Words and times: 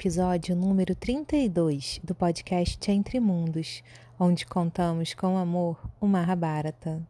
Episódio 0.00 0.56
número 0.56 0.94
32 0.94 2.00
do 2.02 2.14
podcast 2.14 2.90
Entre 2.90 3.20
Mundos, 3.20 3.82
onde 4.18 4.46
contamos 4.46 5.12
com 5.12 5.36
amor 5.36 5.78
o 6.00 6.06
Mahabharata. 6.06 7.06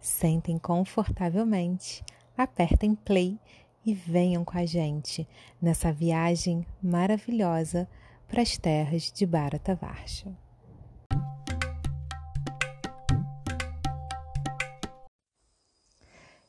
Sentem 0.00 0.58
confortavelmente, 0.58 2.02
apertem 2.34 2.94
play 2.94 3.38
e 3.84 3.92
venham 3.92 4.46
com 4.46 4.56
a 4.56 4.64
gente 4.64 5.28
nessa 5.60 5.92
viagem 5.92 6.66
maravilhosa 6.82 7.86
para 8.26 8.40
as 8.40 8.56
terras 8.56 9.12
de 9.12 9.26
Bharatavarsha. 9.26 10.34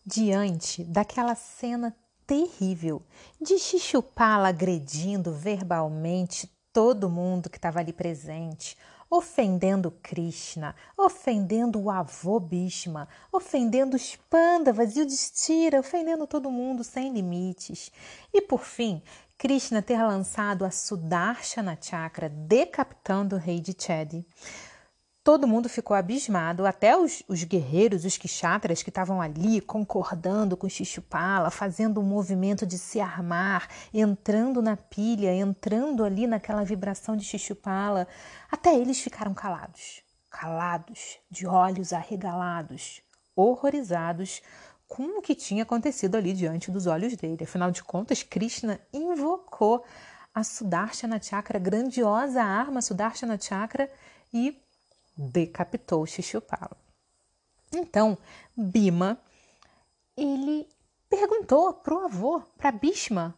Diante 0.06 0.86
daquela 0.86 1.36
cena 1.36 1.94
terrível 2.26 3.02
de 3.41 3.58
Xixupala 3.58 4.50
agredindo 4.50 5.31
verbalmente 5.31 6.50
todo 6.72 7.09
mundo 7.09 7.50
que 7.50 7.58
estava 7.58 7.80
ali 7.80 7.94
presente, 7.94 8.77
ofendendo 9.09 9.92
Krishna, 10.02 10.75
ofendendo 10.98 11.80
o 11.80 11.92
avô 11.92 12.39
Bhishma, 12.39 13.08
ofendendo 13.31 13.95
os 13.95 14.16
Pandavas 14.30 14.95
e 14.95 15.02
o 15.02 15.06
Destira, 15.06 15.80
ofendendo 15.80 16.25
todo 16.25 16.50
mundo 16.50 16.83
sem 16.83 17.14
limites. 17.14 17.92
E 18.33 18.42
por 18.42 18.61
fim, 18.61 19.03
Krishna 19.38 19.81
ter 19.81 20.02
lançado 20.02 20.66
a 20.66 20.72
Sudarshana 20.72 21.78
Chakra 21.80 22.30
decapitando 22.30 23.36
o 23.36 23.39
rei 23.39 23.59
de 23.59 23.76
Chedi. 23.78 24.26
Todo 25.24 25.48
mundo 25.48 25.70
ficou 25.70 25.96
abismado, 25.96 26.66
até 26.66 26.98
os, 26.98 27.24
os 27.30 27.46
guerreiros, 27.46 28.04
os 28.04 28.18
kshatras 28.18 28.84
que 28.84 28.90
estavam 28.90 29.22
ali 29.22 29.62
concordando 29.62 30.58
com 30.58 30.68
Shishupala, 30.68 31.50
fazendo 31.50 32.02
um 32.02 32.04
movimento 32.04 32.66
de 32.66 32.78
se 32.78 33.00
armar, 33.00 33.70
entrando 33.94 34.62
na 34.62 34.76
pilha, 34.76 35.34
entrando 35.34 36.04
ali 36.04 36.28
naquela 36.28 36.66
vibração 36.66 37.16
de 37.16 37.24
Shishupala, 37.24 38.06
até 38.52 38.78
eles 38.78 39.00
ficaram 39.00 39.34
calados, 39.34 40.04
calados, 40.30 41.20
de 41.32 41.48
olhos 41.48 41.94
arregalados, 41.94 43.02
horrorizados 43.34 44.42
com 44.90 45.20
o 45.20 45.22
que 45.22 45.36
tinha 45.36 45.64
acontecido 45.64 46.18
ali 46.18 46.34
diante 46.34 46.70
dos 46.70 46.86
olhos 46.86 47.16
dele. 47.16 47.46
Afinal 47.46 47.72
de 47.72 47.82
contas, 47.82 48.24
Krishna 48.24 48.78
invocou 48.92 49.86
a 50.36 50.44
Sudarshana 50.44 51.22
Chakra, 51.22 51.58
grandiosa 51.60 52.44
arma 52.44 52.82
Sudarshana 52.82 53.40
Chakra, 53.40 53.90
e 54.34 54.62
decapitou 55.16 56.06
Shishupala. 56.06 56.78
Então, 57.72 58.17
Bima, 58.56 59.20
ele 60.16 60.67
perguntou 61.09 61.73
para 61.73 61.95
o 61.95 62.05
avô, 62.05 62.42
para 62.58 62.72
Bhishma, 62.72 63.36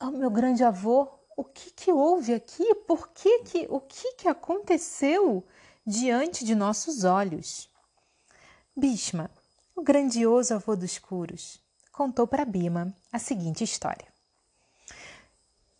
oh, 0.00 0.10
meu 0.10 0.30
grande 0.30 0.64
avô, 0.64 1.08
o 1.36 1.44
que, 1.44 1.70
que 1.70 1.92
houve 1.92 2.34
aqui? 2.34 2.74
Por 2.74 3.08
que, 3.08 3.44
que 3.44 3.66
o 3.70 3.80
que, 3.80 4.12
que 4.14 4.28
aconteceu 4.28 5.46
diante 5.86 6.44
de 6.44 6.54
nossos 6.54 7.04
olhos? 7.04 7.70
Bhishma, 8.76 9.30
o 9.74 9.82
grandioso 9.82 10.54
avô 10.54 10.76
dos 10.76 10.98
curos, 10.98 11.60
contou 11.92 12.26
para 12.26 12.44
Bima 12.44 12.94
a 13.12 13.18
seguinte 13.18 13.64
história. 13.64 14.06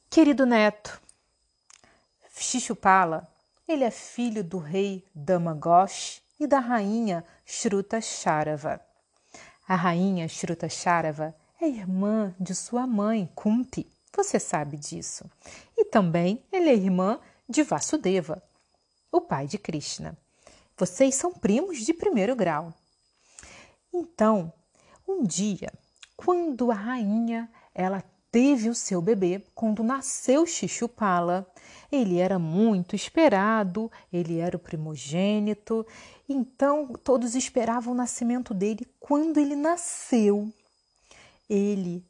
Querido 0.09 0.47
neto, 0.47 1.01
Shishupala 2.35 3.29
ele 3.71 3.85
é 3.85 3.91
filho 3.91 4.43
do 4.43 4.59
rei 4.59 5.07
Damagosh 5.15 6.21
e 6.39 6.47
da 6.47 6.59
rainha 6.59 7.25
Shruta 7.45 8.01
Sharava. 8.01 8.81
A 9.67 9.77
rainha 9.77 10.27
Shruta 10.27 10.69
Sharava 10.69 11.35
é 11.61 11.69
irmã 11.69 12.35
de 12.41 12.53
sua 12.55 12.87
mãe 12.87 13.31
Kunti, 13.35 13.87
você 14.13 14.41
sabe 14.41 14.77
disso. 14.77 15.25
E 15.77 15.85
também 15.85 16.43
ela 16.51 16.69
é 16.69 16.75
irmã 16.75 17.21
de 17.49 17.63
Vasudeva, 17.63 18.43
o 19.13 19.21
pai 19.21 19.47
de 19.47 19.57
Krishna. 19.57 20.19
Vocês 20.77 21.15
são 21.15 21.33
primos 21.33 21.79
de 21.85 21.95
primeiro 21.95 22.35
grau. 22.35 22.75
Então, 23.93 24.53
um 25.07 25.23
dia, 25.23 25.73
quando 26.17 26.73
a 26.73 26.75
rainha 26.75 27.49
ela 27.73 28.03
teve 28.31 28.69
o 28.69 28.75
seu 28.75 29.03
bebê, 29.03 29.45
quando 29.55 29.83
nasceu 29.83 30.47
Xixupala, 30.47 31.47
ele 31.91 32.19
era 32.19 32.39
muito 32.39 32.95
esperado, 32.95 33.91
ele 34.13 34.39
era 34.39 34.57
o 34.57 34.61
primogênito, 34.61 35.87
então 36.29 36.93
todos 37.03 37.35
esperavam 37.35 37.93
o 37.93 37.97
nascimento 37.97 38.55
dele. 38.55 38.87
Quando 39.01 39.39
ele 39.39 39.57
nasceu, 39.57 40.53
ele, 41.49 42.05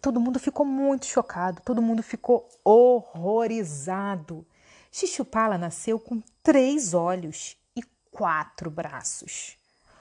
todo 0.00 0.20
mundo 0.20 0.40
ficou 0.40 0.66
muito 0.66 1.06
chocado, 1.06 1.62
todo 1.64 1.80
mundo 1.80 2.02
ficou 2.02 2.48
horrorizado. 2.64 4.44
Xixupala 4.90 5.56
nasceu 5.56 6.00
com 6.00 6.20
três 6.42 6.92
olhos 6.94 7.56
e 7.76 7.82
quatro 8.10 8.68
braços. 8.68 9.56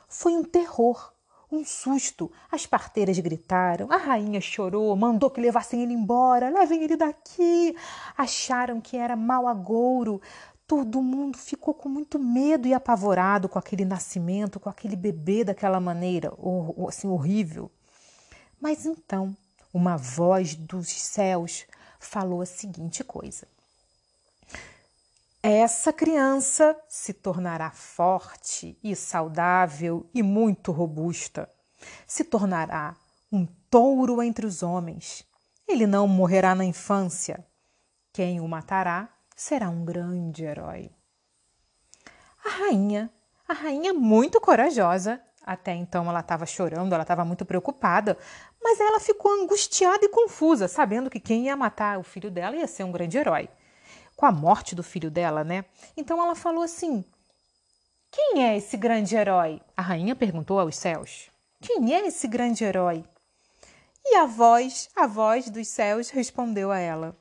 Foi 0.07 0.33
um 0.33 0.43
terror 0.43 1.13
um 1.51 1.65
susto. 1.65 2.31
As 2.51 2.65
parteiras 2.65 3.17
gritaram, 3.19 3.91
a 3.91 3.97
rainha 3.97 4.39
chorou, 4.39 4.95
mandou 4.95 5.29
que 5.29 5.41
levassem 5.41 5.81
ele 5.81 5.93
embora, 5.93 6.49
levem 6.49 6.83
ele 6.83 6.95
daqui. 6.95 7.75
Acharam 8.17 8.79
que 8.79 8.97
era 8.97 9.15
mau 9.15 9.47
agouro. 9.47 10.21
Todo 10.67 11.01
mundo 11.01 11.37
ficou 11.37 11.73
com 11.73 11.89
muito 11.89 12.19
medo 12.19 12.67
e 12.67 12.73
apavorado 12.73 13.49
com 13.49 13.57
aquele 13.57 13.83
nascimento, 13.83 14.59
com 14.59 14.69
aquele 14.69 14.95
bebê 14.95 15.43
daquela 15.43 15.79
maneira, 15.79 16.31
assim, 16.87 17.07
horrível. 17.07 17.71
Mas 18.61 18.85
então, 18.85 19.35
uma 19.73 19.97
voz 19.97 20.53
dos 20.55 20.89
céus 20.91 21.65
falou 21.99 22.41
a 22.41 22.45
seguinte 22.45 23.03
coisa: 23.03 23.47
essa 25.41 25.93
criança 25.93 26.77
se 26.87 27.13
tornará 27.13 27.71
forte 27.71 28.77
e 28.83 28.93
saudável 28.95 30.09
e 30.13 30.21
muito 30.21 30.71
robusta. 30.71 31.49
Se 32.05 32.25
tornará 32.25 32.95
um 33.31 33.45
touro 33.69 34.21
entre 34.21 34.45
os 34.45 34.61
homens. 34.61 35.25
Ele 35.65 35.87
não 35.87 36.07
morrerá 36.07 36.53
na 36.53 36.65
infância. 36.65 37.45
Quem 38.11 38.41
o 38.41 38.47
matará 38.47 39.07
será 39.35 39.69
um 39.69 39.85
grande 39.85 40.43
herói. 40.43 40.91
A 42.43 42.49
rainha, 42.49 43.09
a 43.47 43.53
rainha 43.53 43.93
muito 43.93 44.41
corajosa, 44.41 45.21
até 45.45 45.73
então 45.73 46.09
ela 46.09 46.19
estava 46.19 46.45
chorando, 46.45 46.93
ela 46.93 47.03
estava 47.03 47.23
muito 47.23 47.45
preocupada, 47.45 48.17
mas 48.61 48.79
ela 48.79 48.99
ficou 48.99 49.31
angustiada 49.31 50.03
e 50.03 50.09
confusa, 50.09 50.67
sabendo 50.67 51.09
que 51.09 51.19
quem 51.19 51.45
ia 51.45 51.55
matar 51.55 51.97
o 51.97 52.03
filho 52.03 52.29
dela 52.29 52.57
ia 52.57 52.67
ser 52.67 52.83
um 52.83 52.91
grande 52.91 53.17
herói 53.17 53.49
com 54.19 54.25
a 54.25 54.33
morte 54.33 54.75
do 54.75 54.83
filho 54.83 55.09
dela, 55.09 55.45
né? 55.45 55.63
Então 55.95 56.21
ela 56.21 56.35
falou 56.35 56.61
assim: 56.61 57.05
Quem 58.11 58.45
é 58.45 58.57
esse 58.57 58.75
grande 58.75 59.15
herói? 59.15 59.61
A 59.77 59.81
rainha 59.81 60.13
perguntou 60.13 60.59
aos 60.59 60.75
céus: 60.75 61.29
Quem 61.61 61.95
é 61.95 62.05
esse 62.05 62.27
grande 62.27 62.65
herói? 62.65 63.05
E 64.03 64.17
a 64.17 64.25
voz, 64.25 64.89
a 64.93 65.07
voz 65.07 65.49
dos 65.49 65.69
céus 65.69 66.09
respondeu 66.09 66.69
a 66.69 66.77
ela: 66.77 67.17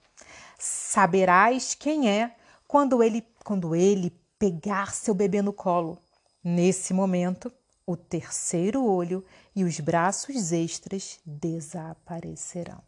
Saberás 0.58 1.72
quem 1.72 2.10
é 2.10 2.34
quando 2.66 3.00
ele, 3.00 3.24
quando 3.44 3.76
ele 3.76 4.10
pegar 4.36 4.92
seu 4.92 5.14
bebê 5.14 5.40
no 5.40 5.52
colo. 5.52 6.02
Nesse 6.42 6.92
momento, 6.92 7.52
o 7.86 7.96
terceiro 7.96 8.84
olho 8.84 9.24
e 9.54 9.62
os 9.62 9.78
braços 9.78 10.50
extras 10.50 11.20
desaparecerão. 11.24 12.82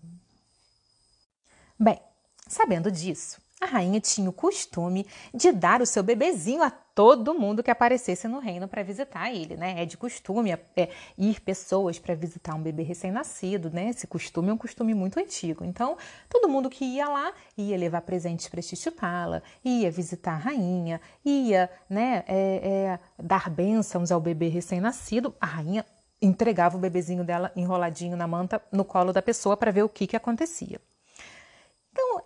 Bem, 1.78 2.00
sabendo 2.48 2.90
disso, 2.90 3.40
a 3.60 3.66
rainha 3.66 4.00
tinha 4.00 4.28
o 4.28 4.32
costume 4.32 5.06
de 5.34 5.52
dar 5.52 5.82
o 5.82 5.86
seu 5.86 6.02
bebezinho 6.02 6.62
a 6.62 6.70
todo 6.70 7.34
mundo 7.34 7.62
que 7.62 7.70
aparecesse 7.70 8.26
no 8.26 8.38
reino 8.38 8.66
para 8.66 8.82
visitar 8.82 9.30
ele, 9.30 9.54
né? 9.54 9.82
É 9.82 9.84
de 9.84 9.98
costume 9.98 10.52
é, 10.76 10.88
ir 11.16 11.40
pessoas 11.40 11.98
para 11.98 12.14
visitar 12.14 12.54
um 12.54 12.62
bebê 12.62 12.82
recém-nascido, 12.82 13.70
né? 13.70 13.90
Esse 13.90 14.06
costume 14.06 14.48
é 14.48 14.52
um 14.52 14.56
costume 14.56 14.94
muito 14.94 15.20
antigo. 15.20 15.62
Então, 15.64 15.98
todo 16.28 16.48
mundo 16.48 16.70
que 16.70 16.84
ia 16.84 17.06
lá 17.06 17.34
ia 17.56 17.76
levar 17.76 18.00
presentes 18.00 18.48
para 18.48 18.62
Xixipala, 18.62 19.42
ia 19.62 19.90
visitar 19.90 20.32
a 20.32 20.38
rainha, 20.38 21.00
ia, 21.24 21.70
né, 21.88 22.24
é, 22.26 22.60
é, 22.62 22.98
dar 23.22 23.50
bênçãos 23.50 24.10
ao 24.10 24.20
bebê 24.20 24.48
recém-nascido. 24.48 25.34
A 25.38 25.46
rainha 25.46 25.84
entregava 26.20 26.76
o 26.76 26.80
bebezinho 26.80 27.24
dela 27.24 27.52
enroladinho 27.54 28.16
na 28.16 28.26
manta 28.26 28.62
no 28.72 28.84
colo 28.84 29.12
da 29.12 29.20
pessoa 29.20 29.56
para 29.56 29.70
ver 29.70 29.82
o 29.82 29.88
que, 29.88 30.06
que 30.06 30.16
acontecia. 30.16 30.80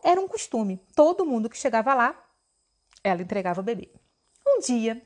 Era 0.05 0.21
um 0.21 0.29
costume. 0.29 0.79
Todo 0.95 1.25
mundo 1.25 1.49
que 1.49 1.57
chegava 1.57 1.95
lá, 1.95 2.15
ela 3.03 3.23
entregava 3.23 3.63
o 3.63 3.65
bebê. 3.65 3.91
Um 4.47 4.61
dia, 4.61 5.03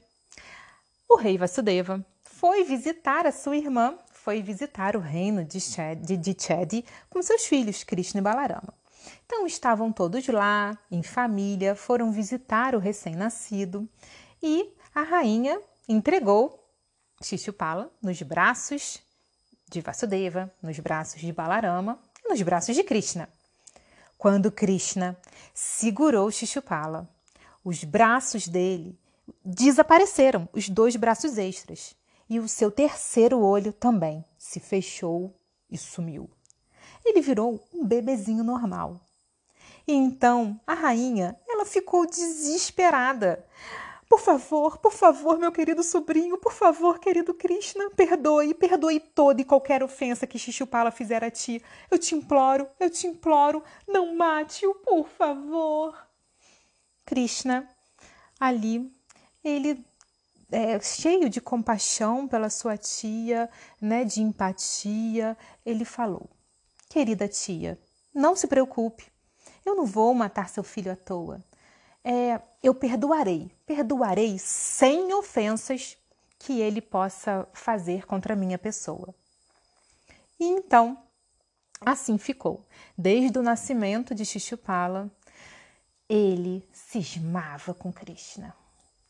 o 1.08 1.14
rei 1.14 1.38
Vasudeva 1.38 2.04
foi 2.24 2.64
visitar 2.64 3.24
a 3.24 3.30
sua 3.30 3.56
irmã, 3.56 3.96
foi 4.12 4.42
visitar 4.42 4.96
o 4.96 5.00
reino 5.00 5.44
de 5.44 5.60
Chedi, 5.60 6.16
de 6.16 6.36
Chedi 6.36 6.84
com 7.08 7.22
seus 7.22 7.46
filhos, 7.46 7.84
Krishna 7.84 8.18
e 8.18 8.22
Balarama. 8.22 8.74
Então, 9.24 9.46
estavam 9.46 9.92
todos 9.92 10.26
lá, 10.26 10.76
em 10.90 11.02
família, 11.02 11.76
foram 11.76 12.10
visitar 12.10 12.74
o 12.74 12.80
recém-nascido 12.80 13.88
e 14.42 14.74
a 14.92 15.02
rainha 15.02 15.60
entregou 15.88 16.68
Shishupala 17.22 17.90
nos 18.02 18.20
braços 18.22 19.00
de 19.70 19.80
Vasudeva, 19.80 20.52
nos 20.60 20.78
braços 20.80 21.20
de 21.20 21.32
Balarama 21.32 22.00
e 22.24 22.28
nos 22.28 22.42
braços 22.42 22.74
de 22.74 22.82
Krishna. 22.82 23.28
Quando 24.18 24.50
Krishna 24.50 25.16
segurou 25.54 26.30
Shishupala. 26.30 27.08
Os 27.64 27.84
braços 27.84 28.48
dele 28.48 28.98
desapareceram, 29.44 30.48
os 30.52 30.68
dois 30.68 30.96
braços 30.96 31.38
extras, 31.38 31.94
e 32.28 32.38
o 32.40 32.48
seu 32.48 32.70
terceiro 32.70 33.40
olho 33.40 33.72
também 33.72 34.24
se 34.36 34.60
fechou 34.60 35.34
e 35.70 35.78
sumiu. 35.78 36.28
Ele 37.04 37.20
virou 37.20 37.64
um 37.72 37.84
bebezinho 37.84 38.42
normal. 38.42 39.00
E 39.86 39.92
então 39.92 40.60
a 40.66 40.74
rainha, 40.74 41.38
ela 41.48 41.64
ficou 41.64 42.04
desesperada. 42.04 43.44
Por 44.08 44.20
favor, 44.20 44.78
por 44.78 44.92
favor, 44.92 45.38
meu 45.38 45.52
querido 45.52 45.82
sobrinho, 45.82 46.38
por 46.38 46.52
favor, 46.52 46.98
querido 46.98 47.34
Krishna, 47.34 47.90
perdoe, 47.90 48.54
perdoe 48.54 48.98
toda 48.98 49.42
e 49.42 49.44
qualquer 49.44 49.82
ofensa 49.82 50.26
que 50.26 50.38
Xixupala 50.38 50.90
fizer 50.90 51.22
a 51.22 51.30
ti. 51.30 51.62
Eu 51.90 51.98
te 51.98 52.14
imploro, 52.14 52.66
eu 52.80 52.88
te 52.88 53.06
imploro, 53.06 53.62
não 53.86 54.16
mate-o, 54.16 54.74
por 54.76 55.06
favor. 55.08 55.94
Krishna, 57.04 57.68
ali, 58.40 58.90
ele 59.44 59.84
é, 60.50 60.80
cheio 60.80 61.28
de 61.28 61.40
compaixão 61.40 62.26
pela 62.26 62.48
sua 62.48 62.78
tia, 62.78 63.50
né, 63.78 64.04
de 64.04 64.22
empatia, 64.22 65.36
ele 65.66 65.84
falou: 65.84 66.30
Querida 66.88 67.28
tia, 67.28 67.78
não 68.14 68.34
se 68.34 68.46
preocupe, 68.46 69.04
eu 69.66 69.76
não 69.76 69.84
vou 69.84 70.14
matar 70.14 70.48
seu 70.48 70.64
filho 70.64 70.90
à 70.90 70.96
toa 70.96 71.44
é, 72.10 72.40
eu 72.62 72.74
perdoarei, 72.74 73.50
perdoarei 73.66 74.38
sem 74.38 75.12
ofensas 75.12 75.98
que 76.38 76.58
ele 76.58 76.80
possa 76.80 77.46
fazer 77.52 78.06
contra 78.06 78.32
a 78.32 78.36
minha 78.36 78.56
pessoa. 78.56 79.14
E 80.40 80.46
então, 80.46 80.96
assim 81.82 82.16
ficou. 82.16 82.66
Desde 82.96 83.38
o 83.38 83.42
nascimento 83.42 84.14
de 84.14 84.24
Shishupala, 84.24 85.10
ele 86.08 86.66
cismava 86.72 87.74
com 87.74 87.92
Krishna. 87.92 88.56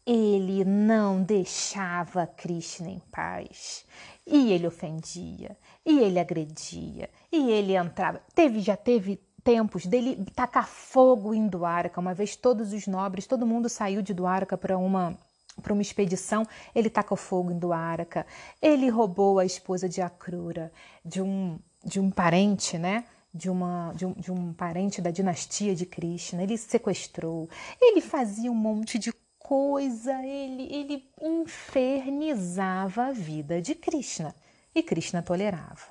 Ele 0.05 0.65
não 0.65 1.23
deixava 1.23 2.27
Krishna 2.27 2.89
em 2.89 2.99
paz. 3.13 3.85
E 4.27 4.51
ele 4.53 4.67
ofendia, 4.67 5.57
e 5.87 6.01
ele 6.01 6.19
agredia, 6.19 7.09
e 7.31 7.49
ele 7.49 7.77
entrava. 7.77 8.21
Teve, 8.35 8.59
já 8.59 8.77
teve 8.77 9.21
tempos 9.49 9.87
dele 9.87 10.27
tacar 10.35 10.69
fogo 10.69 11.33
em 11.33 11.49
Duarca. 11.49 11.99
Uma 11.99 12.13
vez 12.13 12.37
todos 12.37 12.75
os 12.75 12.87
nobres, 12.87 13.27
todo 13.27 13.47
mundo 13.47 13.67
saiu 13.67 14.03
de 14.03 14.13
Duarca 14.13 14.59
para 14.59 14.77
uma 14.77 15.17
para 15.63 15.73
uma 15.73 15.83
expedição, 15.83 16.47
ele 16.73 16.89
tacou 16.89 17.17
fogo 17.17 17.51
em 17.51 17.59
Duarca. 17.59 18.25
Ele 18.63 18.91
roubou 18.91 19.39
a 19.41 19.45
esposa 19.47 19.89
de 19.89 20.03
Akrura, 20.03 20.71
de 21.03 21.23
um 21.23 21.59
de 21.83 21.99
um 21.99 22.11
parente, 22.11 22.77
né? 22.77 23.05
De, 23.33 23.49
uma, 23.49 23.93
de, 23.95 24.05
um, 24.05 24.13
de 24.13 24.31
um 24.31 24.53
parente 24.53 25.01
da 25.01 25.11
dinastia 25.11 25.75
de 25.75 25.87
Krishna, 25.87 26.43
ele 26.43 26.57
sequestrou, 26.57 27.49
ele 27.81 28.01
fazia 28.01 28.51
um 28.51 28.55
monte 28.55 28.99
de 28.99 29.13
coisa, 29.39 30.15
ele, 30.25 30.65
ele 30.75 31.05
infernizava 31.21 33.07
a 33.07 33.13
vida 33.13 33.63
de 33.63 33.75
Krishna. 33.75 34.35
E 34.75 34.83
Krishna 34.83 35.23
tolerava. 35.23 35.89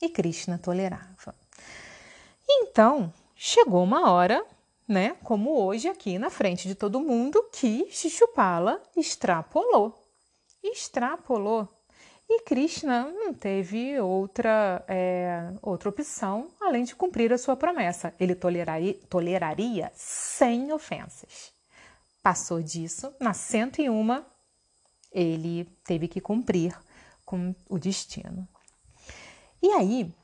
E 0.00 0.08
Krishna 0.08 0.58
tolerava. 0.58 1.34
Então, 2.54 3.12
chegou 3.34 3.82
uma 3.82 4.10
hora, 4.10 4.44
né, 4.86 5.16
como 5.24 5.58
hoje 5.58 5.88
aqui 5.88 6.18
na 6.18 6.28
frente 6.28 6.68
de 6.68 6.74
todo 6.74 7.00
mundo, 7.00 7.42
que 7.52 7.88
Shishupala 7.90 8.80
extrapolou. 8.96 9.98
Extrapolou. 10.62 11.68
E 12.28 12.42
Krishna 12.42 13.10
não 13.10 13.34
teve 13.34 13.98
outra, 14.00 14.84
é, 14.86 15.52
outra 15.60 15.88
opção 15.88 16.48
além 16.60 16.84
de 16.84 16.94
cumprir 16.94 17.32
a 17.32 17.38
sua 17.38 17.56
promessa. 17.56 18.14
Ele 18.18 18.34
toleraria, 18.34 18.94
toleraria 19.08 19.90
sem 19.94 20.72
ofensas. 20.72 21.52
Passou 22.22 22.62
disso, 22.62 23.12
na 23.18 23.34
101, 23.34 24.24
ele 25.10 25.64
teve 25.84 26.06
que 26.06 26.20
cumprir 26.20 26.78
com 27.24 27.54
o 27.68 27.78
destino. 27.78 28.48
E 29.60 29.70
aí, 29.72 30.14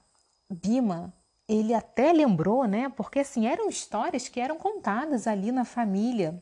Bima 0.48 1.12
ele 1.48 1.72
até 1.72 2.12
lembrou, 2.12 2.64
né? 2.66 2.90
Porque 2.90 3.20
assim 3.20 3.46
eram 3.46 3.68
histórias 3.68 4.28
que 4.28 4.38
eram 4.38 4.58
contadas 4.58 5.26
ali 5.26 5.50
na 5.50 5.64
família. 5.64 6.40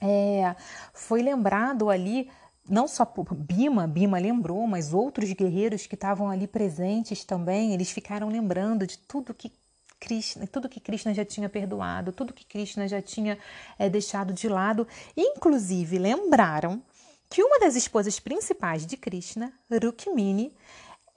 É, 0.00 0.56
foi 0.92 1.22
lembrado 1.22 1.90
ali 1.90 2.30
não 2.68 2.88
só 2.88 3.06
Bima, 3.32 3.86
Bima 3.86 4.18
lembrou, 4.18 4.66
mas 4.66 4.94
outros 4.94 5.30
guerreiros 5.32 5.86
que 5.86 5.94
estavam 5.94 6.30
ali 6.30 6.46
presentes 6.46 7.22
também, 7.22 7.74
eles 7.74 7.90
ficaram 7.90 8.28
lembrando 8.28 8.86
de 8.86 8.96
tudo 8.96 9.34
que 9.34 9.52
Krishna, 10.00 10.46
tudo 10.46 10.68
que 10.68 10.80
Krishna 10.80 11.12
já 11.12 11.24
tinha 11.24 11.48
perdoado, 11.48 12.12
tudo 12.12 12.32
que 12.32 12.44
Krishna 12.44 12.88
já 12.88 13.02
tinha 13.02 13.38
é, 13.78 13.88
deixado 13.88 14.32
de 14.32 14.48
lado. 14.48 14.88
Inclusive, 15.16 15.98
lembraram 15.98 16.82
que 17.28 17.42
uma 17.42 17.58
das 17.60 17.76
esposas 17.76 18.18
principais 18.18 18.86
de 18.86 18.96
Krishna, 18.96 19.52
Rukmini, 19.70 20.54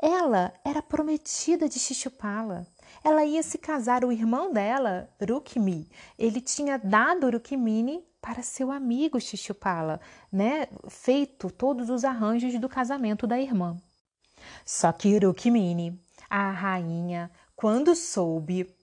ela 0.01 0.53
era 0.63 0.81
prometida 0.81 1.67
de 1.67 1.79
Shishupala 1.79 2.67
ela 3.07 3.23
ia 3.23 3.41
se 3.41 3.57
casar. 3.57 4.03
O 4.03 4.11
irmão 4.11 4.51
dela, 4.51 5.09
Rukmi, 5.27 5.89
ele 6.19 6.41
tinha 6.41 6.77
dado 6.77 7.29
Rukmini 7.29 8.03
para 8.21 8.43
seu 8.43 8.69
amigo 8.69 9.19
Shishupala, 9.19 10.01
né? 10.31 10.67
Feito 10.89 11.49
todos 11.49 11.89
os 11.89 12.03
arranjos 12.03 12.59
do 12.59 12.67
casamento 12.67 13.25
da 13.25 13.39
irmã. 13.39 13.77
Só 14.65 14.91
que 14.91 15.17
Rukmini, 15.17 15.97
a 16.29 16.51
rainha, 16.51 17.31
quando 17.55 17.95
soube 17.95 18.75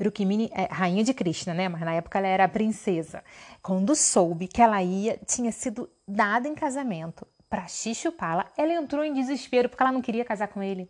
Rukmini 0.00 0.50
é 0.52 0.64
rainha 0.72 1.02
de 1.02 1.14
Krishna, 1.14 1.54
né? 1.54 1.68
Mas 1.68 1.80
na 1.80 1.94
época 1.94 2.18
ela 2.18 2.28
era 2.28 2.48
princesa. 2.48 3.22
Quando 3.62 3.94
soube 3.94 4.48
que 4.48 4.62
ela 4.62 4.82
ia, 4.82 5.18
tinha 5.26 5.52
sido 5.52 5.88
dada 6.06 6.48
em 6.48 6.54
casamento 6.54 7.26
para 7.48 7.66
Shishupala, 7.66 8.46
ela 8.56 8.72
entrou 8.72 9.04
em 9.04 9.12
desespero 9.12 9.68
porque 9.68 9.82
ela 9.82 9.92
não 9.92 10.02
queria 10.02 10.24
casar 10.24 10.48
com 10.48 10.62
ele. 10.62 10.88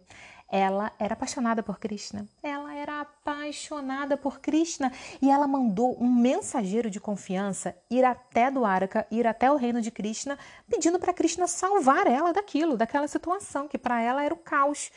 Ela 0.50 0.93
era 0.99 1.12
apaixonada 1.12 1.62
por 1.62 1.78
Krishna. 1.78 2.26
Ela 2.43 2.75
era 2.75 3.00
apaixonada 3.02 4.17
por 4.17 4.40
Krishna 4.40 4.90
e 5.21 5.31
ela 5.31 5.47
mandou 5.47 6.02
um 6.02 6.11
mensageiro 6.11 6.90
de 6.90 6.99
confiança 6.99 7.76
ir 7.90 8.02
até 8.02 8.50
Dwaraka, 8.50 9.07
ir 9.11 9.26
até 9.26 9.50
o 9.50 9.57
reino 9.57 9.83
de 9.83 9.90
Krishna, 9.90 10.38
pedindo 10.69 10.99
para 10.99 11.12
Krishna 11.12 11.47
salvar 11.47 12.07
ela 12.07 12.33
daquilo, 12.33 12.78
daquela 12.78 13.07
situação 13.07 13.69
que 13.69 13.76
para 13.76 14.00
ela 14.00 14.25
era 14.25 14.33
o 14.33 14.38
caos. 14.38 14.90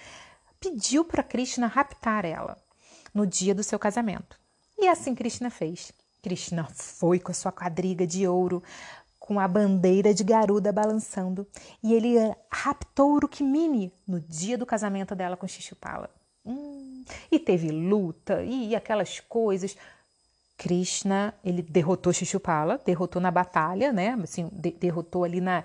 Pediu 0.60 1.04
para 1.04 1.24
Krishna 1.24 1.68
raptar 1.68 2.24
ela 2.24 2.58
no 3.14 3.28
dia 3.28 3.54
do 3.54 3.64
seu 3.64 3.78
casamento. 3.78 4.40
E 4.78 4.88
assim 4.88 5.14
Krishna 5.14 5.50
fez. 5.50 5.92
Krishna 6.22 6.68
foi 6.72 7.20
com 7.20 7.32
a 7.32 7.36
sua 7.36 7.52
quadriga 7.52 8.06
de 8.06 8.28
ouro, 8.28 8.62
com 9.22 9.40
a 9.40 9.48
bandeira 9.48 10.16
de 10.16 10.24
garuda 10.24 10.72
balançando, 10.72 11.48
e 11.84 11.94
ele 11.94 12.16
raptou 12.52 13.20
Rukmini 13.20 13.94
no 14.06 14.20
dia 14.20 14.58
do 14.58 14.66
casamento 14.66 15.14
dela 15.14 15.38
com 15.38 15.48
Shishupala. 15.48 16.10
Hum, 16.44 17.06
e 17.32 17.38
teve 17.38 17.70
luta 17.70 18.44
e 18.44 18.76
aquelas 18.76 19.20
coisas. 19.20 19.78
Krishna, 20.58 21.36
ele 21.44 21.62
derrotou 21.62 22.12
Shishupala, 22.12 22.82
derrotou 22.84 23.22
na 23.22 23.30
batalha, 23.30 23.94
né? 23.94 24.20
Assim, 24.24 24.50
de, 24.52 24.72
derrotou 24.72 25.24
ali 25.24 25.40
na, 25.40 25.64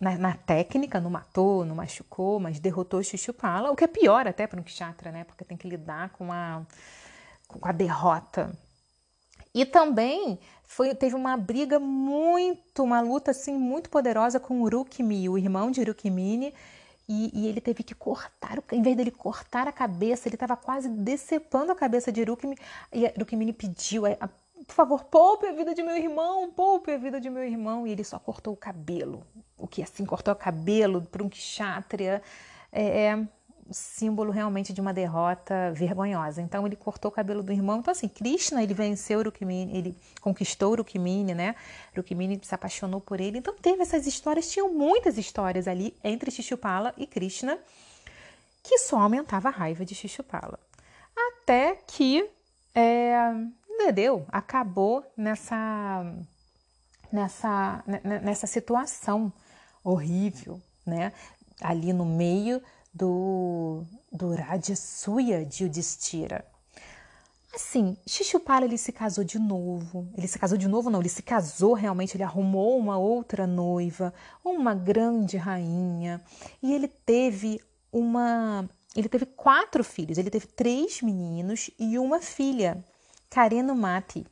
na, 0.00 0.18
na, 0.18 0.34
técnica, 0.34 1.00
não 1.00 1.10
matou, 1.10 1.64
não 1.64 1.76
machucou, 1.76 2.40
mas 2.40 2.58
derrotou 2.58 3.02
Shishupala, 3.02 3.70
o 3.70 3.76
que 3.76 3.84
é 3.84 3.88
pior 3.88 4.26
até 4.26 4.46
para 4.46 4.60
um 4.60 4.64
kshatra, 4.64 5.12
né? 5.12 5.22
Porque 5.22 5.44
tem 5.44 5.56
que 5.56 5.68
lidar 5.68 6.10
com 6.10 6.32
a, 6.32 6.62
com 7.46 7.60
a 7.62 7.70
derrota 7.70 8.52
e 9.54 9.66
também 9.66 10.38
foi, 10.72 10.94
teve 10.94 11.14
uma 11.14 11.36
briga 11.36 11.78
muito, 11.78 12.82
uma 12.82 13.02
luta 13.02 13.30
assim 13.30 13.52
muito 13.52 13.90
poderosa 13.90 14.40
com 14.40 14.62
Urukmi, 14.62 15.28
o 15.28 15.36
irmão 15.36 15.70
de 15.70 15.82
Urukmini, 15.82 16.54
e, 17.06 17.30
e, 17.34 17.46
ele 17.46 17.60
teve 17.60 17.82
que 17.82 17.94
cortar, 17.94 18.58
em 18.72 18.80
vez 18.80 18.96
dele 18.96 19.10
cortar 19.10 19.68
a 19.68 19.72
cabeça, 19.72 20.28
ele 20.28 20.36
estava 20.36 20.56
quase 20.56 20.88
decepando 20.88 21.72
a 21.72 21.76
cabeça 21.76 22.10
de 22.10 22.22
Urukmi, 22.22 22.56
e 22.90 23.04
Urukmini 23.16 23.52
pediu, 23.52 24.06
é, 24.06 24.16
por 24.16 24.74
favor, 24.74 25.04
poupe 25.04 25.46
a 25.46 25.52
vida 25.52 25.74
de 25.74 25.82
meu 25.82 25.94
irmão, 25.94 26.50
poupe 26.50 26.90
a 26.90 26.96
vida 26.96 27.20
de 27.20 27.28
meu 27.28 27.44
irmão, 27.44 27.86
e 27.86 27.90
ele 27.90 28.02
só 28.02 28.18
cortou 28.18 28.54
o 28.54 28.56
cabelo, 28.56 29.26
o 29.58 29.66
que 29.66 29.82
assim, 29.82 30.06
cortou 30.06 30.32
o 30.32 30.36
cabelo 30.36 31.02
para 31.02 31.22
um 31.22 31.28
kshatriya, 31.28 32.22
é, 32.72 33.08
é 33.08 33.28
símbolo 33.72 34.30
realmente 34.30 34.72
de 34.72 34.80
uma 34.80 34.92
derrota 34.92 35.72
vergonhosa. 35.72 36.40
Então 36.42 36.66
ele 36.66 36.76
cortou 36.76 37.10
o 37.10 37.14
cabelo 37.14 37.42
do 37.42 37.52
irmão. 37.52 37.78
Então 37.78 37.92
assim, 37.92 38.08
Krishna 38.08 38.62
ele 38.62 38.74
venceu 38.74 39.22
Rukmini, 39.22 39.76
ele 39.76 39.96
conquistou 40.20 40.76
Rukmini, 40.76 41.34
né? 41.34 41.54
Rukmini 41.96 42.40
se 42.42 42.54
apaixonou 42.54 43.00
por 43.00 43.20
ele. 43.20 43.38
Então 43.38 43.54
teve 43.54 43.82
essas 43.82 44.06
histórias, 44.06 44.50
tinham 44.50 44.72
muitas 44.72 45.18
histórias 45.18 45.66
ali 45.68 45.96
entre 46.02 46.30
Shishupala 46.30 46.94
e 46.96 47.06
Krishna, 47.06 47.58
que 48.62 48.78
só 48.78 48.98
aumentava 48.98 49.48
a 49.48 49.52
raiva 49.52 49.84
de 49.84 49.94
Shishupala. 49.94 50.58
Até 51.16 51.76
que 51.86 52.28
é, 52.74 53.32
deu, 53.92 54.24
acabou 54.28 55.04
nessa 55.16 56.04
nessa 57.12 57.84
nessa 58.22 58.46
situação 58.46 59.32
horrível, 59.84 60.60
né? 60.86 61.12
Ali 61.60 61.92
no 61.92 62.04
meio 62.04 62.62
do, 62.92 63.84
do 64.10 64.34
Rajasuya 64.34 65.44
de 65.44 65.64
Yudhishthira. 65.64 66.44
Assim, 67.54 67.98
Xixupala 68.06 68.64
ele 68.64 68.78
se 68.78 68.92
casou 68.92 69.22
de 69.22 69.38
novo. 69.38 70.08
Ele 70.16 70.26
se 70.26 70.38
casou 70.38 70.56
de 70.56 70.66
novo, 70.66 70.88
não, 70.88 71.00
ele 71.00 71.08
se 71.08 71.22
casou 71.22 71.74
realmente, 71.74 72.16
ele 72.16 72.22
arrumou 72.22 72.78
uma 72.78 72.96
outra 72.96 73.46
noiva, 73.46 74.12
uma 74.42 74.74
grande 74.74 75.36
rainha, 75.36 76.22
e 76.62 76.72
ele 76.72 76.88
teve 76.88 77.60
uma. 77.92 78.68
Ele 78.96 79.08
teve 79.08 79.26
quatro 79.26 79.84
filhos, 79.84 80.18
ele 80.18 80.30
teve 80.30 80.46
três 80.46 81.02
meninos 81.02 81.70
e 81.78 81.98
uma 81.98 82.20
filha, 82.20 82.82
Kareno 83.28 83.74
Mati. 83.74 84.26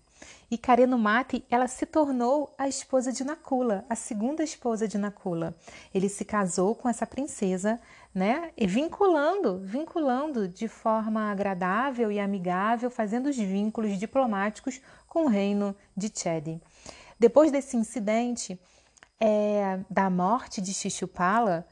E 0.50 0.58
Kareno 0.58 0.98
Mati, 0.98 1.44
ela 1.50 1.68
se 1.68 1.86
tornou 1.86 2.54
a 2.58 2.68
esposa 2.68 3.12
de 3.12 3.22
Nakula, 3.22 3.84
a 3.88 3.94
segunda 3.94 4.42
esposa 4.42 4.88
de 4.88 4.98
Nakula. 4.98 5.54
Ele 5.94 6.08
se 6.08 6.24
casou 6.24 6.74
com 6.74 6.88
essa 6.88 7.06
princesa, 7.06 7.80
né? 8.14 8.50
E 8.56 8.66
vinculando, 8.66 9.60
vinculando 9.60 10.48
de 10.48 10.66
forma 10.66 11.30
agradável 11.30 12.10
e 12.10 12.18
amigável, 12.18 12.90
fazendo 12.90 13.28
os 13.28 13.36
vínculos 13.36 13.98
diplomáticos 13.98 14.80
com 15.06 15.24
o 15.24 15.28
reino 15.28 15.74
de 15.96 16.10
Chedi. 16.12 16.60
Depois 17.18 17.52
desse 17.52 17.76
incidente 17.76 18.58
é, 19.20 19.80
da 19.88 20.10
morte 20.10 20.60
de 20.60 20.72
Shishupala, 20.72 21.66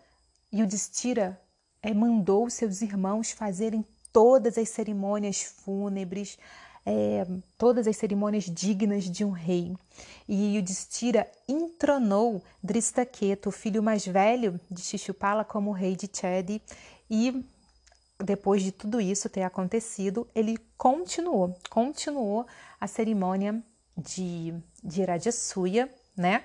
Yudhishthira 0.52 1.40
é, 1.82 1.92
mandou 1.92 2.48
seus 2.50 2.82
irmãos 2.82 3.32
fazerem 3.32 3.84
todas 4.12 4.58
as 4.58 4.68
cerimônias 4.68 5.42
fúnebres, 5.42 6.38
é, 6.88 7.26
todas 7.58 7.86
as 7.86 7.98
cerimônias 7.98 8.44
dignas 8.44 9.04
de 9.04 9.22
um 9.22 9.30
rei. 9.30 9.76
E 10.26 10.56
Yudhishthira 10.56 11.30
entronou 11.46 12.42
Dristaketa, 12.62 13.50
o 13.50 13.52
filho 13.52 13.82
mais 13.82 14.06
velho 14.06 14.58
de 14.70 14.80
Shishupala, 14.80 15.44
como 15.44 15.70
rei 15.70 15.94
de 15.94 16.08
Chedi. 16.10 16.62
E 17.10 17.44
depois 18.18 18.62
de 18.62 18.72
tudo 18.72 19.02
isso 19.02 19.28
ter 19.28 19.42
acontecido, 19.42 20.26
ele 20.34 20.58
continuou, 20.78 21.54
continuou 21.68 22.46
a 22.80 22.86
cerimônia 22.86 23.62
de, 23.94 24.54
de 24.82 25.04
Rajasuya, 25.04 25.90
né? 26.16 26.42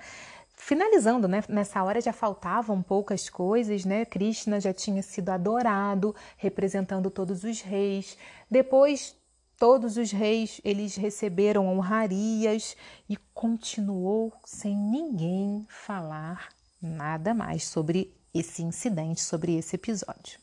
Finalizando, 0.56 1.26
né? 1.26 1.42
Nessa 1.48 1.82
hora 1.82 2.02
já 2.02 2.12
faltavam 2.12 2.82
poucas 2.82 3.30
coisas, 3.30 3.86
né? 3.86 4.04
Krishna 4.04 4.60
já 4.60 4.74
tinha 4.74 5.02
sido 5.02 5.30
adorado, 5.30 6.14
representando 6.36 7.10
todos 7.10 7.44
os 7.44 7.62
reis. 7.62 8.18
Depois 8.50 9.16
Todos 9.66 9.96
os 9.96 10.12
reis 10.12 10.60
eles 10.62 10.94
receberam 10.94 11.66
honrarias 11.66 12.76
e 13.08 13.16
continuou 13.32 14.30
sem 14.44 14.76
ninguém 14.76 15.66
falar 15.70 16.50
nada 16.82 17.32
mais 17.32 17.64
sobre 17.64 18.14
esse 18.34 18.62
incidente, 18.62 19.22
sobre 19.22 19.56
esse 19.56 19.76
episódio. 19.76 20.38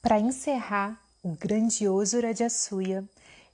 Para 0.00 0.20
encerrar 0.20 1.02
o 1.24 1.30
grandioso 1.30 2.20
Rajasuya, 2.20 3.04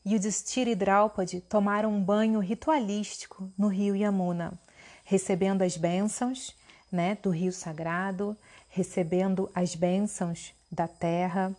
Yudhishthira 0.06 0.68
e 0.68 0.74
Draupadi 0.74 1.40
tomaram 1.40 1.90
um 1.90 2.04
banho 2.04 2.38
ritualístico 2.38 3.50
no 3.56 3.68
rio 3.68 3.96
Yamuna, 3.96 4.60
recebendo 5.06 5.62
as 5.62 5.78
bênçãos 5.78 6.54
né, 6.92 7.16
do 7.22 7.30
rio 7.30 7.50
sagrado, 7.50 8.36
recebendo 8.68 9.50
as 9.54 9.74
bênçãos 9.74 10.52
da 10.70 10.86
terra, 10.86 11.56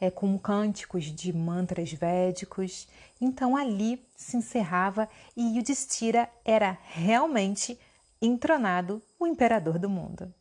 é, 0.00 0.10
com 0.10 0.38
cânticos 0.38 1.04
de 1.04 1.32
mantras 1.32 1.92
védicos. 1.92 2.88
Então 3.20 3.56
ali 3.56 4.02
se 4.16 4.36
encerrava 4.36 5.08
e 5.36 5.58
Yudhishthira 5.58 6.28
era 6.44 6.78
realmente 6.82 7.78
entronado 8.20 9.02
o 9.18 9.26
imperador 9.26 9.78
do 9.78 9.88
mundo. 9.88 10.32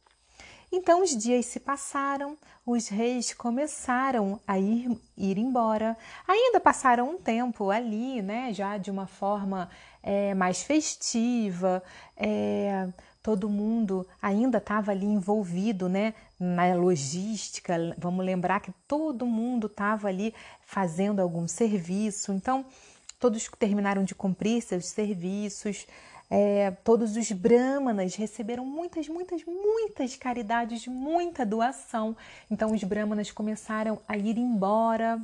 Então 0.71 1.01
os 1.01 1.17
dias 1.17 1.47
se 1.47 1.59
passaram, 1.59 2.37
os 2.63 2.89
reis 2.89 3.33
começaram 3.33 4.39
a 4.47 4.59
ir, 4.59 4.95
ir 5.17 5.37
embora. 5.39 5.97
Ainda 6.27 6.59
passaram 6.59 7.09
um 7.09 7.17
tempo 7.17 7.71
ali, 7.71 8.21
né, 8.21 8.53
já 8.53 8.77
de 8.77 8.91
uma 8.91 9.07
forma 9.07 9.67
é, 10.03 10.35
mais 10.35 10.61
festiva, 10.61 11.81
é, 12.15 12.87
todo 13.29 13.47
mundo 13.47 14.07
ainda 14.19 14.57
estava 14.57 14.89
ali 14.89 15.05
envolvido 15.05 15.87
né, 15.87 16.15
na 16.39 16.73
logística. 16.73 17.75
Vamos 17.95 18.25
lembrar 18.25 18.59
que 18.59 18.71
todo 18.87 19.23
mundo 19.23 19.67
estava 19.67 20.07
ali 20.07 20.33
fazendo 20.65 21.19
algum 21.19 21.47
serviço. 21.47 22.33
Então, 22.33 22.65
todos 23.19 23.47
terminaram 23.59 24.03
de 24.03 24.15
cumprir 24.15 24.63
seus 24.63 24.87
serviços. 24.87 25.85
É, 26.27 26.71
todos 26.83 27.15
os 27.15 27.31
brahmanas 27.31 28.15
receberam 28.15 28.65
muitas, 28.65 29.07
muitas, 29.07 29.43
muitas 29.45 30.15
caridades, 30.15 30.87
muita 30.87 31.45
doação. 31.45 32.17
Então, 32.49 32.73
os 32.73 32.83
brahmanas 32.83 33.31
começaram 33.31 34.01
a 34.07 34.17
ir 34.17 34.39
embora 34.39 35.21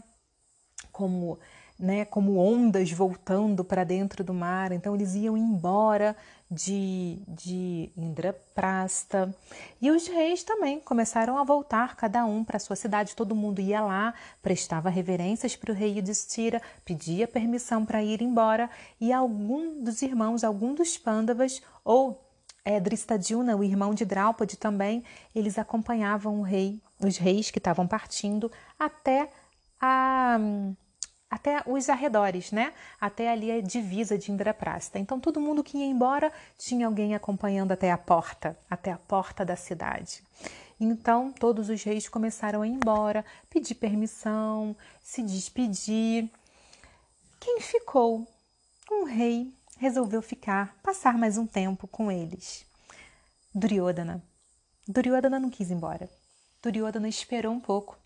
como 0.91 1.39
né, 1.77 2.05
como 2.05 2.37
ondas 2.37 2.91
voltando 2.91 3.63
para 3.63 3.83
dentro 3.83 4.23
do 4.23 4.33
mar. 4.33 4.71
Então 4.71 4.95
eles 4.95 5.13
iam 5.15 5.37
embora 5.37 6.15
de, 6.49 7.19
de 7.27 7.91
Indraprasta. 7.97 9.35
E 9.81 9.91
os 9.91 10.07
reis 10.07 10.43
também 10.43 10.79
começaram 10.79 11.37
a 11.37 11.43
voltar, 11.43 11.95
cada 11.95 12.25
um 12.25 12.43
para 12.43 12.59
sua 12.59 12.75
cidade. 12.75 13.15
Todo 13.15 13.35
mundo 13.35 13.59
ia 13.59 13.81
lá, 13.81 14.13
prestava 14.41 14.89
reverências 14.89 15.55
para 15.55 15.71
o 15.71 15.75
rei 15.75 15.97
Yudhishthira, 15.97 16.61
pedia 16.83 17.27
permissão 17.27 17.85
para 17.85 18.03
ir 18.03 18.21
embora. 18.21 18.69
E 18.99 19.11
algum 19.11 19.83
dos 19.83 20.01
irmãos, 20.01 20.43
algum 20.43 20.73
dos 20.73 20.97
Pandavas 20.97 21.61
ou 21.83 22.21
é, 22.63 22.79
Dristadyuna, 22.79 23.55
o 23.55 23.63
irmão 23.63 23.93
de 23.93 24.05
Draupadi 24.05 24.57
também, 24.57 25.03
eles 25.35 25.59
acompanhavam 25.59 26.39
o 26.39 26.43
rei, 26.43 26.81
os 26.99 27.17
reis 27.17 27.51
que 27.51 27.59
estavam 27.59 27.85
partindo 27.85 28.51
até 28.79 29.29
a 29.79 30.39
até 31.29 31.61
os 31.65 31.89
arredores, 31.89 32.51
né? 32.51 32.73
Até 32.99 33.29
ali 33.29 33.51
a 33.51 33.61
divisa 33.61 34.17
de 34.17 34.31
Indraprasta. 34.31 34.99
Então 34.99 35.19
todo 35.19 35.41
mundo 35.41 35.63
que 35.63 35.77
ia 35.77 35.85
embora 35.85 36.31
tinha 36.57 36.87
alguém 36.87 37.15
acompanhando 37.15 37.71
até 37.71 37.91
a 37.91 37.97
porta, 37.97 38.57
até 38.69 38.91
a 38.91 38.97
porta 38.97 39.43
da 39.43 39.55
cidade. 39.55 40.23
Então 40.79 41.31
todos 41.31 41.69
os 41.69 41.83
reis 41.83 42.07
começaram 42.07 42.61
a 42.61 42.67
ir 42.67 42.71
embora, 42.71 43.25
pedir 43.49 43.75
permissão, 43.75 44.75
se 45.01 45.21
despedir. 45.21 46.29
Quem 47.39 47.59
ficou? 47.59 48.27
Um 48.91 49.03
rei 49.03 49.53
resolveu 49.77 50.21
ficar, 50.21 50.75
passar 50.81 51.17
mais 51.17 51.37
um 51.37 51.45
tempo 51.45 51.87
com 51.87 52.11
eles. 52.11 52.65
Duryodhana. 53.53 54.23
Duryodhana 54.87 55.39
não 55.39 55.49
quis 55.49 55.69
ir 55.69 55.73
embora. 55.73 56.09
Duryodhana 56.61 57.07
esperou 57.07 57.53
um 57.53 57.59
pouco. 57.59 57.97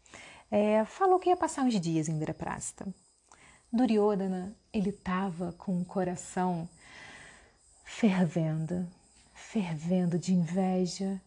É, 0.52 0.84
falou 0.86 1.20
que 1.20 1.30
ia 1.30 1.38
passar 1.38 1.64
uns 1.64 1.80
dias 1.80 2.08
em 2.08 2.14
Indraprasta. 2.14 2.88
Duryodhana, 3.72 4.52
ele 4.74 4.90
estava 4.90 5.54
com 5.54 5.80
o 5.80 5.86
coração 5.86 6.68
fervendo, 7.84 8.88
fervendo 9.34 10.18
de 10.18 10.34
inveja. 10.34 11.22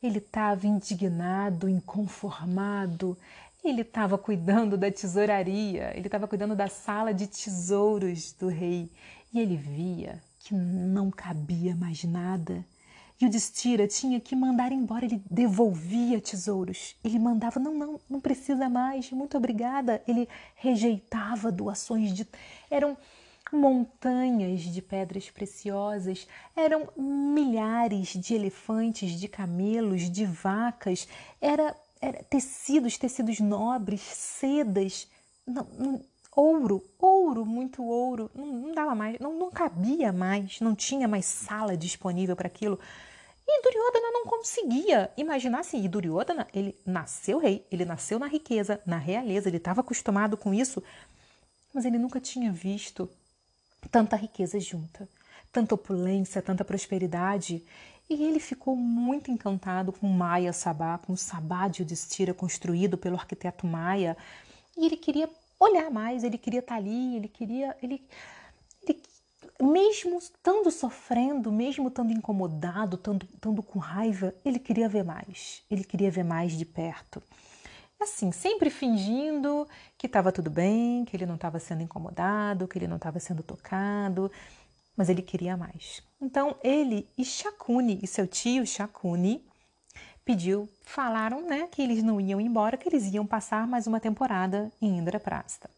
Ele 0.00 0.18
estava 0.18 0.64
indignado, 0.64 1.68
inconformado. 1.68 3.18
Ele 3.64 3.82
estava 3.82 4.16
cuidando 4.16 4.76
da 4.78 4.90
tesouraria, 4.92 5.92
ele 5.96 6.06
estava 6.06 6.28
cuidando 6.28 6.54
da 6.54 6.68
sala 6.68 7.12
de 7.12 7.26
tesouros 7.26 8.32
do 8.32 8.46
rei 8.46 8.88
e 9.32 9.40
ele 9.40 9.56
via 9.56 10.22
que 10.38 10.54
não 10.54 11.10
cabia 11.10 11.74
mais 11.74 12.04
nada 12.04 12.64
o 13.26 13.30
Destira 13.30 13.88
tinha 13.88 14.20
que 14.20 14.36
mandar 14.36 14.70
embora, 14.70 15.04
ele 15.04 15.20
devolvia 15.28 16.20
tesouros. 16.20 16.94
Ele 17.02 17.18
mandava, 17.18 17.58
não, 17.58 17.74
não, 17.74 18.00
não 18.08 18.20
precisa 18.20 18.68
mais, 18.68 19.10
muito 19.10 19.36
obrigada. 19.36 20.00
Ele 20.06 20.28
rejeitava 20.54 21.50
doações 21.50 22.14
de. 22.14 22.26
Eram 22.70 22.96
montanhas 23.52 24.60
de 24.60 24.82
pedras 24.82 25.30
preciosas, 25.30 26.28
eram 26.54 26.88
milhares 26.96 28.08
de 28.08 28.34
elefantes, 28.34 29.18
de 29.18 29.26
camelos, 29.26 30.10
de 30.10 30.24
vacas, 30.24 31.08
era, 31.40 31.74
era 32.00 32.22
tecidos, 32.24 32.98
tecidos 32.98 33.40
nobres, 33.40 34.00
sedas, 34.00 35.08
não, 35.46 35.66
não, 35.78 36.02
ouro, 36.36 36.84
ouro, 36.98 37.44
muito 37.44 37.82
ouro, 37.82 38.30
não, 38.34 38.46
não 38.46 38.74
dava 38.74 38.94
mais, 38.94 39.18
não, 39.18 39.36
não 39.36 39.50
cabia 39.50 40.12
mais, 40.12 40.60
não 40.60 40.74
tinha 40.74 41.08
mais 41.08 41.26
sala 41.26 41.76
disponível 41.76 42.36
para 42.36 42.46
aquilo. 42.46 42.78
E 43.50 43.62
Duryodhana 43.62 44.10
não 44.12 44.26
conseguia 44.26 45.10
imaginar 45.16 45.60
assim. 45.60 45.82
E 45.82 45.88
Duryodhana, 45.88 46.46
ele 46.52 46.76
nasceu 46.84 47.38
rei, 47.38 47.66
ele 47.72 47.86
nasceu 47.86 48.18
na 48.18 48.26
riqueza, 48.26 48.78
na 48.84 48.98
realeza, 48.98 49.48
ele 49.48 49.56
estava 49.56 49.80
acostumado 49.80 50.36
com 50.36 50.52
isso, 50.52 50.82
mas 51.72 51.86
ele 51.86 51.96
nunca 51.96 52.20
tinha 52.20 52.52
visto 52.52 53.10
tanta 53.90 54.16
riqueza 54.16 54.60
junta, 54.60 55.08
tanta 55.50 55.74
opulência, 55.74 56.42
tanta 56.42 56.62
prosperidade. 56.62 57.64
E 58.10 58.22
ele 58.22 58.38
ficou 58.38 58.76
muito 58.76 59.30
encantado 59.30 59.92
com 59.92 60.06
Maya 60.06 60.52
Sabá, 60.52 60.98
com 60.98 61.14
o 61.14 61.16
Sabá 61.16 61.68
de 61.68 61.80
Yudhishthira 61.82 62.34
construído 62.34 62.98
pelo 62.98 63.16
arquiteto 63.16 63.66
Maya. 63.66 64.14
E 64.76 64.84
ele 64.84 64.96
queria 64.96 65.28
olhar 65.58 65.90
mais, 65.90 66.22
ele 66.22 66.36
queria 66.36 66.60
estar 66.60 66.76
ali, 66.76 67.16
ele 67.16 67.28
queria, 67.28 67.74
ele 67.82 68.02
mesmo 69.60 70.18
estando 70.18 70.70
sofrendo, 70.70 71.50
mesmo 71.50 71.88
estando 71.88 72.12
incomodado, 72.12 72.96
estando, 72.96 73.28
estando 73.34 73.62
com 73.62 73.78
raiva, 73.78 74.32
ele 74.44 74.58
queria 74.58 74.88
ver 74.88 75.04
mais, 75.04 75.62
ele 75.70 75.84
queria 75.84 76.10
ver 76.10 76.24
mais 76.24 76.52
de 76.52 76.64
perto. 76.64 77.22
assim, 78.00 78.30
sempre 78.30 78.70
fingindo 78.70 79.66
que 79.96 80.06
estava 80.06 80.30
tudo 80.30 80.50
bem, 80.50 81.04
que 81.04 81.16
ele 81.16 81.26
não 81.26 81.34
estava 81.34 81.58
sendo 81.58 81.82
incomodado, 81.82 82.68
que 82.68 82.78
ele 82.78 82.86
não 82.86 82.96
estava 82.96 83.18
sendo 83.18 83.42
tocado, 83.42 84.30
mas 84.96 85.08
ele 85.08 85.22
queria 85.22 85.56
mais. 85.56 86.02
Então 86.20 86.56
ele 86.62 87.08
e 87.18 87.24
Shakuni, 87.24 87.98
e 88.02 88.06
seu 88.06 88.26
tio 88.26 88.64
Shakuni, 88.64 89.44
pediu, 90.24 90.68
falaram, 90.82 91.42
né, 91.42 91.68
que 91.72 91.82
eles 91.82 92.02
não 92.02 92.20
iam 92.20 92.40
embora, 92.40 92.76
que 92.76 92.88
eles 92.88 93.12
iam 93.12 93.26
passar 93.26 93.66
mais 93.66 93.86
uma 93.86 93.98
temporada 93.98 94.70
em 94.80 94.98
Indraprasta. 94.98 95.68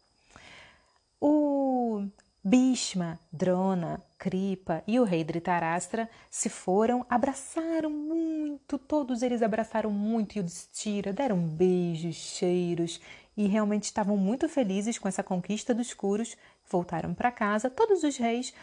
O 1.19 2.05
Bhishma, 2.43 3.19
Drona, 3.31 4.03
Kripa 4.17 4.83
e 4.87 4.99
o 4.99 5.03
rei 5.03 5.23
Dhritarashtra 5.23 6.09
se 6.27 6.49
foram, 6.49 7.05
abraçaram 7.07 7.91
muito, 7.91 8.79
todos 8.79 9.21
eles 9.21 9.43
abraçaram 9.43 9.91
muito 9.91 10.39
Yudhishthira, 10.39 11.13
deram 11.13 11.37
beijos, 11.37 12.15
cheiros 12.15 12.99
e 13.37 13.45
realmente 13.45 13.83
estavam 13.83 14.17
muito 14.17 14.49
felizes 14.49 14.97
com 14.97 15.07
essa 15.07 15.21
conquista 15.21 15.71
dos 15.71 15.93
Kuros. 15.93 16.35
Voltaram 16.67 17.13
para 17.13 17.31
casa, 17.31 17.69
todos 17.69 18.03
os 18.03 18.17
reis. 18.17 18.53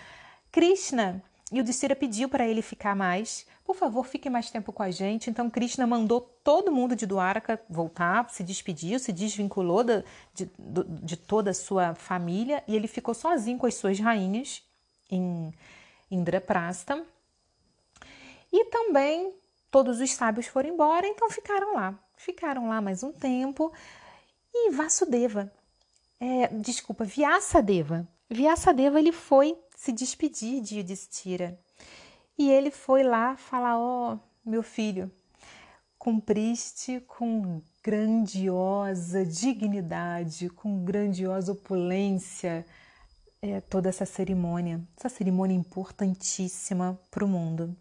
Krishna 0.50 1.23
e 1.50 1.61
o 1.61 1.64
Distira 1.64 1.97
pediu 1.97 2.28
para 2.28 2.47
ele 2.47 2.61
ficar 2.61 2.95
mais. 2.95 3.47
Por 3.64 3.75
favor, 3.75 4.05
fique 4.07 4.28
mais 4.28 4.50
tempo 4.50 4.73
com 4.73 4.83
a 4.83 4.90
gente. 4.90 5.31
Então, 5.31 5.49
Krishna 5.49 5.87
mandou 5.87 6.21
todo 6.21 6.71
mundo 6.71 6.95
de 6.95 7.07
Dwarka 7.07 7.61
voltar, 7.69 8.28
se 8.31 8.43
despediu, 8.43 8.99
se 8.99 9.12
desvinculou 9.12 9.83
de, 9.83 10.05
de, 10.35 10.50
de 11.02 11.17
toda 11.17 11.50
a 11.50 11.55
sua 11.55 11.95
família 11.95 12.62
e 12.69 12.76
ele 12.76 12.87
ficou 12.87 13.14
sozinho 13.14 13.59
com 13.59 13.67
as 13.67 13.75
suas 13.75 13.99
rainhas 13.99 14.62
em 15.11 15.52
Indraprasta. 16.11 17.02
E 18.52 18.67
também 18.67 19.35
todos 19.71 20.00
os 20.00 20.11
sábios 20.12 20.47
foram 20.47 20.71
embora, 20.71 21.07
então 21.07 21.31
ficaram 21.31 21.75
lá. 21.75 21.99
Ficaram 22.17 22.69
lá 22.69 22.81
mais 22.81 23.02
um 23.02 23.12
tempo. 23.12 23.73
E 24.52 24.71
Vasudeva, 24.71 25.50
é, 26.21 26.49
desculpa, 26.49 27.05
Vyasadeva. 27.05 28.07
Vyasadeva 28.28 28.99
ele 28.99 29.12
foi 29.12 29.57
se 29.78 29.92
despedir 29.92 30.61
de 30.61 30.78
Yudhishthira. 30.78 31.56
E 32.37 32.50
ele 32.50 32.70
foi 32.70 33.04
lá 33.04 33.37
falar: 33.37 33.78
Ó, 33.78 34.14
oh, 34.14 34.18
meu 34.44 34.61
filho, 34.61 35.08
cumpriste 35.97 37.00
com 37.06 37.62
grandiosa 37.82 39.25
dignidade, 39.25 40.50
com 40.50 40.85
grandiosa 40.85 41.52
opulência 41.52 42.66
é, 43.40 43.61
toda 43.61 43.88
essa 43.88 44.04
cerimônia, 44.04 44.82
essa 44.97 45.08
cerimônia 45.08 45.54
importantíssima 45.54 47.00
para 47.08 47.25
o 47.25 47.28
mundo. 47.28 47.76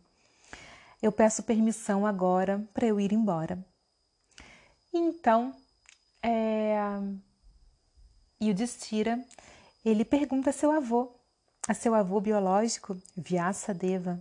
Eu 1.02 1.12
peço 1.12 1.42
permissão 1.42 2.06
agora 2.06 2.64
para 2.76 2.86
eu 2.86 3.00
ir 3.00 3.12
embora. 3.12 3.58
Então, 4.94 5.52
é, 6.22 6.78
Yudhishthira, 8.42 9.20
ele 9.84 10.06
pergunta 10.06 10.52
a 10.52 10.54
seu 10.54 10.72
avô, 10.72 11.17
a 11.68 11.74
seu 11.74 11.94
avô 11.94 12.22
biológico, 12.22 12.98
Vyasadeva, 13.16 14.18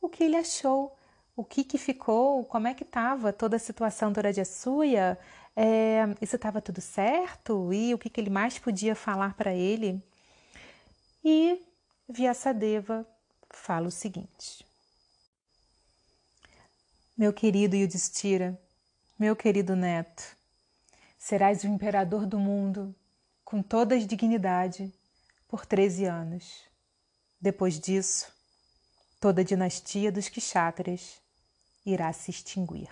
o 0.00 0.08
que 0.08 0.24
ele 0.24 0.36
achou, 0.36 0.94
o 1.34 1.42
que, 1.42 1.64
que 1.64 1.78
ficou, 1.78 2.44
como 2.44 2.68
é 2.68 2.74
que 2.74 2.84
estava 2.84 3.32
toda 3.32 3.56
a 3.56 3.58
situação 3.58 4.12
do 4.12 4.20
Rajasuya, 4.20 5.18
é, 5.56 6.02
isso 6.20 6.36
estava 6.36 6.60
tudo 6.60 6.80
certo? 6.80 7.72
E 7.72 7.94
o 7.94 7.98
que, 7.98 8.10
que 8.10 8.20
ele 8.20 8.30
mais 8.30 8.58
podia 8.58 8.94
falar 8.94 9.34
para 9.34 9.54
ele. 9.54 10.02
E 11.24 11.62
Vyasadeva 12.08 13.06
fala 13.50 13.86
o 13.86 13.90
seguinte: 13.90 14.66
Meu 17.16 17.32
querido 17.32 17.76
Yudhishthira, 17.76 18.58
meu 19.18 19.36
querido 19.36 19.74
neto, 19.76 20.36
serás 21.18 21.64
o 21.64 21.68
imperador 21.68 22.26
do 22.26 22.38
mundo 22.38 22.94
com 23.44 23.62
toda 23.62 23.94
a 23.94 23.98
dignidade 23.98 24.92
por 25.48 25.64
13 25.64 26.06
anos. 26.06 26.71
Depois 27.42 27.80
disso, 27.80 28.32
toda 29.20 29.40
a 29.40 29.44
dinastia 29.44 30.12
dos 30.12 30.28
Kshatriyas 30.28 31.20
irá 31.84 32.12
se 32.12 32.30
extinguir. 32.30 32.88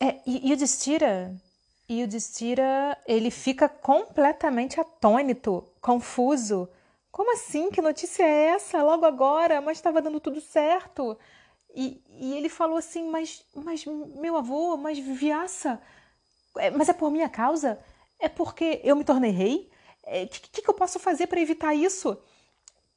É, 0.00 0.18
e, 0.24 0.50
o 0.50 0.56
Destira, 0.56 1.36
e 1.86 2.02
o 2.02 2.08
Destira, 2.08 2.96
ele 3.06 3.30
fica 3.30 3.68
completamente 3.68 4.80
atônito, 4.80 5.68
confuso. 5.78 6.66
Como 7.12 7.34
assim? 7.34 7.70
Que 7.70 7.82
notícia 7.82 8.22
é 8.22 8.46
essa? 8.46 8.82
Logo 8.82 9.04
agora, 9.04 9.60
mas 9.60 9.76
estava 9.76 10.00
dando 10.00 10.20
tudo 10.20 10.40
certo. 10.40 11.18
E, 11.74 12.02
e, 12.18 12.34
ele 12.34 12.48
falou 12.48 12.78
assim: 12.78 13.10
mas, 13.10 13.44
mas 13.54 13.84
meu 13.84 14.38
avô, 14.38 14.74
mas 14.78 14.98
Viaça, 14.98 15.78
é, 16.56 16.70
mas 16.70 16.88
é 16.88 16.94
por 16.94 17.10
minha 17.10 17.28
causa? 17.28 17.78
É 18.18 18.26
porque 18.26 18.80
eu 18.82 18.96
me 18.96 19.04
tornei 19.04 19.32
rei? 19.32 19.70
O 20.02 20.10
é, 20.10 20.26
que, 20.26 20.62
que, 20.62 20.68
eu 20.68 20.74
posso 20.74 20.98
fazer 20.98 21.26
para 21.26 21.40
evitar 21.40 21.74
isso? 21.74 22.18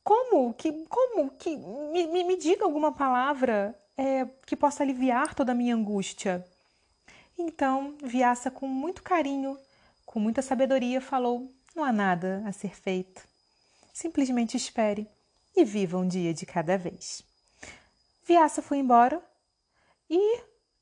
Como? 0.04 0.54
Que, 0.54 0.72
como? 0.88 1.32
Que, 1.32 1.56
me, 1.56 2.08
me, 2.08 2.24
me 2.24 2.38
diga 2.38 2.66
alguma 2.66 2.92
palavra 2.92 3.78
é, 3.98 4.26
que 4.46 4.56
possa 4.56 4.84
aliviar 4.84 5.34
toda 5.34 5.52
a 5.52 5.56
minha 5.56 5.76
angústia. 5.76 6.46
Então, 7.38 7.96
Vyasa, 8.04 8.52
com 8.52 8.68
muito 8.68 9.02
carinho, 9.02 9.58
com 10.06 10.20
muita 10.20 10.42
sabedoria, 10.42 11.02
falou: 11.02 11.52
Não 11.76 11.84
há 11.84 11.92
nada 11.92 12.44
a 12.46 12.52
ser 12.52 12.76
feito. 12.76 13.24
Simplesmente 13.94 14.58
espere 14.58 15.08
e 15.56 15.64
viva 15.64 15.98
um 15.98 16.08
dia 16.08 16.34
de 16.34 16.46
cada 16.46 16.78
vez. 16.78 17.24
Vyasa 18.26 18.62
foi 18.62 18.78
embora 18.78 19.22
e, 20.10 20.38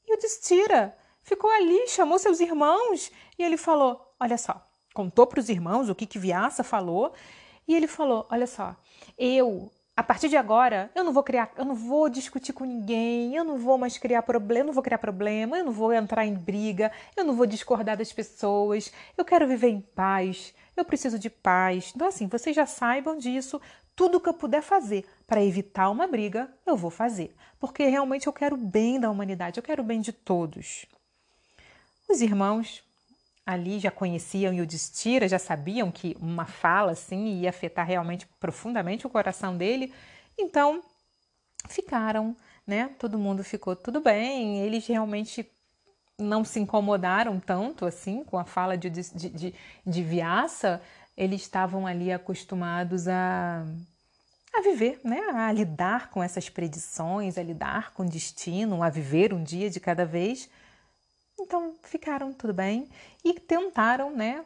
e 0.08 0.14
o 0.14 0.18
Destira 0.18 0.96
ficou 1.24 1.50
ali, 1.50 1.88
chamou 1.88 2.20
seus 2.20 2.40
irmãos 2.40 3.12
e 3.38 3.44
ele 3.44 3.58
falou: 3.58 4.14
Olha 4.20 4.38
só, 4.38 4.66
contou 4.94 5.26
para 5.28 5.40
os 5.40 5.50
irmãos 5.50 5.90
o 5.90 5.96
que, 5.96 6.06
que 6.06 6.20
Viaça 6.20 6.64
falou, 6.64 7.14
e 7.68 7.76
ele 7.76 7.88
falou: 7.88 8.28
Olha 8.30 8.48
só, 8.48 8.76
eu, 9.18 9.72
a 9.96 10.04
partir 10.04 10.30
de 10.30 10.38
agora, 10.38 10.92
eu 10.96 11.04
não 11.04 11.14
vou 11.14 11.24
criar, 11.24 11.52
eu 11.58 11.66
não 11.66 11.76
vou 11.76 12.10
discutir 12.10 12.54
com 12.54 12.66
ninguém, 12.66 13.36
eu 13.36 13.44
não 13.44 13.58
vou 13.58 13.78
mais 13.78 13.98
criar 13.98 14.22
problema, 14.24 14.68
não 14.68 14.74
vou 14.74 14.84
criar 14.84 14.98
problema, 14.98 15.58
eu 15.58 15.66
não 15.66 15.72
vou 15.72 15.94
entrar 15.94 16.26
em 16.26 16.34
briga, 16.34 16.92
eu 17.16 17.24
não 17.24 17.36
vou 17.36 17.46
discordar 17.46 17.98
das 17.98 18.12
pessoas, 18.12 18.92
eu 19.18 19.24
quero 19.24 19.48
viver 19.48 19.70
em 19.70 19.82
paz, 19.82 20.54
eu 20.76 20.86
preciso 20.86 21.20
de 21.20 21.30
paz. 21.30 21.92
Então, 21.96 22.08
assim, 22.08 22.28
vocês 22.28 22.56
já 22.56 22.66
saibam 22.66 23.18
disso, 23.18 23.62
tudo 23.96 24.20
que 24.20 24.30
eu 24.30 24.34
puder 24.34 24.62
fazer 24.62 25.06
para 25.28 25.44
evitar 25.44 25.90
uma 25.90 26.08
briga, 26.08 26.52
eu 26.66 26.76
vou 26.76 26.90
fazer, 26.90 27.36
porque 27.60 27.86
realmente 27.86 28.28
eu 28.28 28.34
quero 28.34 28.56
o 28.56 28.60
bem 28.60 29.00
da 29.00 29.12
humanidade, 29.12 29.60
eu 29.60 29.64
quero 29.64 29.84
o 29.84 29.86
bem 29.86 30.02
de 30.02 30.12
todos. 30.12 30.86
Os 32.10 32.22
irmãos 32.22 32.84
ali 33.46 33.80
já 33.80 33.92
conheciam 33.92 34.56
o 34.56 34.66
Destira, 34.66 35.28
já 35.28 35.40
sabiam 35.40 35.92
que 35.92 36.16
uma 36.20 36.46
fala 36.46 36.92
assim 36.92 37.42
ia 37.42 37.50
afetar 37.50 37.86
realmente 37.86 38.28
profundamente 38.40 39.08
o 39.08 39.10
coração 39.10 39.58
dele. 39.58 39.94
Então, 40.38 40.84
ficaram, 41.68 42.36
né? 42.66 42.92
Todo 43.00 43.18
mundo 43.18 43.44
ficou 43.44 43.76
tudo 43.76 44.00
bem, 44.00 44.60
eles 44.60 44.86
realmente 44.88 45.50
não 46.18 46.44
se 46.44 46.60
incomodaram 46.60 47.40
tanto 47.40 47.86
assim 47.86 48.24
com 48.24 48.38
a 48.38 48.46
fala 48.46 48.78
de, 48.78 48.90
de, 48.90 49.30
de, 49.30 49.56
de 49.86 50.04
Vyasa, 50.04 50.82
eles 51.18 51.42
estavam 51.42 51.86
ali 51.88 52.12
acostumados 52.12 53.08
a, 53.08 53.66
a 54.54 54.62
viver, 54.62 55.00
né? 55.04 55.20
a 55.34 55.52
lidar 55.52 56.10
com 56.10 56.24
essas 56.24 56.50
predições, 56.50 57.38
a 57.38 57.44
lidar 57.44 57.94
com 57.94 58.04
o 58.04 58.10
destino, 58.10 58.84
a 58.84 58.90
viver 58.90 59.34
um 59.34 59.44
dia 59.44 59.70
de 59.70 59.80
cada 59.80 60.06
vez. 60.06 60.50
Então 61.42 61.76
ficaram 61.84 62.32
tudo 62.32 62.54
bem 62.54 62.88
e 63.24 63.34
tentaram, 63.34 64.12
né, 64.12 64.46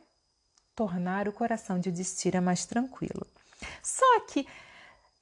tornar 0.76 1.28
o 1.28 1.34
coração 1.34 1.80
de 1.80 1.92
Destira 1.92 2.42
mais 2.42 2.66
tranquilo. 2.66 3.28
Só 3.84 4.20
que 4.22 4.48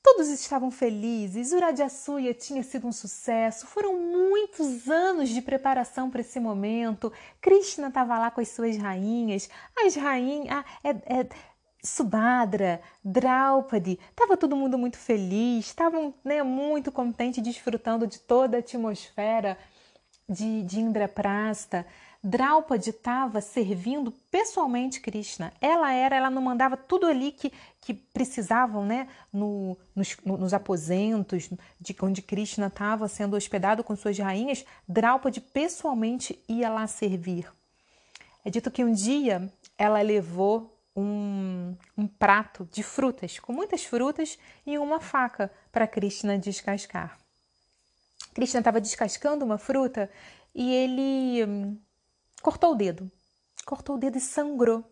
todos 0.01 0.27
estavam 0.27 0.69
felizes, 0.69 1.51
Uradiasuya 1.51 2.33
tinha 2.33 2.61
sido 2.61 2.87
um 2.87 2.91
sucesso, 2.91 3.65
foram 3.65 3.97
muitos 3.97 4.89
anos 4.89 5.29
de 5.29 5.41
preparação 5.41 6.09
para 6.09 6.21
esse 6.21 6.39
momento. 6.39 7.11
Krishna 7.41 7.87
estava 7.87 8.19
lá 8.19 8.29
com 8.29 8.41
as 8.41 8.49
suas 8.49 8.77
rainhas, 8.77 9.49
as 9.85 9.95
rainhas, 9.95 10.49
ah, 10.49 10.65
é, 10.83 10.89
é, 10.89 11.29
Subhadra, 11.85 12.81
Draupadi, 13.03 13.99
estava 14.09 14.37
todo 14.37 14.55
mundo 14.55 14.77
muito 14.77 14.97
feliz, 14.97 15.65
estavam 15.65 16.13
né, 16.23 16.41
muito 16.41 16.91
contentes, 16.91 17.43
desfrutando 17.43 18.07
de 18.07 18.19
toda 18.19 18.57
a 18.57 18.59
atmosfera 18.61 19.57
de, 20.27 20.63
de 20.63 20.79
Indraprasta, 20.79 21.85
Draupadi 22.23 22.91
estava 22.91 23.41
servindo 23.41 24.09
pessoalmente 24.31 25.01
Krishna. 25.01 25.51
Ela 25.59 25.91
era, 25.91 26.15
ela 26.15 26.29
não 26.29 26.41
mandava 26.41 26.77
tudo 26.77 27.05
ali 27.05 27.33
que, 27.33 27.51
que 27.81 27.93
precisavam, 27.93 28.85
né? 28.85 29.09
No, 29.31 29.77
nos, 29.93 30.15
nos 30.23 30.53
aposentos 30.53 31.49
de 31.81 31.95
onde 32.01 32.21
Krishna 32.21 32.67
estava 32.67 33.09
sendo 33.09 33.35
hospedado 33.35 33.83
com 33.83 33.93
suas 33.95 34.17
rainhas. 34.17 34.63
Draupadi 34.87 35.41
pessoalmente 35.41 36.41
ia 36.47 36.69
lá 36.69 36.87
servir. 36.87 37.51
É 38.45 38.49
dito 38.49 38.71
que 38.71 38.85
um 38.85 38.93
dia 38.93 39.51
ela 39.77 40.01
levou 40.01 40.73
um, 40.95 41.75
um 41.97 42.07
prato 42.07 42.67
de 42.71 42.83
frutas, 42.83 43.37
com 43.39 43.51
muitas 43.51 43.83
frutas 43.83 44.37
e 44.65 44.77
uma 44.77 45.01
faca 45.01 45.51
para 45.73 45.87
Krishna 45.87 46.37
descascar. 46.37 47.17
Krishna 48.33 48.59
estava 48.59 48.81
descascando 48.81 49.45
uma 49.45 49.57
fruta 49.57 50.09
e 50.53 50.73
ele 50.73 51.77
cortou 52.41 52.71
o 52.71 52.75
dedo. 52.75 53.11
Cortou 53.65 53.95
o 53.95 53.99
dedo 53.99 54.17
e 54.17 54.21
sangrou. 54.21 54.83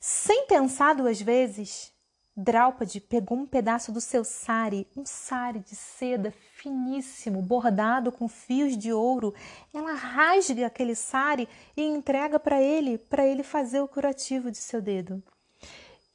Sem 0.00 0.46
pensar 0.46 0.94
duas 0.94 1.20
vezes, 1.20 1.92
Draupadi 2.36 2.98
pegou 2.98 3.38
um 3.38 3.46
pedaço 3.46 3.92
do 3.92 4.00
seu 4.00 4.24
sari, 4.24 4.88
um 4.96 5.04
sari 5.04 5.60
de 5.60 5.76
seda 5.76 6.32
finíssimo, 6.54 7.42
bordado 7.42 8.10
com 8.10 8.26
fios 8.26 8.76
de 8.76 8.92
ouro. 8.92 9.34
Ela 9.72 9.92
rasga 9.92 10.66
aquele 10.66 10.94
sari 10.94 11.48
e 11.76 11.82
entrega 11.82 12.40
para 12.40 12.60
ele, 12.60 12.96
para 12.96 13.26
ele 13.26 13.42
fazer 13.42 13.80
o 13.80 13.88
curativo 13.88 14.50
de 14.50 14.56
seu 14.56 14.80
dedo. 14.80 15.22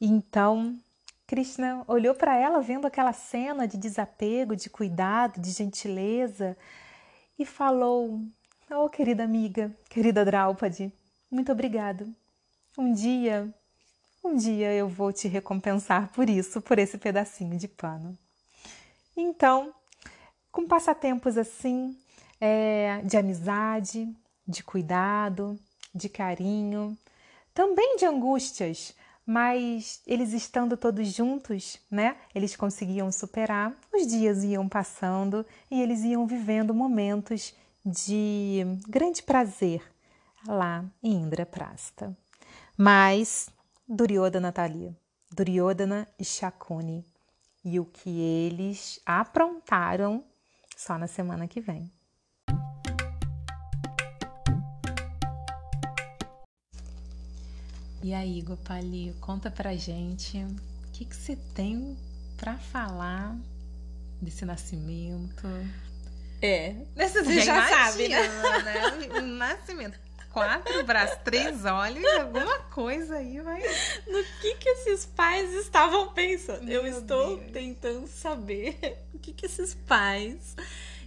Então, 0.01 0.77
Krishna 1.27 1.83
olhou 1.87 2.15
para 2.15 2.37
ela 2.37 2.61
vendo 2.61 2.87
aquela 2.87 3.11
cena 3.11 3.67
de 3.67 3.77
desapego, 3.77 4.55
de 4.55 4.69
cuidado, 4.69 5.39
de 5.39 5.51
gentileza 5.51 6.57
e 7.37 7.45
falou: 7.45 8.21
"Oh, 8.71 8.89
querida 8.89 9.23
amiga, 9.23 9.75
querida 9.89 10.23
Draupadi, 10.23 10.91
muito 11.29 11.51
obrigado. 11.51 12.07
Um 12.77 12.93
dia 12.93 13.53
um 14.23 14.35
dia 14.35 14.73
eu 14.73 14.89
vou 14.89 15.13
te 15.13 15.27
recompensar 15.27 16.11
por 16.11 16.29
isso, 16.29 16.61
por 16.61 16.77
esse 16.79 16.97
pedacinho 16.97 17.57
de 17.57 17.67
pano. 17.67 18.17
Então, 19.15 19.73
com 20.51 20.67
passatempos 20.67 21.37
assim, 21.37 21.97
é, 22.41 23.01
de 23.03 23.15
amizade, 23.15 24.07
de 24.45 24.63
cuidado, 24.63 25.57
de 25.93 26.09
carinho, 26.09 26.97
também 27.53 27.95
de 27.97 28.05
angústias, 28.05 28.93
mas 29.27 30.01
eles 30.07 30.31
estando 30.31 30.77
todos 30.77 31.13
juntos, 31.13 31.81
né? 31.91 32.15
Eles 32.33 32.55
conseguiam 32.55 33.11
superar, 33.11 33.77
os 33.93 34.07
dias 34.07 34.41
iam 34.41 34.69
passando 34.69 35.45
e 35.69 35.81
eles 35.81 35.99
iam 36.05 36.25
vivendo 36.25 36.73
momentos 36.73 37.53
de 37.85 38.61
grande 38.87 39.21
prazer 39.21 39.83
lá 40.47 40.85
em 41.03 41.23
Indraprasta. 41.23 42.17
Mas 42.77 43.49
Duryodhana 43.85 44.53
tá 44.53 44.63
ali. 44.63 44.95
Duryodhana 45.29 46.07
e 46.17 46.23
Shakuni. 46.23 47.05
E 47.65 47.81
o 47.81 47.85
que 47.85 48.21
eles 48.21 49.01
aprontaram 49.05 50.23
só 50.77 50.97
na 50.97 51.07
semana 51.07 51.49
que 51.49 51.59
vem. 51.59 51.91
E 58.03 58.13
aí, 58.13 58.41
Gopali, 58.41 59.15
conta 59.19 59.49
pra 59.49 59.75
gente 59.75 60.37
o 60.37 60.91
que, 60.93 61.05
que 61.05 61.15
você 61.15 61.35
tem 61.55 61.97
para 62.37 62.57
falar 62.57 63.35
desse 64.21 64.45
nascimento. 64.45 65.47
É, 66.41 66.75
você 66.95 67.41
já, 67.41 67.55
já 67.55 67.69
sabe, 67.69 68.09
né? 68.09 68.27
né? 68.27 69.21
nascimento 69.21 69.97
quatro 70.37 70.83
braços, 70.83 71.17
três 71.23 71.65
olhos, 71.65 72.05
alguma 72.13 72.59
coisa 72.69 73.15
aí 73.15 73.39
vai. 73.41 73.59
No 74.05 74.23
que 74.39 74.53
que 74.55 74.69
esses 74.69 75.03
pais 75.03 75.51
estavam 75.55 76.13
pensando? 76.13 76.63
Meu 76.63 76.85
Eu 76.85 76.99
estou 76.99 77.37
Deus. 77.37 77.51
tentando 77.51 78.07
saber 78.07 78.99
o 79.15 79.17
que 79.17 79.33
que 79.33 79.47
esses 79.47 79.73
pais 79.73 80.55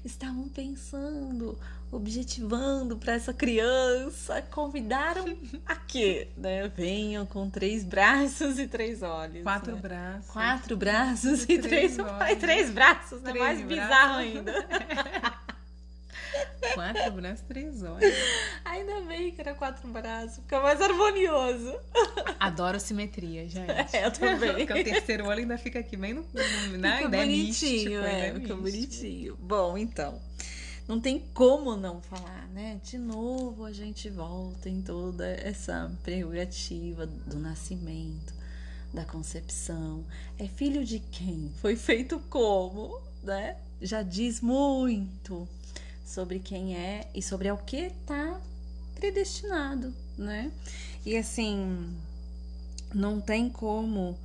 estavam 0.05 0.49
pensando, 0.49 1.57
objetivando 1.91 2.97
para 2.97 3.15
essa 3.15 3.33
criança. 3.33 4.43
Convidaram 4.51 5.25
a 5.67 5.75
quê? 5.77 6.29
Né? 6.37 6.69
Venham 6.69 7.27
com 7.27 7.49
três 7.51 7.85
braços 7.85 8.59
e 8.59 8.67
três 8.67 9.03
olhos. 9.03 9.43
Quatro 9.43 9.75
né? 9.75 9.81
braços. 9.81 10.31
Quatro 10.31 10.77
braços 10.77 11.43
e 11.45 11.59
Três 11.59 11.63
três, 11.63 11.99
olhos. 11.99 12.13
Ai, 12.21 12.37
três 12.37 12.71
braços, 12.71 13.21
né? 13.23 13.31
Três 13.31 13.45
Mais 13.45 13.61
braços. 13.61 13.83
bizarro 13.83 14.15
ainda. 14.19 14.53
Quatro 16.75 17.11
braços, 17.13 17.41
três 17.49 17.83
olhos. 17.83 18.15
Ainda 18.65 19.01
bem 19.03 19.33
que 19.33 19.41
era 19.41 19.55
quatro 19.55 19.89
braços, 19.89 20.37
fica 20.37 20.61
mais 20.61 20.81
harmonioso. 20.81 21.75
Adoro 22.39 22.79
simetria, 22.79 23.49
gente. 23.49 23.71
É, 23.93 24.07
eu 24.07 24.13
também. 24.13 24.67
Porque 24.67 24.81
o 24.81 24.85
terceiro 24.85 25.27
olho 25.27 25.41
ainda 25.41 25.59
fica 25.59 25.81
aqui 25.81 25.97
bem 25.97 26.15
no. 26.15 26.23
no 26.23 26.79
na 26.79 26.97
Fica 26.99 27.09
ideia 27.09 27.25
bonitinho, 27.25 27.47
místico, 27.47 27.95
é, 27.95 28.33
né? 28.33 28.41
fica 28.41 28.55
Místico. 28.55 28.63
bonitinho. 28.63 29.37
Bom, 29.41 29.77
então, 29.79 30.21
não 30.91 31.01
tem 31.01 31.21
como 31.33 31.77
não 31.77 32.03
falar, 32.03 32.49
né? 32.49 32.81
De 32.83 32.99
novo 32.99 33.65
a 33.65 33.73
gente 33.73 34.11
volta 34.11 34.69
em 34.69 34.83
toda 34.83 35.25
essa 35.25 35.89
prerrogativa 36.03 37.07
do 37.07 37.39
nascimento, 37.39 38.35
da 38.93 39.05
concepção. 39.05 40.05
É 40.37 40.49
filho 40.49 40.85
de 40.85 40.99
quem? 40.99 41.53
Foi 41.61 41.77
feito 41.77 42.19
como, 42.29 43.01
né? 43.23 43.57
Já 43.81 44.03
diz 44.03 44.41
muito 44.41 45.49
sobre 46.05 46.41
quem 46.41 46.77
é 46.77 47.09
e 47.15 47.23
sobre 47.23 47.49
ao 47.49 47.59
que 47.59 47.77
está 47.77 48.41
predestinado, 48.97 49.95
né? 50.19 50.51
E 51.07 51.17
assim, 51.17 51.97
não 52.93 53.21
tem 53.21 53.49
como 53.49 54.19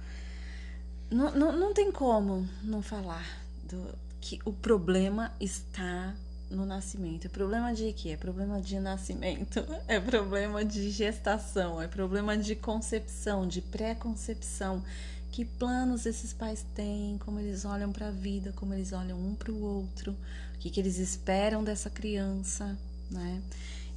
não, 1.11 1.31
não, 1.35 1.51
não 1.51 1.73
tem 1.75 1.91
como 1.91 2.49
não 2.63 2.81
falar 2.81 3.45
do 3.69 3.93
que 4.19 4.39
o 4.43 4.51
problema 4.51 5.31
está 5.39 6.15
no 6.55 6.65
nascimento. 6.65 7.25
É 7.25 7.29
problema 7.29 7.73
de 7.73 7.91
quê? 7.93 8.09
É 8.09 8.17
problema 8.17 8.61
de 8.61 8.79
nascimento, 8.79 9.65
é 9.87 9.99
problema 9.99 10.63
de 10.63 10.89
gestação, 10.89 11.81
é 11.81 11.87
problema 11.87 12.37
de 12.37 12.55
concepção, 12.55 13.47
de 13.47 13.61
pré-concepção. 13.61 14.83
Que 15.31 15.43
planos 15.43 16.05
esses 16.05 16.31
pais 16.31 16.65
têm, 16.73 17.17
como 17.17 17.39
eles 17.39 17.65
olham 17.65 17.91
para 17.91 18.07
a 18.07 18.11
vida, 18.11 18.53
como 18.55 18.73
eles 18.73 18.93
olham 18.93 19.19
um 19.19 19.35
para 19.35 19.51
o 19.51 19.61
outro, 19.61 20.15
o 20.55 20.57
que, 20.59 20.69
que 20.69 20.79
eles 20.79 20.97
esperam 20.97 21.61
dessa 21.61 21.89
criança, 21.89 22.77
né? 23.11 23.41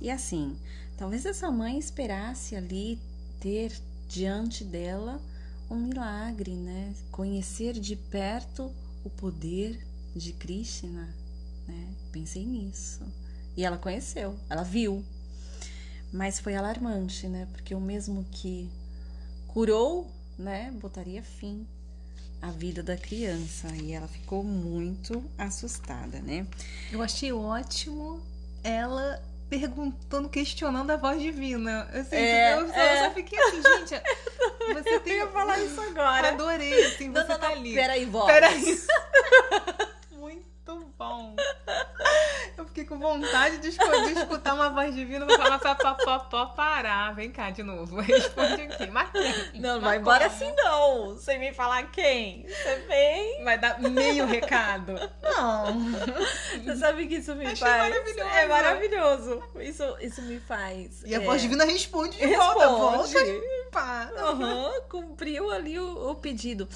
E 0.01 0.11
assim, 0.11 0.57
talvez 0.97 1.25
essa 1.25 1.51
mãe 1.51 1.79
esperasse 1.79 2.57
ali 2.57 2.99
ter 3.41 3.73
diante 4.09 4.65
dela 4.65 5.21
um 5.71 5.77
milagre, 5.77 6.53
né? 6.53 6.93
Conhecer 7.13 7.75
de 7.75 7.95
perto 7.95 8.73
o 9.05 9.11
poder 9.11 9.79
de 10.15 10.33
Krishna, 10.33 11.09
né? 11.69 11.89
Pensei 12.11 12.45
nisso. 12.45 13.03
E 13.57 13.65
ela 13.65 13.77
conheceu, 13.77 14.37
ela 14.49 14.63
viu. 14.63 15.05
Mas 16.13 16.41
foi 16.41 16.55
alarmante, 16.57 17.29
né? 17.29 17.47
Porque 17.53 17.75
o 17.75 17.81
mesmo 17.81 18.25
que 18.33 18.71
curou, 19.49 20.11
né, 20.39 20.71
botaria 20.81 21.23
fim 21.23 21.67
à 22.41 22.51
vida 22.51 22.83
da 22.83 22.97
criança. 22.97 23.69
E 23.75 23.93
ela 23.93 24.09
ficou 24.09 24.43
muito 24.43 25.23
assustada, 25.37 26.21
né? 26.21 26.47
Eu 26.91 27.03
achei 27.03 27.31
ótimo 27.33 28.23
ela 28.65 29.23
perguntando, 29.51 30.29
questionando 30.29 30.91
a 30.91 30.97
voz 30.97 31.21
divina. 31.21 31.83
Assim, 31.93 32.17
É, 32.17 32.55
eu, 32.55 32.71
é. 32.73 33.03
eu 33.03 33.09
só 33.09 33.15
fiquei 33.15 33.39
assim, 33.39 33.63
gente, 33.63 34.03
você 34.75 35.01
tem. 35.01 35.13
Eu 35.15 35.27
ia 35.27 35.33
falar 35.33 35.59
isso 35.59 35.81
agora. 35.81 36.29
Adorei, 36.29 36.85
assim, 36.87 37.09
Não, 37.09 37.23
você 37.23 37.29
não, 37.33 37.39
tá 37.39 37.49
não, 37.49 37.57
ali. 37.57 37.75
peraí, 37.75 38.05
voz. 38.07 38.27
Peraí. 38.27 38.81
Muito 40.13 40.93
bom. 40.99 41.35
Fiquei 42.79 42.85
com 42.97 42.99
vontade 43.03 43.59
de, 43.59 43.69
escu- 43.71 43.91
de 44.07 44.13
escutar 44.13 44.55
uma 44.55 44.71
voz 44.71 44.95
divina 44.95 45.27
e 45.29 45.37
falar 45.37 45.59
pra, 45.59 45.75
pra, 45.75 45.95
pra, 45.95 46.19
pra 46.21 46.47
parar. 46.47 47.13
Vem 47.13 47.29
cá 47.31 47.51
de 47.51 47.65
novo. 47.65 47.99
Responde 48.01 48.63
aqui. 48.63 48.87
Mas 48.89 49.11
quem? 49.11 49.61
Não, 49.61 49.75
Mas 49.75 49.83
vai 49.83 49.99
embora 49.99 50.27
assim 50.27 50.53
não. 50.57 51.19
Sem 51.19 51.41
me 51.41 51.53
falar 51.53 51.91
quem. 51.91 52.47
Você 52.47 52.77
vem. 52.87 53.43
Vai 53.43 53.59
dar 53.59 53.81
meio 53.81 54.27
recado. 54.27 54.95
Não. 55.23 55.77
Você 56.65 56.77
sabe 56.77 57.09
que 57.09 57.17
isso 57.17 57.35
me 57.35 57.47
Achei 57.47 57.57
faz. 57.57 57.83
maravilhoso. 57.91 58.31
É 58.31 58.47
maravilhoso. 58.47 59.43
Isso, 59.57 59.97
isso 60.01 60.23
me 60.23 60.39
faz. 60.39 61.03
E 61.05 61.15
a 61.17 61.21
é, 61.21 61.25
voz 61.25 61.43
divina 61.43 61.65
responde 61.65 62.17
de 62.17 62.27
volta. 62.37 62.99
Responde. 62.99 63.33
Volta 63.33 63.69
pá. 63.73 64.11
Aham, 64.19 64.71
cumpriu 64.89 65.51
ali 65.51 65.79
o, 65.81 66.11
o 66.11 66.15
pedido. 66.15 66.69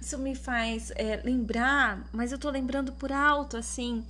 Isso 0.00 0.18
me 0.18 0.34
faz 0.34 0.92
é, 0.94 1.20
lembrar, 1.24 2.04
mas 2.12 2.30
eu 2.30 2.38
tô 2.38 2.50
lembrando 2.50 2.92
por 2.92 3.10
alto, 3.10 3.56
assim, 3.56 4.06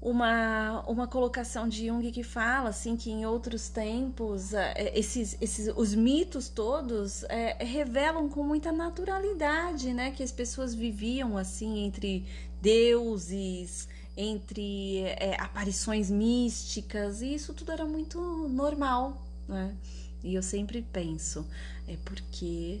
uma, 0.00 0.82
uma 0.86 1.06
colocação 1.06 1.68
de 1.68 1.86
Jung 1.86 2.10
que 2.10 2.22
fala, 2.22 2.70
assim, 2.70 2.96
que 2.96 3.10
em 3.10 3.26
outros 3.26 3.68
tempos, 3.68 4.54
é, 4.54 4.98
esses, 4.98 5.36
esses, 5.40 5.70
os 5.76 5.94
mitos 5.94 6.48
todos 6.48 7.22
é, 7.24 7.62
revelam 7.62 8.28
com 8.28 8.42
muita 8.42 8.72
naturalidade, 8.72 9.92
né? 9.92 10.10
Que 10.10 10.22
as 10.22 10.32
pessoas 10.32 10.74
viviam, 10.74 11.36
assim, 11.36 11.84
entre 11.84 12.24
deuses, 12.62 13.88
entre 14.16 15.02
é, 15.02 15.36
aparições 15.38 16.10
místicas, 16.10 17.20
e 17.20 17.34
isso 17.34 17.52
tudo 17.52 17.70
era 17.72 17.84
muito 17.84 18.18
normal, 18.48 19.22
né? 19.46 19.76
E 20.22 20.34
eu 20.34 20.42
sempre 20.42 20.82
penso, 20.92 21.46
é 21.86 21.96
porque 22.04 22.80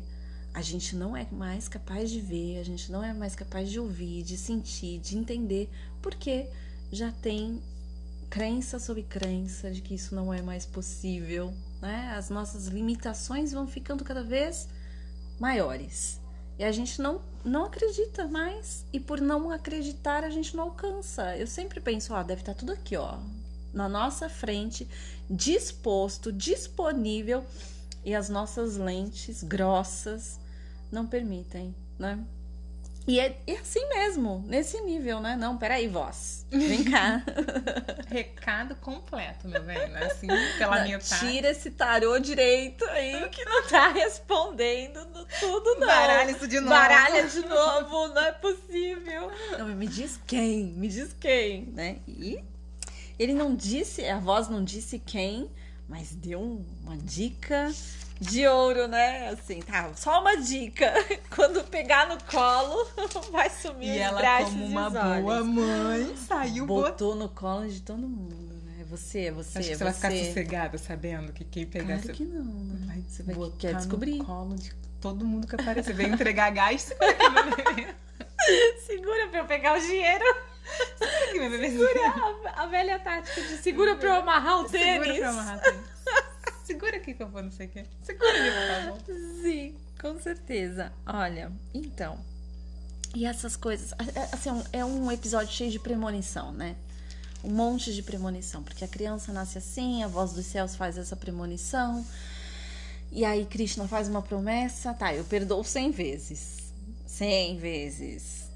a 0.52 0.62
gente 0.62 0.96
não 0.96 1.16
é 1.16 1.26
mais 1.30 1.68
capaz 1.68 2.10
de 2.10 2.20
ver, 2.20 2.58
a 2.58 2.64
gente 2.64 2.90
não 2.90 3.04
é 3.04 3.12
mais 3.12 3.34
capaz 3.34 3.70
de 3.70 3.78
ouvir, 3.78 4.22
de 4.22 4.36
sentir, 4.36 4.98
de 4.98 5.16
entender, 5.16 5.70
porque 6.02 6.48
já 6.90 7.12
tem 7.12 7.62
crença 8.28 8.78
sobre 8.78 9.02
crença 9.02 9.70
de 9.70 9.80
que 9.80 9.94
isso 9.94 10.14
não 10.14 10.32
é 10.32 10.40
mais 10.40 10.64
possível, 10.64 11.52
né? 11.80 12.14
As 12.16 12.30
nossas 12.30 12.66
limitações 12.66 13.52
vão 13.52 13.66
ficando 13.66 14.04
cada 14.04 14.22
vez 14.22 14.68
maiores. 15.38 16.20
E 16.58 16.64
a 16.64 16.70
gente 16.70 17.00
não, 17.00 17.22
não 17.44 17.64
acredita 17.64 18.28
mais, 18.28 18.84
e 18.92 19.00
por 19.00 19.20
não 19.20 19.50
acreditar, 19.50 20.24
a 20.24 20.30
gente 20.30 20.54
não 20.54 20.64
alcança. 20.64 21.36
Eu 21.36 21.46
sempre 21.46 21.80
penso, 21.80 22.12
ó, 22.12 22.22
deve 22.22 22.42
estar 22.42 22.54
tudo 22.54 22.72
aqui, 22.72 22.96
ó. 22.96 23.18
na 23.72 23.88
nossa 23.88 24.28
frente, 24.28 24.86
disposto, 25.28 26.30
disponível, 26.32 27.44
e 28.04 28.14
as 28.14 28.28
nossas 28.28 28.76
lentes 28.76 29.42
grossas 29.42 30.38
não 30.90 31.06
permitem, 31.06 31.74
né? 31.98 32.22
E 33.10 33.18
é, 33.18 33.36
é, 33.44 33.54
assim 33.54 33.88
mesmo, 33.88 34.44
nesse 34.46 34.80
nível, 34.82 35.18
né? 35.18 35.34
Não, 35.34 35.58
peraí, 35.58 35.88
voz. 35.88 36.46
Vem 36.48 36.84
cá. 36.84 37.24
Recado 38.06 38.76
completo, 38.76 39.48
meu 39.48 39.60
bem. 39.64 39.88
Né? 39.88 40.04
Assim, 40.04 40.28
pela 40.56 40.76
não, 40.76 40.84
minha 40.84 40.98
parte. 41.00 41.18
Tira 41.18 41.50
esse 41.50 41.72
tarô 41.72 42.20
direito 42.20 42.84
aí 42.84 43.28
que 43.30 43.44
não 43.44 43.66
tá 43.66 43.88
respondendo 43.88 45.04
tudo, 45.40 45.74
não. 45.80 45.88
Baralha 45.88 46.30
isso 46.30 46.46
de 46.46 46.60
novo. 46.60 46.70
Baralha 46.70 47.26
de 47.26 47.40
novo, 47.40 48.14
não 48.14 48.22
é 48.22 48.30
possível. 48.30 49.32
Não, 49.58 49.66
me 49.66 49.88
diz 49.88 50.20
quem, 50.24 50.66
me 50.66 50.86
diz 50.86 51.12
quem, 51.12 51.64
né? 51.72 51.96
E 52.06 52.44
ele 53.18 53.34
não 53.34 53.56
disse, 53.56 54.06
a 54.06 54.20
voz 54.20 54.48
não 54.48 54.62
disse 54.62 55.00
quem, 55.00 55.50
mas 55.88 56.14
deu 56.14 56.64
uma 56.84 56.96
dica 56.96 57.72
de 58.20 58.46
ouro, 58.46 58.86
né? 58.86 59.30
Assim, 59.30 59.60
tá, 59.60 59.90
só 59.96 60.20
uma 60.20 60.36
dica. 60.36 60.92
Quando 61.34 61.64
pegar 61.64 62.06
no 62.06 62.22
colo, 62.24 62.86
vai 63.32 63.48
sumir 63.48 63.88
e 63.88 63.92
os 63.92 63.96
ela, 63.96 64.44
como 64.44 64.66
uma 64.66 64.90
boa 64.90 65.42
mãe, 65.42 66.14
saiu 66.16 66.66
botou 66.66 67.14
no 67.16 67.28
colo 67.30 67.66
de 67.66 67.80
todo 67.80 68.06
mundo, 68.06 68.54
né? 68.64 68.84
Você, 68.90 69.30
você, 69.30 69.58
Acho 69.58 69.68
que 69.68 69.74
você, 69.74 69.78
você 69.78 69.84
vai 69.84 69.92
ficar 69.94 70.10
sossegada 70.10 70.78
sabendo 70.78 71.32
que 71.32 71.44
quem 71.44 71.64
pegar 71.64 71.98
claro 71.98 72.12
que 72.12 72.24
não, 72.24 72.44
né? 72.44 72.86
vai, 72.86 73.04
você 73.08 73.22
vai 73.22 73.52
quer 73.58 73.74
descobrir 73.74 74.16
no 74.16 74.24
colo 74.24 74.54
de 74.56 74.74
todo 75.00 75.24
mundo 75.24 75.46
que 75.46 75.54
aparecer. 75.54 75.94
Vem 75.94 76.08
entregar 76.08 76.50
gás, 76.50 76.82
segura 76.82 77.10
aqui, 77.10 77.30
meu 77.30 77.56
bebê. 77.56 77.94
segura 78.86 79.28
pra 79.28 79.38
eu 79.38 79.44
pegar 79.46 79.78
o 79.78 79.80
dinheiro. 79.80 80.24
Segura 80.98 81.24
aqui, 81.24 81.40
meu 81.40 81.50
bebê. 81.50 81.70
Segura 81.70 82.44
a, 82.54 82.62
a 82.62 82.66
velha 82.66 82.98
tática 82.98 83.40
de 83.40 83.56
segura 83.58 83.96
pra 83.96 84.08
eu 84.08 84.14
amarrar 84.16 84.60
o 84.60 84.64
tênis. 84.64 85.06
Segura 85.06 85.14
pra 85.14 85.16
eu 85.16 85.30
amarrar 85.30 85.56
o 85.56 85.60
tênis. 85.62 85.90
Segura 86.70 86.98
aqui 86.98 87.14
que 87.14 87.22
eu 87.22 87.28
vou 87.28 87.42
não 87.42 87.50
sei 87.50 87.66
o 87.66 87.68
quê. 87.68 87.84
Segura 88.00 88.30
ali, 88.30 88.50
por 88.52 89.02
favor. 89.02 89.42
Sim, 89.42 89.74
com 90.00 90.20
certeza. 90.20 90.92
Olha, 91.04 91.50
então. 91.74 92.16
E 93.12 93.26
essas 93.26 93.56
coisas. 93.56 93.92
Assim, 94.30 94.50
é 94.72 94.84
um 94.84 95.10
episódio 95.10 95.52
cheio 95.52 95.72
de 95.72 95.80
premonição, 95.80 96.52
né? 96.52 96.76
Um 97.42 97.50
monte 97.50 97.92
de 97.92 98.04
premonição. 98.04 98.62
Porque 98.62 98.84
a 98.84 98.88
criança 98.88 99.32
nasce 99.32 99.58
assim, 99.58 100.04
a 100.04 100.06
voz 100.06 100.32
dos 100.32 100.46
céus 100.46 100.76
faz 100.76 100.96
essa 100.96 101.16
premonição. 101.16 102.06
E 103.10 103.24
aí 103.24 103.44
Krishna 103.46 103.88
faz 103.88 104.06
uma 104.06 104.22
promessa. 104.22 104.94
Tá, 104.94 105.12
eu 105.12 105.24
perdoo 105.24 105.64
cem 105.64 105.90
vezes. 105.90 106.72
Cem 107.04 107.58
vezes. 107.58 108.48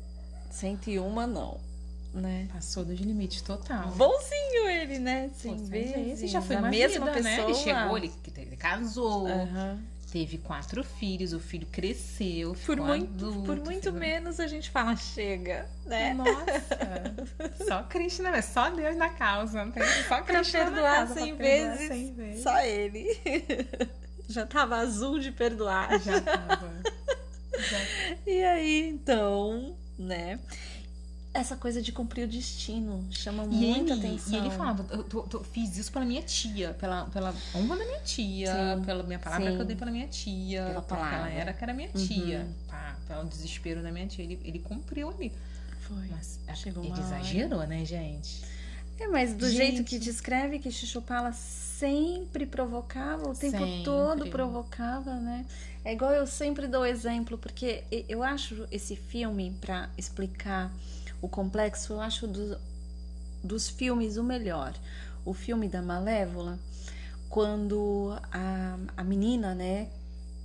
Cento 0.53 0.89
e 0.89 1.01
uma 1.01 1.27
não 1.27 1.74
né? 2.15 2.49
Passou 2.53 2.85
dos 2.85 2.99
limites 2.99 3.43
total. 3.43 3.91
Bonzinho 3.93 4.69
ele, 4.69 4.99
né? 4.99 5.31
Sim, 5.37 5.57
Pô, 5.59 5.65
vezes. 5.65 6.31
Já 6.31 6.41
foi 6.41 6.57
a 6.57 6.63
mesma 6.63 7.07
vida, 7.07 7.13
pessoa. 7.13 7.37
Né? 7.37 7.45
Ele 7.45 7.55
chegou, 7.55 7.99
ele, 7.99 8.13
ele 8.37 8.57
casou. 8.57 9.27
Uhum. 9.27 9.95
Teve 10.13 10.39
quatro 10.39 10.85
filhos, 10.85 11.33
o 11.33 11.41
filho 11.41 11.67
cresceu. 11.67 12.55
Por 12.65 12.77
muito, 12.77 13.13
adulto, 13.15 13.43
por 13.43 13.57
muito 13.57 13.93
menos 13.93 14.39
a 14.39 14.47
gente 14.47 14.71
fala 14.71 14.95
chega, 14.95 15.69
né? 15.87 16.15
Nossa, 16.15 16.45
só 17.67 17.83
Krishna, 17.83 18.31
né? 18.31 18.41
Só 18.41 18.71
Deus 18.71 18.97
na 18.97 19.09
causa. 19.09 19.65
Só 20.09 20.23
Krishna 20.23 20.23
pra 20.23 20.71
perdoar 20.71 21.07
causa, 21.09 21.15
pra 21.15 21.35
vezes, 21.35 21.89
perdoar 21.89 22.15
vezes. 22.15 22.43
Só 22.45 22.61
ele. 22.61 23.07
Já 24.29 24.47
tava 24.47 24.77
azul 24.77 25.19
de 25.19 25.33
perdoar. 25.33 26.01
Já 26.01 26.21
tava. 26.21 26.73
Já. 27.59 27.79
E 28.25 28.45
aí, 28.45 28.89
então, 28.89 29.77
né? 29.99 30.39
Essa 31.35 31.57
coisa 31.57 31.83
de 31.83 31.91
cumprir 31.93 32.25
o 32.27 32.29
destino 32.31 33.05
chama 33.11 33.43
e 33.45 33.49
muita 33.49 33.93
ele, 33.95 34.07
atenção. 34.07 34.33
E 34.33 34.37
ele 34.37 34.51
falava, 34.51 34.87
eu, 34.91 35.05
eu, 35.13 35.29
eu, 35.33 35.45
fiz 35.45 35.77
isso 35.77 35.91
pela 35.93 36.05
minha 36.05 36.23
tia, 36.23 36.73
pela, 36.75 37.07
pela 37.07 37.35
honra 37.55 37.77
da 37.77 37.85
minha 37.85 38.01
tia, 38.01 38.77
Sim. 38.77 38.85
pela 38.85 39.03
minha 39.03 39.19
palavra 39.19 39.51
Sim. 39.51 39.57
que 39.57 39.63
eu 39.63 39.67
dei 39.67 39.77
pela 39.77 39.91
minha 39.91 40.07
tia, 40.07 40.65
Pela 40.65 40.81
porque 40.83 40.95
ela 40.95 41.11
palavra. 41.11 41.31
era 41.33 41.53
que 41.53 41.65
era 41.65 41.75
minha 41.75 41.91
Uhum. 41.95 42.07
tia, 42.07 42.47
pá, 42.69 42.97
pelo 43.09 43.25
desespero 43.25 43.83
da 43.83 43.91
minha 43.91 44.07
tia, 44.07 44.25
ele, 44.25 44.41
ele 44.45 44.59
cumpriu 44.61 45.11
ali. 45.11 45.33
Foi. 45.81 46.07
Mas 46.11 46.39
Chegou 46.57 46.83
ele 46.85 46.93
uma 46.93 47.05
hora. 47.05 47.19
exagerou, 47.19 47.67
né, 47.67 47.85
gente? 47.85 48.43
É, 48.99 49.09
mas 49.09 49.35
do 49.35 49.49
Gente. 49.49 49.57
jeito 49.57 49.85
que 49.85 49.99
descreve 49.99 50.61
que 50.61 50.71
Chuchupala 50.71 51.33
sempre 51.33 52.47
provocava, 52.47 53.29
o 53.29 53.35
tempo 53.35 53.59
Sempre. 53.59 53.83
todo 53.83 54.27
provocava, 54.29 55.17
né? 55.17 55.45
É 55.85 55.93
igual 55.93 56.13
eu 56.13 56.27
sempre 56.29 56.69
dou 56.69 56.87
exemplo, 56.87 57.37
porque 57.37 57.83
eu 58.09 58.23
acho 58.23 58.67
esse 58.71 58.95
filme, 58.95 59.55
pra 59.61 59.91
explicar 59.99 60.73
o 61.25 61.29
complexo, 61.29 61.95
eu 61.95 62.01
acho 62.01 62.27
do- 62.27 62.59
dos 63.43 63.69
filmes 63.69 64.17
o 64.17 64.25
melhor. 64.25 64.75
O 65.25 65.33
filme 65.33 65.69
da 65.69 65.81
Malévola, 65.81 66.59
quando 67.29 68.17
a, 68.33 68.77
a 68.97 69.05
menina, 69.05 69.55
né, 69.55 69.89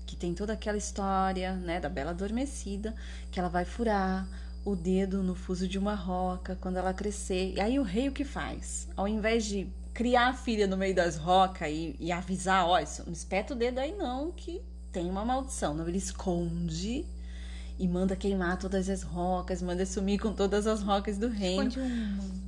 que 0.06 0.15
tem 0.15 0.34
toda 0.34 0.54
aquela 0.54 0.78
história, 0.78 1.54
né, 1.56 1.80
da 1.80 1.89
Bela 1.89 2.12
Adormecida, 2.12 2.96
que 3.32 3.39
ela 3.39 3.50
vai 3.50 3.65
furar 3.65 4.28
o 4.65 4.76
dedo 4.76 5.22
no 5.24 5.36
fuso 5.36 5.68
de 5.68 5.78
uma 5.78 5.96
roca 5.96 6.58
quando 6.62 6.78
ela 6.78 6.94
crescer. 6.94 7.54
E 7.56 7.60
aí 7.62 7.80
o 7.80 7.84
rei 7.84 8.08
o 8.10 8.12
que 8.13 8.24
faz? 8.26 8.88
Ao 8.96 9.08
invés 9.08 9.46
de 9.46 9.68
criar 9.94 10.30
a 10.30 10.34
filha 10.34 10.65
no 10.68 10.78
meio 10.78 10.96
das 10.96 11.18
rocas 11.18 11.70
e, 11.70 11.96
e 12.00 12.12
avisar, 12.12 12.65
ó, 12.68 12.80
isso, 12.80 13.04
não 13.06 13.13
espeta 13.13 13.54
o 13.54 13.58
dedo 13.58 13.80
aí 13.80 13.94
não, 13.96 14.32
que 14.32 14.62
tem 14.92 15.10
uma 15.10 15.26
maldição. 15.26 15.74
Não, 15.74 15.88
ele 15.88 15.98
esconde 15.98 17.06
e 17.80 17.88
manda 17.88 18.13
queimar 18.15 18.58
todas 18.60 18.89
as 18.89 19.02
rocas, 19.04 19.62
manda 19.62 19.86
sumir 19.86 20.20
com 20.20 20.34
todas 20.34 20.68
as 20.68 20.82
rocas 20.84 21.18
do 21.18 21.30
reino 21.30 21.72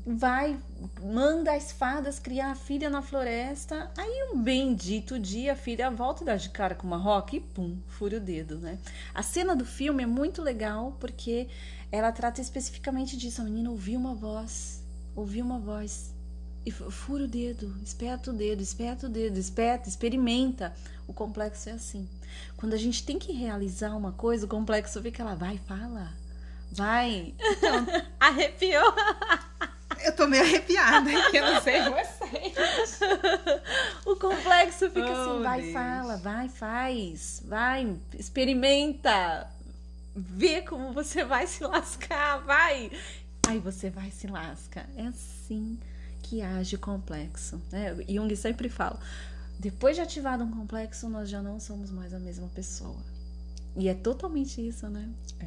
vai, 0.06 0.58
manda 1.02 1.54
as 1.56 1.72
fadas 1.72 2.20
criar 2.20 2.52
a 2.52 2.56
filha 2.56 2.90
na 2.90 3.02
floresta. 3.02 3.90
Aí 3.98 4.30
um 4.34 4.42
bendito 4.44 5.18
dia 5.18 5.54
a 5.54 5.56
filha 5.56 5.90
volta 5.90 6.24
e 6.24 6.26
dá 6.26 6.36
de 6.36 6.50
cara 6.50 6.76
com 6.76 6.86
uma 6.86 6.98
roca 6.98 7.36
e 7.36 7.40
pum, 7.40 7.78
fura 7.88 8.18
o 8.18 8.20
dedo, 8.20 8.58
né? 8.58 8.78
A 9.14 9.24
cena 9.24 9.56
do 9.56 9.64
filme 9.66 10.04
é 10.04 10.08
muito 10.08 10.42
legal 10.42 10.98
porque 11.00 11.48
ela 11.92 12.12
trata 12.12 12.42
especificamente 12.42 13.16
disso. 13.16 13.42
A 13.42 13.46
menina 13.46 13.70
ouviu 13.70 14.00
uma 14.00 14.14
voz, 14.14 14.84
ouviu 15.16 15.46
uma 15.46 15.60
voz 15.60 16.14
e 16.66 16.72
fu- 16.72 16.92
fura 16.92 17.24
o 17.24 17.28
dedo, 17.28 17.74
espeta 17.84 18.32
o 18.32 18.34
dedo, 18.34 18.62
espeta 18.62 19.08
o 19.08 19.10
dedo, 19.10 19.38
espeta, 19.38 19.88
experimenta. 19.88 20.74
O 21.08 21.14
complexo 21.14 21.70
é 21.70 21.74
assim. 21.74 22.08
Quando 22.58 22.74
a 22.74 22.78
gente 22.78 23.04
tem 23.04 23.18
que 23.18 23.32
realizar 23.32 23.96
uma 23.96 24.12
coisa, 24.12 24.46
o 24.46 24.50
complexo 24.50 25.02
fica 25.02 25.24
lá, 25.24 25.36
vai, 25.36 25.58
fala. 25.68 26.10
Vai. 26.72 27.34
Então, 27.40 27.86
arrepiou. 28.20 28.94
Eu 30.04 30.16
tô 30.16 30.26
meio 30.28 30.42
arrepiada, 30.44 31.10
que 31.30 31.38
eu 31.38 31.46
não 31.46 31.62
sei 31.62 31.80
vocês. 31.82 33.00
O 34.04 34.16
complexo 34.16 34.90
fica 34.90 35.06
Oh, 35.12 35.32
assim, 35.34 35.44
vai, 35.44 35.62
Deus. 35.62 35.74
fala, 35.74 36.18
vai, 36.18 36.50
faz, 36.50 37.44
vai, 37.46 37.96
experimenta, 38.18 39.48
vê 40.16 40.62
como 40.64 40.92
você 40.92 41.24
vai 41.24 41.46
se 41.46 41.64
lascar, 41.64 42.38
vai. 42.40 42.92
Aí 43.48 43.60
você 43.60 43.92
vai 43.92 44.10
se 44.10 44.26
lasca. 44.26 44.90
É 44.96 45.06
assim 45.06 45.80
que 46.24 46.42
age 46.42 46.78
o 46.78 46.80
complexo. 46.80 47.62
Né? 47.72 47.96
Jung 48.10 48.36
sempre 48.36 48.70
fala, 48.70 49.00
depois 49.62 49.96
de 49.96 50.02
ativado 50.02 50.44
um 50.44 50.50
complexo, 50.50 51.08
nós 51.08 51.30
já 51.30 51.40
não 51.40 51.60
somos 51.60 51.92
mais 51.92 52.16
a 52.16 52.20
mesma 52.20 52.48
pessoa. 52.48 52.98
E 53.78 53.88
é 53.88 53.94
totalmente 53.94 54.60
isso, 54.68 54.90
né? 54.90 55.08
É. 55.40 55.46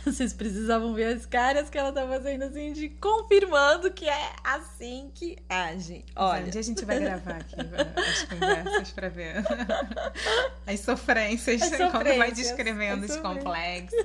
Vocês 0.02 0.32
precisavam 0.32 0.94
ver 0.94 1.14
as 1.14 1.26
caras 1.26 1.68
que 1.68 1.76
ela 1.76 1.92
tá 1.92 2.08
fazendo 2.08 2.44
assim, 2.44 2.72
de 2.72 2.88
confirmando 2.88 3.92
que 3.92 4.08
é 4.08 4.32
assim 4.42 5.10
que 5.14 5.36
age. 5.46 6.06
Olha. 6.16 6.46
Onde 6.46 6.58
a 6.58 6.62
gente 6.62 6.86
vai 6.86 6.98
gravar 6.98 7.36
aqui 7.36 7.56
as 7.60 8.22
conversas 8.22 8.90
pra 8.92 9.08
ver 9.10 9.34
as 10.66 10.80
sofrências, 10.80 11.60
As 11.62 11.68
quando 11.68 11.92
vai 11.92 12.14
sofrências, 12.14 12.46
descrevendo 12.46 13.04
os 13.04 13.12
sofrências. 13.12 13.44
complexos, 13.44 14.04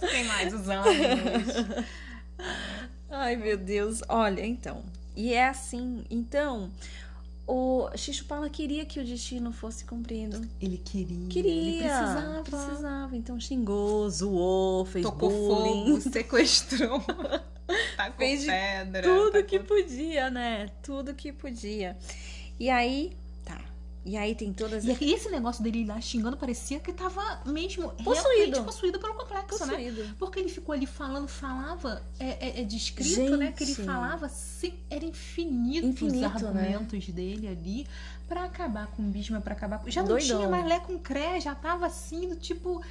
os... 0.00 0.10
tem 0.10 0.24
mais 0.24 0.54
os 0.54 0.66
ânimos. 0.66 1.84
Ai, 3.10 3.36
meu 3.36 3.58
Deus. 3.58 4.02
Olha, 4.08 4.46
então. 4.46 4.82
E 5.14 5.34
é 5.34 5.46
assim. 5.46 6.04
Então, 6.10 6.70
o 7.48 7.88
Xixupala 7.96 8.48
queria 8.50 8.84
que 8.84 9.00
o 9.00 9.04
destino 9.04 9.50
fosse 9.52 9.84
cumprido. 9.84 10.46
Ele 10.60 10.76
queria, 10.78 11.28
Queria. 11.28 11.50
ele 11.52 11.78
precisava. 11.78 12.42
Precisava. 12.42 13.16
Então 13.16 13.40
xingou, 13.40 14.08
zoou, 14.10 14.84
fez 14.84 15.04
Tocou 15.04 15.30
bullying. 15.30 15.98
fogo, 15.98 16.00
sequestrou, 16.12 17.02
Fez 18.16 18.44
pedra. 18.44 19.02
Tudo 19.02 19.32
tacou- 19.32 19.44
que 19.44 19.58
podia, 19.60 20.30
né? 20.30 20.70
Tudo 20.82 21.14
que 21.14 21.32
podia. 21.32 21.96
E 22.60 22.68
aí. 22.70 23.12
E 24.08 24.16
aí 24.16 24.34
tem 24.34 24.54
todas 24.54 24.86
E 24.86 25.12
esse 25.12 25.28
negócio 25.28 25.62
dele 25.62 25.84
lá 25.84 26.00
xingando 26.00 26.34
parecia 26.34 26.80
que 26.80 26.90
tava 26.94 27.42
mesmo 27.44 27.90
Possuído. 28.02 28.64
possuído 28.64 28.98
pelo 28.98 29.12
complexo, 29.12 29.66
né? 29.66 29.74
possuído. 29.74 30.14
Porque 30.18 30.40
ele 30.40 30.48
ficou 30.48 30.74
ali 30.74 30.86
falando, 30.86 31.28
falava, 31.28 32.02
é, 32.18 32.48
é, 32.48 32.60
é 32.62 32.64
descrito, 32.64 33.16
Gente. 33.16 33.36
né? 33.36 33.52
Que 33.52 33.64
ele 33.64 33.74
falava, 33.74 34.26
sim, 34.30 34.72
era 34.88 35.04
infinito, 35.04 35.86
Infinito, 35.88 36.26
os 36.26 36.42
argumentos 36.42 37.06
dele 37.08 37.48
ali 37.48 37.86
pra 38.26 38.44
acabar 38.44 38.86
com 38.86 39.02
o 39.02 39.06
Bhisma, 39.06 39.42
pra 39.42 39.52
acabar 39.52 39.78
com... 39.78 39.90
Já 39.90 40.00
não 40.00 40.08
Doidão. 40.08 40.38
tinha 40.38 40.48
mais 40.48 40.66
Lé 40.66 40.80
com 40.80 40.98
Cré, 40.98 41.38
já 41.38 41.54
tava 41.54 41.86
assim, 41.86 42.30
do 42.30 42.36
tipo... 42.36 42.82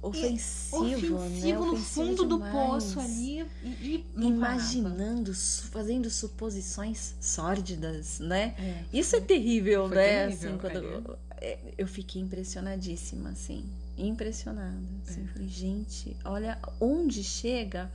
ofensivo, 0.00 1.16
ofensivo 1.16 1.18
né? 1.18 1.54
no 1.54 1.72
Ofensivo 1.72 1.84
fundo 1.84 2.24
do 2.24 2.36
demais. 2.36 2.52
poço 2.52 3.00
ali 3.00 3.40
e, 3.64 4.04
e 4.16 4.24
imaginando, 4.24 5.34
fazendo 5.34 6.08
suposições 6.10 7.14
sórdidas, 7.20 8.20
né? 8.20 8.54
É, 8.58 8.84
Isso 8.92 9.16
é 9.16 9.20
terrível, 9.20 9.88
foi 9.88 9.96
né? 9.96 10.26
terrível, 10.26 10.50
assim, 10.50 10.58
quando 10.58 10.76
eu, 10.84 11.18
é, 11.40 11.58
eu 11.76 11.86
fiquei 11.86 12.22
impressionadíssima, 12.22 13.30
assim, 13.30 13.64
impressionada. 13.96 14.78
Assim, 15.06 15.24
É. 15.24 15.32
Falei, 15.32 15.48
gente, 15.48 16.16
olha 16.24 16.58
onde 16.80 17.22
chega 17.24 17.90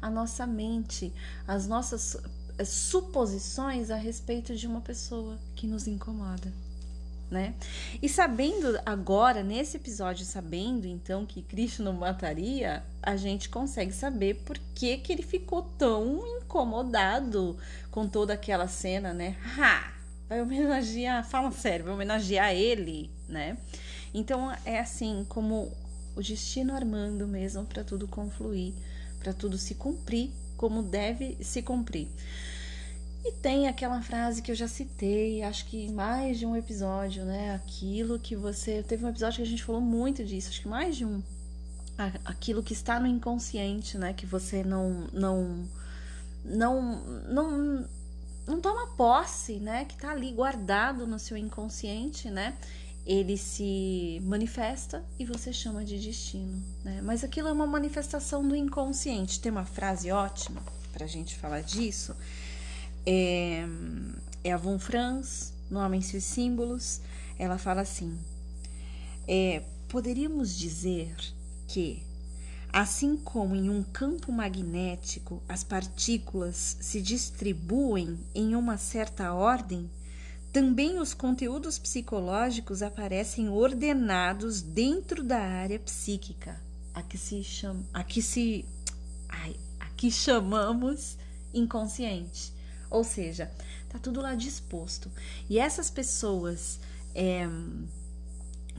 a 0.00 0.10
nossa 0.10 0.46
mente, 0.46 1.12
as 1.46 1.66
nossas 1.66 2.16
eh, 2.58 2.64
suposições 2.64 3.90
a 3.90 3.96
respeito 3.96 4.56
de 4.56 4.66
uma 4.66 4.80
pessoa 4.80 5.38
que 5.54 5.66
nos 5.66 5.86
incomoda. 5.86 6.52
Né? 7.32 7.54
E 8.02 8.10
sabendo 8.10 8.78
agora, 8.84 9.42
nesse 9.42 9.78
episódio, 9.78 10.22
sabendo 10.22 10.86
então 10.86 11.24
que 11.24 11.40
Cristo 11.40 11.82
não 11.82 11.94
mataria, 11.94 12.84
a 13.02 13.16
gente 13.16 13.48
consegue 13.48 13.90
saber 13.90 14.34
por 14.44 14.58
que, 14.74 14.98
que 14.98 15.14
ele 15.14 15.22
ficou 15.22 15.62
tão 15.62 16.22
incomodado 16.36 17.56
com 17.90 18.06
toda 18.06 18.34
aquela 18.34 18.68
cena, 18.68 19.14
né? 19.14 19.34
Ha! 19.58 19.94
Vai 20.28 20.42
homenagear, 20.42 21.26
fala 21.26 21.50
sério, 21.52 21.86
vai 21.86 21.94
homenagear 21.94 22.52
ele, 22.52 23.10
né? 23.26 23.56
Então 24.12 24.54
é 24.66 24.78
assim 24.78 25.24
como 25.26 25.72
o 26.14 26.20
destino 26.20 26.74
armando 26.74 27.26
mesmo 27.26 27.64
para 27.64 27.82
tudo 27.82 28.06
confluir, 28.06 28.74
para 29.18 29.32
tudo 29.32 29.56
se 29.56 29.74
cumprir 29.74 30.30
como 30.54 30.82
deve 30.82 31.38
se 31.40 31.62
cumprir. 31.62 32.08
E 33.24 33.30
tem 33.30 33.68
aquela 33.68 34.02
frase 34.02 34.42
que 34.42 34.50
eu 34.50 34.54
já 34.54 34.66
citei, 34.66 35.42
acho 35.44 35.66
que 35.66 35.88
mais 35.92 36.38
de 36.38 36.46
um 36.46 36.56
episódio, 36.56 37.24
né? 37.24 37.54
Aquilo 37.54 38.18
que 38.18 38.34
você. 38.34 38.82
Teve 38.82 39.04
um 39.04 39.08
episódio 39.08 39.36
que 39.36 39.42
a 39.42 39.50
gente 39.50 39.62
falou 39.62 39.80
muito 39.80 40.24
disso, 40.24 40.48
acho 40.48 40.62
que 40.62 40.68
mais 40.68 40.96
de 40.96 41.04
um. 41.04 41.22
Aquilo 42.24 42.64
que 42.64 42.72
está 42.72 42.98
no 42.98 43.06
inconsciente, 43.06 43.96
né? 43.96 44.12
Que 44.12 44.26
você 44.26 44.64
não. 44.64 45.06
Não. 45.12 45.64
Não. 46.44 47.04
Não, 47.28 47.88
não 48.44 48.60
toma 48.60 48.88
posse, 48.96 49.60
né? 49.60 49.84
Que 49.84 49.96
tá 49.96 50.10
ali 50.10 50.32
guardado 50.32 51.06
no 51.06 51.18
seu 51.18 51.36
inconsciente, 51.36 52.28
né? 52.28 52.56
Ele 53.06 53.36
se 53.36 54.20
manifesta 54.24 55.04
e 55.16 55.24
você 55.24 55.52
chama 55.52 55.84
de 55.84 55.96
destino, 55.98 56.60
né? 56.84 57.00
Mas 57.02 57.22
aquilo 57.22 57.46
é 57.48 57.52
uma 57.52 57.66
manifestação 57.68 58.46
do 58.46 58.56
inconsciente. 58.56 59.40
Tem 59.40 59.52
uma 59.52 59.64
frase 59.64 60.10
ótima 60.10 60.60
pra 60.92 61.06
gente 61.06 61.36
falar 61.36 61.62
disso 61.62 62.16
é, 63.06 63.64
é 64.44 64.52
a 64.52 64.56
Von 64.56 64.78
Franz, 64.78 65.52
no 65.70 65.78
Homens 65.78 66.12
e 66.12 66.16
os 66.16 66.24
Símbolos. 66.24 67.00
Ela 67.38 67.58
fala 67.58 67.80
assim: 67.80 68.18
é, 69.26 69.62
poderíamos 69.88 70.56
dizer 70.56 71.14
que, 71.66 72.02
assim 72.72 73.16
como 73.16 73.54
em 73.54 73.70
um 73.70 73.82
campo 73.82 74.32
magnético 74.32 75.42
as 75.48 75.64
partículas 75.64 76.76
se 76.80 77.00
distribuem 77.00 78.18
em 78.34 78.54
uma 78.54 78.76
certa 78.76 79.32
ordem, 79.32 79.90
também 80.52 80.98
os 80.98 81.14
conteúdos 81.14 81.78
psicológicos 81.78 82.82
aparecem 82.82 83.48
ordenados 83.48 84.60
dentro 84.60 85.22
da 85.22 85.40
área 85.40 85.78
psíquica, 85.78 86.60
a 86.92 87.02
que 87.02 87.16
se 87.16 87.42
chama, 87.42 87.82
a 87.92 88.04
que 88.04 88.20
se, 88.20 88.66
a 89.80 89.86
que 89.96 90.10
chamamos 90.10 91.16
inconsciente. 91.54 92.52
Ou 92.92 93.02
seja, 93.02 93.50
tá 93.88 93.98
tudo 93.98 94.20
lá 94.20 94.34
disposto. 94.34 95.10
E 95.48 95.58
essas 95.58 95.90
pessoas 95.90 96.78
é, 97.14 97.48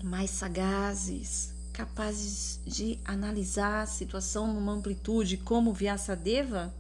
mais 0.04 0.30
sagazes, 0.30 1.52
capazes 1.74 2.60
de 2.66 3.00
analisar 3.04 3.82
a 3.82 3.88
situação 3.88 4.54
numa 4.54 4.72
amplitude, 4.72 5.38
como 5.38 5.74
Vyasadeva, 5.74 6.74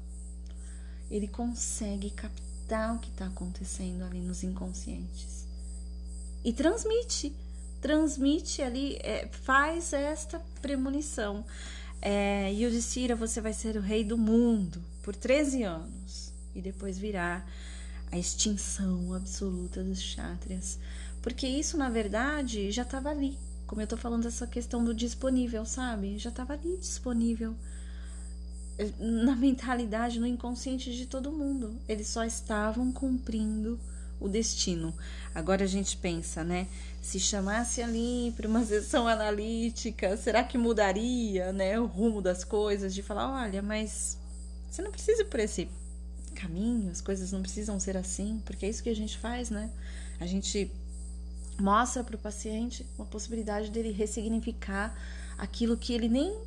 ele 1.10 1.28
consegue 1.28 2.12
captar 2.12 2.96
o 2.96 3.00
que 3.00 3.10
está 3.10 3.26
acontecendo 3.26 4.04
ali 4.04 4.19
nos 4.19 4.43
inconscientes 4.43 5.48
e 6.43 6.52
transmite, 6.52 7.34
transmite 7.82 8.62
ali, 8.62 8.98
é, 8.98 9.28
faz 9.28 9.93
esta 9.93 10.39
premonição. 10.62 11.43
É, 12.02 12.52
Yudhishthira, 12.52 13.15
você 13.15 13.39
vai 13.39 13.54
ser 13.54 13.78
o 13.78 13.82
rei 13.82 14.04
do 14.04 14.17
mundo 14.17 14.84
por 15.02 15.15
13 15.15 15.63
anos 15.63 16.22
e 16.55 16.61
depois 16.61 16.97
virá 16.97 17.45
a 18.11 18.17
extinção 18.17 19.13
absoluta 19.13 19.83
dos 19.83 20.01
chátrias. 20.01 20.79
Porque 21.21 21.47
isso, 21.47 21.77
na 21.77 21.89
verdade, 21.89 22.71
já 22.71 22.83
estava 22.83 23.09
ali. 23.09 23.37
Como 23.65 23.81
eu 23.81 23.87
tô 23.87 23.97
falando 23.97 24.23
dessa 24.23 24.45
questão 24.45 24.83
do 24.83 24.93
disponível, 24.93 25.65
sabe? 25.65 26.17
Já 26.17 26.29
estava 26.29 26.53
ali 26.53 26.77
disponível 26.77 27.55
na 28.99 29.35
mentalidade, 29.37 30.19
no 30.19 30.27
inconsciente 30.27 30.95
de 30.95 31.05
todo 31.05 31.31
mundo. 31.31 31.75
Eles 31.87 32.07
só 32.07 32.23
estavam 32.23 32.91
cumprindo 32.91 33.79
o 34.19 34.27
destino. 34.27 34.93
Agora 35.33 35.63
a 35.63 35.67
gente 35.67 35.97
pensa, 35.97 36.43
né? 36.43 36.67
Se 37.01 37.19
chamasse 37.19 37.81
ali 37.81 38.33
para 38.35 38.47
uma 38.47 38.63
sessão 38.65 39.07
analítica, 39.07 40.15
será 40.17 40.43
que 40.43 40.57
mudaria, 40.57 41.51
né, 41.51 41.79
o 41.79 41.85
rumo 41.85 42.21
das 42.21 42.43
coisas? 42.43 42.93
De 42.93 43.01
falar, 43.01 43.43
olha, 43.43 43.61
mas 43.61 44.17
você 44.69 44.81
não 44.81 44.91
precisa 44.91 45.23
ir 45.23 45.25
por 45.25 45.39
esse 45.39 45.67
caminho, 46.34 46.91
as 46.91 47.00
coisas 47.00 47.32
não 47.32 47.41
precisam 47.41 47.80
ser 47.80 47.96
assim, 47.96 48.41
porque 48.46 48.65
é 48.65 48.69
isso 48.69 48.84
que 48.84 48.89
a 48.89 48.96
gente 48.96 49.17
faz, 49.17 49.50
né? 49.50 49.69
A 50.19 50.26
gente 50.26 50.72
mostra 51.60 52.04
para 52.04 52.15
o 52.15 52.19
paciente 52.19 52.86
uma 52.98 53.06
possibilidade 53.06 53.69
dele 53.69 53.91
ressignificar 53.91 54.98
aquilo 55.38 55.78
que 55.78 55.93
ele 55.93 56.10
nem 56.10 56.38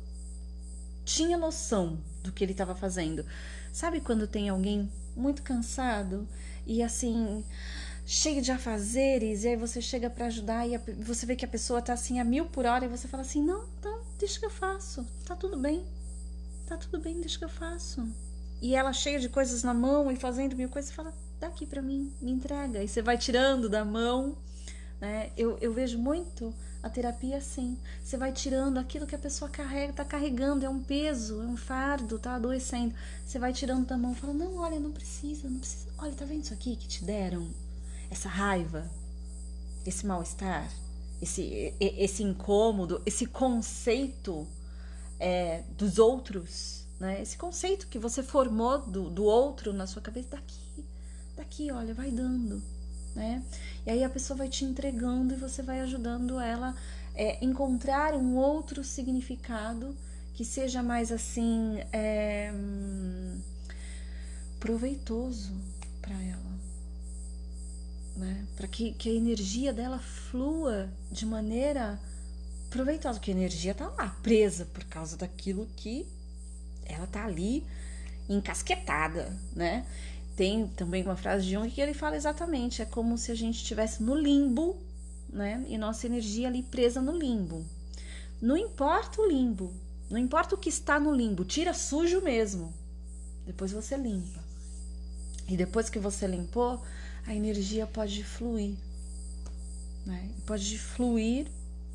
tinha 1.05 1.37
noção 1.37 1.99
do 2.21 2.31
que 2.31 2.43
ele 2.43 2.51
estava 2.51 2.75
fazendo. 2.75 3.25
Sabe 3.71 4.01
quando 4.01 4.27
tem 4.27 4.49
alguém 4.49 4.91
muito 5.15 5.41
cansado 5.41 6.27
e 6.65 6.83
assim 6.83 7.43
cheio 8.05 8.41
de 8.41 8.51
afazeres 8.51 9.43
e 9.43 9.49
aí 9.49 9.55
você 9.57 9.81
chega 9.81 10.09
para 10.09 10.27
ajudar 10.27 10.67
e 10.67 10.77
você 11.03 11.25
vê 11.25 11.35
que 11.35 11.43
a 11.43 11.47
pessoa 11.47 11.81
tá 11.81 11.93
assim 11.93 12.19
a 12.19 12.23
mil 12.23 12.45
por 12.45 12.65
hora 12.65 12.85
e 12.85 12.87
você 12.87 13.07
fala 13.07 13.23
assim 13.23 13.43
não, 13.43 13.67
não, 13.83 14.01
deixa 14.17 14.39
que 14.39 14.45
eu 14.45 14.49
faço, 14.49 15.05
tá 15.25 15.35
tudo 15.35 15.57
bem, 15.57 15.85
tá 16.65 16.77
tudo 16.77 16.99
bem, 16.99 17.19
deixa 17.19 17.37
que 17.37 17.45
eu 17.45 17.49
faço. 17.49 18.07
E 18.61 18.75
ela 18.75 18.91
cheia 18.91 19.19
de 19.19 19.29
coisas 19.29 19.63
na 19.63 19.73
mão 19.73 20.11
e 20.11 20.15
fazendo 20.15 20.55
mil 20.55 20.69
coisas, 20.69 20.91
fala 20.91 21.13
dá 21.39 21.47
aqui 21.47 21.65
para 21.65 21.81
mim, 21.81 22.11
me 22.21 22.31
entrega 22.31 22.83
e 22.83 22.87
você 22.87 23.01
vai 23.01 23.17
tirando 23.17 23.69
da 23.69 23.85
mão, 23.85 24.35
né? 24.99 25.31
Eu, 25.37 25.57
eu 25.61 25.71
vejo 25.71 25.97
muito 25.99 26.53
a 26.81 26.89
terapia 26.89 27.37
assim. 27.37 27.77
Você 28.03 28.17
vai 28.17 28.31
tirando 28.31 28.77
aquilo 28.77 29.05
que 29.05 29.15
a 29.15 29.19
pessoa 29.19 29.49
carrega, 29.49 29.93
tá 29.93 30.05
carregando, 30.05 30.65
é 30.65 30.69
um 30.69 30.81
peso, 30.81 31.41
é 31.41 31.45
um 31.45 31.57
fardo, 31.57 32.17
tá 32.17 32.35
adoecendo. 32.35 32.93
Você 33.25 33.37
vai 33.37 33.53
tirando 33.53 33.85
da 33.85 33.97
mão, 33.97 34.15
fala: 34.15 34.33
"Não, 34.33 34.57
olha, 34.57 34.79
não 34.79 34.91
precisa, 34.91 35.47
não 35.47 35.59
precisa. 35.59 35.87
Olha, 35.97 36.13
tá 36.13 36.25
vendo 36.25 36.43
isso 36.43 36.53
aqui 36.53 36.75
que 36.75 36.87
te 36.87 37.03
deram? 37.03 37.47
Essa 38.09 38.29
raiva, 38.29 38.89
esse 39.85 40.05
mal-estar, 40.05 40.71
esse 41.21 41.73
esse 41.79 42.23
incômodo, 42.23 43.01
esse 43.05 43.25
conceito 43.25 44.47
é, 45.19 45.63
dos 45.77 45.99
outros, 45.99 46.86
né? 46.99 47.21
Esse 47.21 47.37
conceito 47.37 47.87
que 47.87 47.99
você 47.99 48.23
formou 48.23 48.79
do, 48.79 49.09
do 49.09 49.23
outro 49.23 49.73
na 49.73 49.85
sua 49.85 50.01
cabeça 50.01 50.29
daqui, 50.31 50.85
daqui, 51.35 51.71
olha, 51.71 51.93
vai 51.93 52.11
dando, 52.11 52.61
né? 53.15 53.43
E 53.85 53.91
aí 53.91 54.03
a 54.03 54.09
pessoa 54.09 54.37
vai 54.37 54.49
te 54.49 54.65
entregando 54.65 55.33
e 55.33 55.37
você 55.37 55.61
vai 55.61 55.79
ajudando 55.81 56.39
ela 56.39 56.75
é, 57.13 57.43
encontrar 57.43 58.13
um 58.13 58.35
outro 58.35 58.83
significado 58.83 59.95
que 60.33 60.45
seja 60.45 60.83
mais 60.83 61.11
assim 61.11 61.79
é, 61.91 62.51
hum, 62.53 63.39
proveitoso 64.59 65.53
para 66.01 66.15
ela, 66.21 66.59
né? 68.15 68.45
Para 68.55 68.67
que, 68.67 68.93
que 68.93 69.09
a 69.09 69.13
energia 69.13 69.71
dela 69.71 69.99
flua 69.99 70.89
de 71.11 71.25
maneira 71.25 71.99
proveitosa, 72.69 73.19
porque 73.19 73.31
a 73.31 73.35
energia 73.35 73.73
tá 73.73 73.87
lá 73.89 74.09
presa 74.21 74.65
por 74.65 74.83
causa 74.85 75.17
daquilo 75.17 75.67
que 75.75 76.07
ela 76.87 77.07
tá 77.07 77.25
ali 77.25 77.65
encasquetada, 78.29 79.37
né? 79.55 79.85
Tem 80.35 80.67
também 80.67 81.03
uma 81.03 81.15
frase 81.15 81.45
de 81.45 81.51
Jung 81.53 81.69
que 81.69 81.81
ele 81.81 81.93
fala 81.93 82.15
exatamente, 82.15 82.81
é 82.81 82.85
como 82.85 83.17
se 83.17 83.31
a 83.31 83.35
gente 83.35 83.55
estivesse 83.55 84.03
no 84.03 84.15
limbo, 84.15 84.77
né? 85.29 85.65
E 85.67 85.77
nossa 85.77 86.05
energia 86.05 86.47
ali 86.47 86.63
presa 86.63 87.01
no 87.01 87.17
limbo. 87.17 87.65
Não 88.41 88.55
importa 88.55 89.21
o 89.21 89.27
limbo, 89.27 89.73
não 90.09 90.17
importa 90.17 90.55
o 90.55 90.57
que 90.57 90.69
está 90.69 90.99
no 90.99 91.13
limbo, 91.13 91.43
tira 91.43 91.73
sujo 91.73 92.21
mesmo. 92.21 92.73
Depois 93.45 93.71
você 93.71 93.97
limpa. 93.97 94.45
E 95.47 95.55
depois 95.55 95.89
que 95.89 95.97
você 95.97 96.27
limpou, 96.27 96.81
a 97.25 97.33
energia 97.33 97.87
pode 97.87 98.23
fluir, 98.23 98.75
né? 100.05 100.29
Pode 100.45 100.77
fluir 100.77 101.47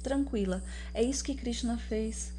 tranquila. 0.02 0.62
É 0.92 1.02
isso 1.02 1.22
que 1.22 1.34
Krishna 1.34 1.78
fez 1.78 2.32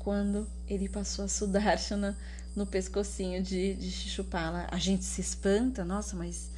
quando 0.00 0.46
ele 0.66 0.88
passou 0.88 1.24
a 1.24 1.28
Sudarshana 1.28 2.18
no 2.56 2.66
pescocinho 2.66 3.42
de, 3.42 3.74
de 3.74 3.90
Shishupala. 3.90 4.66
A 4.70 4.78
gente 4.78 5.04
se 5.04 5.20
espanta, 5.20 5.84
nossa, 5.84 6.16
mas 6.16 6.50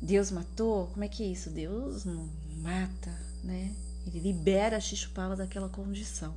Deus 0.00 0.30
matou? 0.30 0.88
Como 0.88 1.02
é 1.02 1.08
que 1.08 1.22
é 1.22 1.26
isso? 1.26 1.50
Deus 1.50 2.04
não 2.04 2.28
mata, 2.58 3.10
né? 3.42 3.74
Ele 4.06 4.20
libera 4.20 4.80
Shishupala 4.80 5.34
daquela 5.34 5.68
condição. 5.68 6.34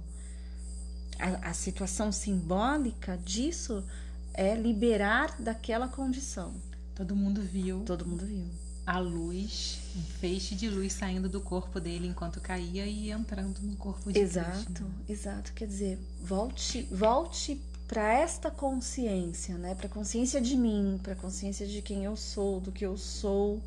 a, 1.20 1.50
a 1.50 1.54
situação 1.54 2.12
simbólica 2.12 3.18
disso 3.18 3.84
é 4.34 4.56
liberar 4.56 5.36
daquela 5.42 5.88
condição. 5.88 6.54
Todo 6.96 7.16
mundo 7.16 7.42
viu. 7.42 7.84
Todo 7.84 8.06
mundo 8.06 8.26
viu. 8.26 8.48
A 8.88 9.00
luz, 9.00 9.80
um 9.98 10.02
feixe 10.02 10.56
de 10.56 10.70
luz 10.70 10.94
saindo 10.94 11.28
do 11.28 11.42
corpo 11.42 11.78
dele 11.78 12.08
enquanto 12.08 12.40
caía 12.40 12.86
e 12.86 13.12
entrando 13.12 13.60
no 13.60 13.76
corpo 13.76 14.14
de 14.14 14.20
Exato, 14.20 14.86
exato. 15.10 15.52
Quer 15.52 15.68
dizer, 15.68 16.00
volte, 16.24 16.84
volte 16.90 17.62
para 17.86 18.14
esta 18.14 18.50
consciência, 18.50 19.58
né? 19.58 19.76
Para 19.76 19.90
consciência 19.90 20.40
de 20.40 20.56
mim, 20.56 20.98
para 21.04 21.16
consciência 21.16 21.68
de 21.68 21.82
quem 21.82 22.06
eu 22.06 22.16
sou, 22.16 22.62
do 22.62 22.72
que 22.72 22.86
eu 22.86 22.98
sou. 22.98 23.62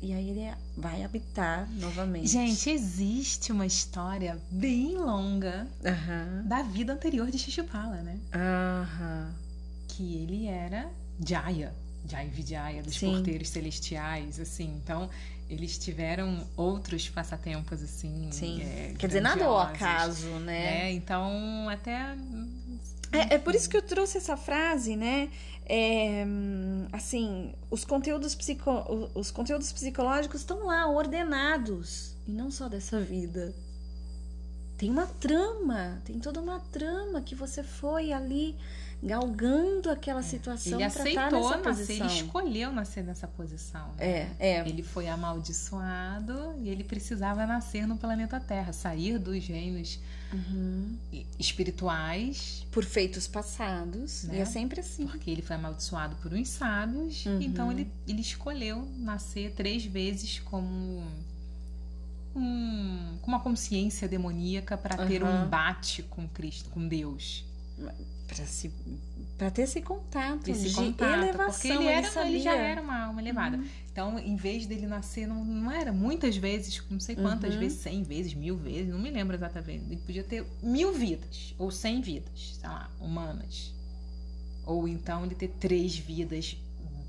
E 0.00 0.14
aí 0.14 0.30
ele 0.30 0.54
vai 0.74 1.02
habitar 1.04 1.68
novamente. 1.72 2.28
Gente, 2.28 2.70
existe 2.70 3.52
uma 3.52 3.66
história 3.66 4.38
bem 4.50 4.96
longa 4.96 5.66
aham, 5.84 6.44
da 6.46 6.62
vida 6.62 6.94
anterior 6.94 7.30
de 7.30 7.38
Shishupala, 7.38 7.96
né? 8.02 8.18
aham, 8.34 9.34
Que 9.88 10.16
ele 10.16 10.46
era 10.46 10.90
Jaya, 11.18 11.74
Jaya 12.08 12.30
Vijaya, 12.30 12.82
dos 12.82 12.96
Sim. 12.96 13.12
porteiros 13.12 13.48
celestiais, 13.48 14.40
assim. 14.40 14.80
Então, 14.82 15.08
eles 15.48 15.78
tiveram 15.78 16.46
outros 16.56 17.08
passatempos, 17.08 17.82
assim. 17.82 18.28
sim. 18.32 18.62
é, 18.62 18.94
Quer 18.98 19.06
dizer, 19.06 19.20
nada 19.20 19.44
ao 19.44 19.58
acaso, 19.58 20.28
né? 20.40 20.60
né? 20.60 20.92
Então, 20.92 21.68
até 21.68 22.16
É, 23.12 23.34
é 23.34 23.38
por 23.38 23.54
isso 23.54 23.68
que 23.68 23.76
eu 23.76 23.82
trouxe 23.82 24.18
essa 24.18 24.36
frase, 24.36 24.96
né? 24.96 25.30
É, 25.68 26.24
assim, 26.92 27.52
os 27.70 27.84
conteúdos, 27.84 28.34
psico, 28.34 28.70
os 29.14 29.30
conteúdos 29.30 29.72
psicológicos 29.72 30.40
estão 30.40 30.66
lá 30.66 30.88
ordenados, 30.88 32.14
e 32.26 32.32
não 32.32 32.50
só 32.50 32.68
dessa 32.68 33.00
vida. 33.00 33.54
Tem 34.76 34.90
uma 34.90 35.06
trama, 35.06 36.02
tem 36.04 36.18
toda 36.18 36.40
uma 36.40 36.60
trama 36.60 37.22
que 37.22 37.34
você 37.34 37.62
foi 37.62 38.12
ali 38.12 38.54
galgando 39.02 39.90
aquela 39.90 40.22
situação 40.22 40.80
ele 40.80 40.90
para 40.90 41.08
estar 41.08 41.26
aceitou 41.26 41.50
nessa 41.50 41.68
nascer, 41.70 41.92
ele 42.00 42.06
escolheu 42.06 42.72
nascer 42.72 43.04
nessa 43.04 43.28
posição. 43.28 43.88
né? 43.98 44.34
É, 44.38 44.56
é. 44.58 44.68
Ele 44.68 44.82
foi 44.82 45.06
amaldiçoado 45.08 46.54
e 46.58 46.68
ele 46.68 46.82
precisava 46.82 47.46
nascer 47.46 47.86
no 47.86 47.96
planeta 47.96 48.40
Terra, 48.40 48.72
sair 48.72 49.18
dos 49.18 49.46
reinos 49.46 49.98
Uhum. 50.32 50.96
espirituais, 51.38 52.66
Por 52.72 52.84
feitos 52.84 53.28
passados. 53.28 54.24
Né? 54.24 54.38
E 54.38 54.40
é 54.40 54.44
sempre 54.44 54.80
assim. 54.80 55.06
porque 55.06 55.30
ele 55.30 55.40
foi 55.40 55.54
amaldiçoado 55.54 56.16
por 56.16 56.32
uns 56.32 56.48
sábios. 56.48 57.24
Uhum. 57.26 57.40
Então 57.40 57.70
ele, 57.70 57.88
ele 58.08 58.20
escolheu 58.22 58.86
nascer 58.98 59.52
três 59.52 59.84
vezes 59.86 60.40
como 60.40 61.04
um, 62.34 63.16
com 63.22 63.28
uma 63.28 63.40
consciência 63.40 64.08
demoníaca 64.08 64.76
para 64.76 65.06
ter 65.06 65.22
um 65.22 65.26
Aham. 65.26 65.46
embate 65.46 66.02
com 66.02 66.26
Cristo, 66.28 66.68
com 66.70 66.86
Deus. 66.86 67.44
Para 69.38 69.50
ter 69.50 69.62
esse 69.62 69.82
contato 69.82 70.48
Esse 70.48 70.68
de 70.70 70.74
contato, 70.74 71.12
elevação. 71.22 71.52
porque 71.52 71.68
ele, 71.68 71.84
era, 71.86 72.06
ele, 72.06 72.10
sabia. 72.10 72.40
já 72.40 72.54
era 72.56 72.80
uma 72.80 73.04
alma 73.04 73.20
elevada. 73.20 73.56
Uhum. 73.58 73.66
Então, 73.92 74.18
em 74.18 74.34
vez 74.34 74.66
dele 74.66 74.86
nascer, 74.86 75.26
não, 75.26 75.44
não 75.44 75.70
era 75.70 75.92
muitas 75.92 76.36
vezes, 76.36 76.82
não 76.90 76.98
sei 76.98 77.14
quantas 77.16 77.54
Uhum. 77.54 77.60
vezes, 77.60 77.78
cem 77.80 78.02
vezes, 78.02 78.34
mil 78.34 78.56
vezes, 78.56 78.88
não 78.88 78.98
me 78.98 79.10
lembro 79.10 79.36
exatamente. 79.36 79.84
Ele 79.84 79.96
podia 80.04 80.24
ter 80.24 80.44
mil 80.62 80.92
vidas, 80.92 81.54
ou 81.58 81.70
cem 81.70 82.00
vidas, 82.00 82.56
sei 82.60 82.68
lá, 82.68 82.90
humanas. 82.98 83.74
Ou 84.64 84.88
então 84.88 85.24
ele 85.24 85.34
ter 85.34 85.48
três 85.60 85.96
vidas 85.96 86.56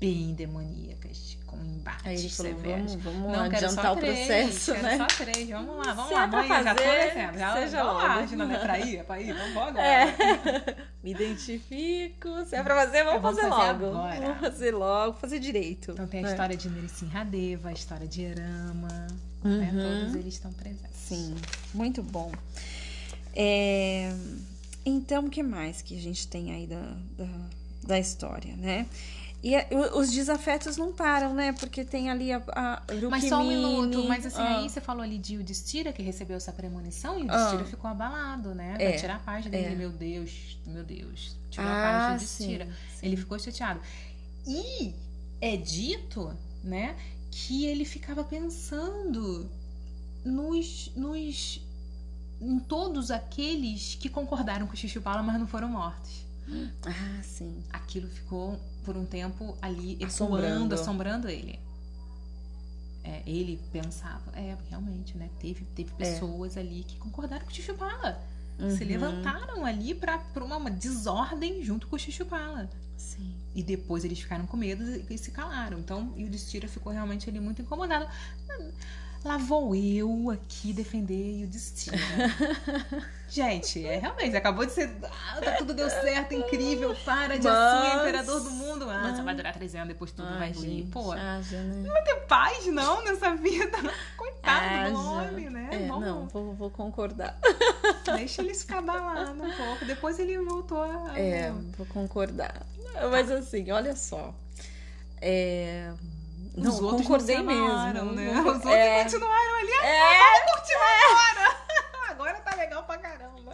bem 0.00 0.34
demoníacas, 0.34 1.36
com 1.46 1.56
embates 1.56 2.06
Aí 2.06 2.16
ele 2.18 2.28
falou, 2.28 2.52
severos. 2.54 2.94
vamos, 2.94 3.02
vamos 3.22 3.32
Não, 3.36 3.44
adiantar 3.44 3.92
o 3.92 3.96
três, 3.96 4.16
processo, 4.26 4.72
quero 4.72 4.82
né? 4.84 4.96
só 4.98 5.06
três, 5.24 5.48
vamos 5.50 5.76
lá, 5.86 5.92
vamos 5.94 6.08
Se 6.08 6.14
lá, 6.14 6.24
é 6.24 6.28
pra 6.28 6.40
amanhã 6.40 6.62
já 6.62 6.74
tô 6.74 6.82
fazer, 6.82 7.38
já, 7.38 7.54
seja 7.54 7.84
vamos 7.84 8.02
lá, 8.02 8.14
logo. 8.20 8.36
não 8.36 8.50
é 8.52 8.58
pra 8.58 8.78
ir, 8.80 8.96
é 8.96 9.02
pra 9.02 9.20
ir, 9.20 9.32
vamos 9.34 9.56
agora. 9.56 9.82
É. 9.86 10.86
Me 11.02 11.10
identifico. 11.12 12.44
Se 12.46 12.54
é 12.56 12.62
pra 12.62 12.74
fazer, 12.76 13.04
vamos, 13.04 13.22
Vamos 13.22 13.40
fazer, 13.40 13.50
fazer 13.54 13.72
logo. 13.84 13.96
agora. 13.96 14.20
Vamos 14.20 14.40
fazer 14.40 14.70
logo, 14.74 15.18
fazer 15.18 15.38
direito. 15.40 15.92
Então 15.92 16.06
tem 16.06 16.24
a 16.24 16.28
É. 16.28 16.30
história 16.30 16.56
de 16.56 16.68
Nerisimhadeva, 16.68 17.68
a 17.68 17.72
história 17.72 18.06
de 18.06 18.22
Erama, 18.22 19.06
Uhum. 19.44 19.58
né? 19.58 19.70
Todos 19.72 20.14
eles 20.16 20.34
estão 20.34 20.52
presentes. 20.52 20.90
Sim, 20.94 21.34
muito 21.74 22.02
bom. 22.02 22.30
É, 23.34 24.12
Então, 24.84 25.26
o 25.26 25.30
que 25.30 25.42
mais 25.42 25.82
que 25.82 25.96
a 25.96 26.00
gente 26.00 26.26
tem 26.28 26.50
aí 26.52 26.66
da, 26.66 26.80
da, 27.16 27.28
da 27.84 27.98
história, 27.98 28.54
né? 28.56 28.86
E 29.42 29.54
a- 29.54 29.66
o- 29.70 30.00
os 30.00 30.10
desafetos 30.10 30.76
não 30.76 30.92
param, 30.92 31.32
né? 31.32 31.52
Porque 31.52 31.84
tem 31.84 32.10
ali 32.10 32.32
a, 32.32 32.42
a 32.48 32.82
Mas 33.08 33.24
só 33.28 33.40
um 33.40 33.46
minuto, 33.48 34.02
mas 34.08 34.26
assim, 34.26 34.40
ah, 34.42 34.58
aí 34.58 34.68
você 34.68 34.80
falou 34.80 35.02
ali 35.02 35.16
de 35.16 35.34
Yudhishthira, 35.36 35.92
que 35.92 36.02
recebeu 36.02 36.36
essa 36.36 36.52
premonição, 36.52 37.14
e 37.18 37.22
o 37.22 37.26
Yudhishthira 37.26 37.62
Ah. 37.62 37.66
ficou 37.66 37.88
abalado, 37.90 38.52
né? 38.54 38.76
É, 38.80 38.90
Pra 38.90 38.98
tirar 38.98 39.16
a 39.16 39.18
paz 39.20 39.44
dele. 39.46 39.66
é. 39.66 39.74
Meu 39.76 39.90
Deus, 39.90 40.58
meu 40.66 40.82
Deus. 40.82 41.36
Tirou 41.50 41.68
a 41.68 41.72
Ah, 41.72 42.08
paz 42.10 42.22
de 42.22 42.26
sim, 42.26 42.44
Yudhishthira. 42.52 42.76
sim. 42.96 43.06
Ele 43.06 43.16
ficou 43.16 43.38
chateado. 43.38 43.80
E 44.44 44.92
é 45.40 45.56
dito, 45.56 46.36
né, 46.64 46.96
que 47.30 47.64
ele 47.64 47.84
ficava 47.84 48.24
pensando 48.24 49.48
nos, 50.24 50.90
nos 50.96 51.60
em 52.40 52.58
todos 52.58 53.10
aqueles 53.10 53.94
que 53.94 54.08
concordaram 54.08 54.66
com 54.66 54.72
o 54.72 54.76
Shishupala, 54.76 55.22
mas 55.22 55.38
não 55.38 55.46
foram 55.46 55.68
mortos. 55.68 56.26
Ah, 56.86 57.22
sim. 57.22 57.62
Aquilo 57.72 58.08
ficou 58.08 58.58
por 58.84 58.96
um 58.96 59.04
tempo 59.04 59.56
ali 59.60 59.98
Assombrando. 60.04 60.46
ecoando, 60.46 60.74
assombrando 60.74 61.28
ele. 61.28 61.58
É, 63.04 63.22
ele 63.26 63.60
pensava, 63.72 64.30
é, 64.36 64.56
realmente, 64.68 65.16
né? 65.16 65.30
Teve, 65.40 65.64
teve 65.74 65.90
pessoas 65.92 66.56
ali 66.56 66.84
que 66.86 66.96
concordaram 66.98 67.44
com 67.44 67.50
o 67.50 67.54
Shishupala. 67.54 68.20
Se 68.58 68.82
Uhum. 68.82 68.88
levantaram 68.88 69.64
ali 69.64 69.94
pra, 69.94 70.18
pra 70.18 70.44
uma, 70.44 70.56
uma 70.56 70.70
desordem 70.70 71.62
junto 71.62 71.86
com 71.86 71.94
o 71.96 71.98
Shishupala. 71.98 72.68
Sim. 72.96 73.32
E 73.54 73.62
depois 73.62 74.04
eles 74.04 74.18
ficaram 74.20 74.46
com 74.46 74.56
medo 74.56 74.82
e, 74.82 75.14
e 75.14 75.18
se 75.18 75.30
calaram. 75.30 75.78
Então, 75.78 76.12
e 76.16 76.24
o 76.24 76.28
Destira 76.28 76.66
ficou 76.66 76.92
realmente 76.92 77.30
ali 77.30 77.38
muito 77.40 77.62
incomodado. 77.62 78.08
Lá 79.24 79.36
vou 79.36 79.74
eu 79.74 80.30
aqui 80.30 80.72
defender 80.72 81.44
o 81.44 81.48
Destira. 81.48 81.96
Gente, 83.28 83.84
é 83.84 83.98
realmente, 83.98 84.34
acabou 84.36 84.64
de 84.64 84.72
ser. 84.72 84.90
Ah, 85.02 85.40
tá, 85.44 85.52
tudo 85.56 85.74
deu 85.74 85.90
certo, 85.90 86.32
incrível, 86.32 86.94
para 87.04 87.36
de 87.38 87.46
Mas- 87.46 87.56
assumir 87.58 88.00
imperador 88.00 88.40
do 88.40 88.50
mundo. 88.52 88.88
Ah, 88.88 89.00
mas- 89.02 89.16
só 89.18 89.22
vai 89.22 89.34
durar 89.34 89.52
três 89.52 89.74
anos, 89.74 89.88
depois 89.88 90.12
tudo 90.12 90.28
vai 90.28 90.48
Ai, 90.48 90.54
gente, 90.54 90.90
Pô, 90.90 91.14
não 91.14 91.36
haja, 91.38 91.60
né? 91.62 91.90
vai 91.90 92.02
ter 92.04 92.14
paz 92.26 92.66
não 92.66 93.04
nessa 93.04 93.34
vida. 93.34 93.76
Coitado 94.16 94.92
do 94.92 94.98
Haja. 94.98 95.28
homem, 95.28 95.50
né? 95.50 95.68
É, 95.72 95.86
Vamos- 95.88 96.06
não, 96.06 96.26
vou, 96.28 96.54
vou 96.54 96.70
concordar. 96.70 97.36
Deixa 98.16 98.40
ele 98.40 98.54
se 98.54 98.64
cabalando 98.64 99.42
um 99.44 99.52
pouco. 99.52 99.84
Depois 99.84 100.18
ele 100.18 100.38
voltou 100.38 100.82
a. 100.82 101.18
É, 101.18 101.52
vou 101.76 101.86
concordar. 101.86 102.62
Mas 103.10 103.30
assim, 103.30 103.70
olha 103.70 103.94
só. 103.94 104.32
É... 105.20 105.92
Os 106.58 106.64
Não, 106.80 106.84
outros 106.84 107.02
concordei 107.06 107.36
se 107.36 107.42
mesmo. 107.42 108.12
né? 108.12 108.40
Os 108.40 108.46
outros 108.46 108.66
é, 108.66 109.04
continuaram 109.04 109.54
ali. 109.56 109.72
é, 109.72 110.28
Agora 112.10 112.34
tá 112.40 112.56
legal 112.56 112.82
pra 112.84 112.98
caramba. 112.98 113.52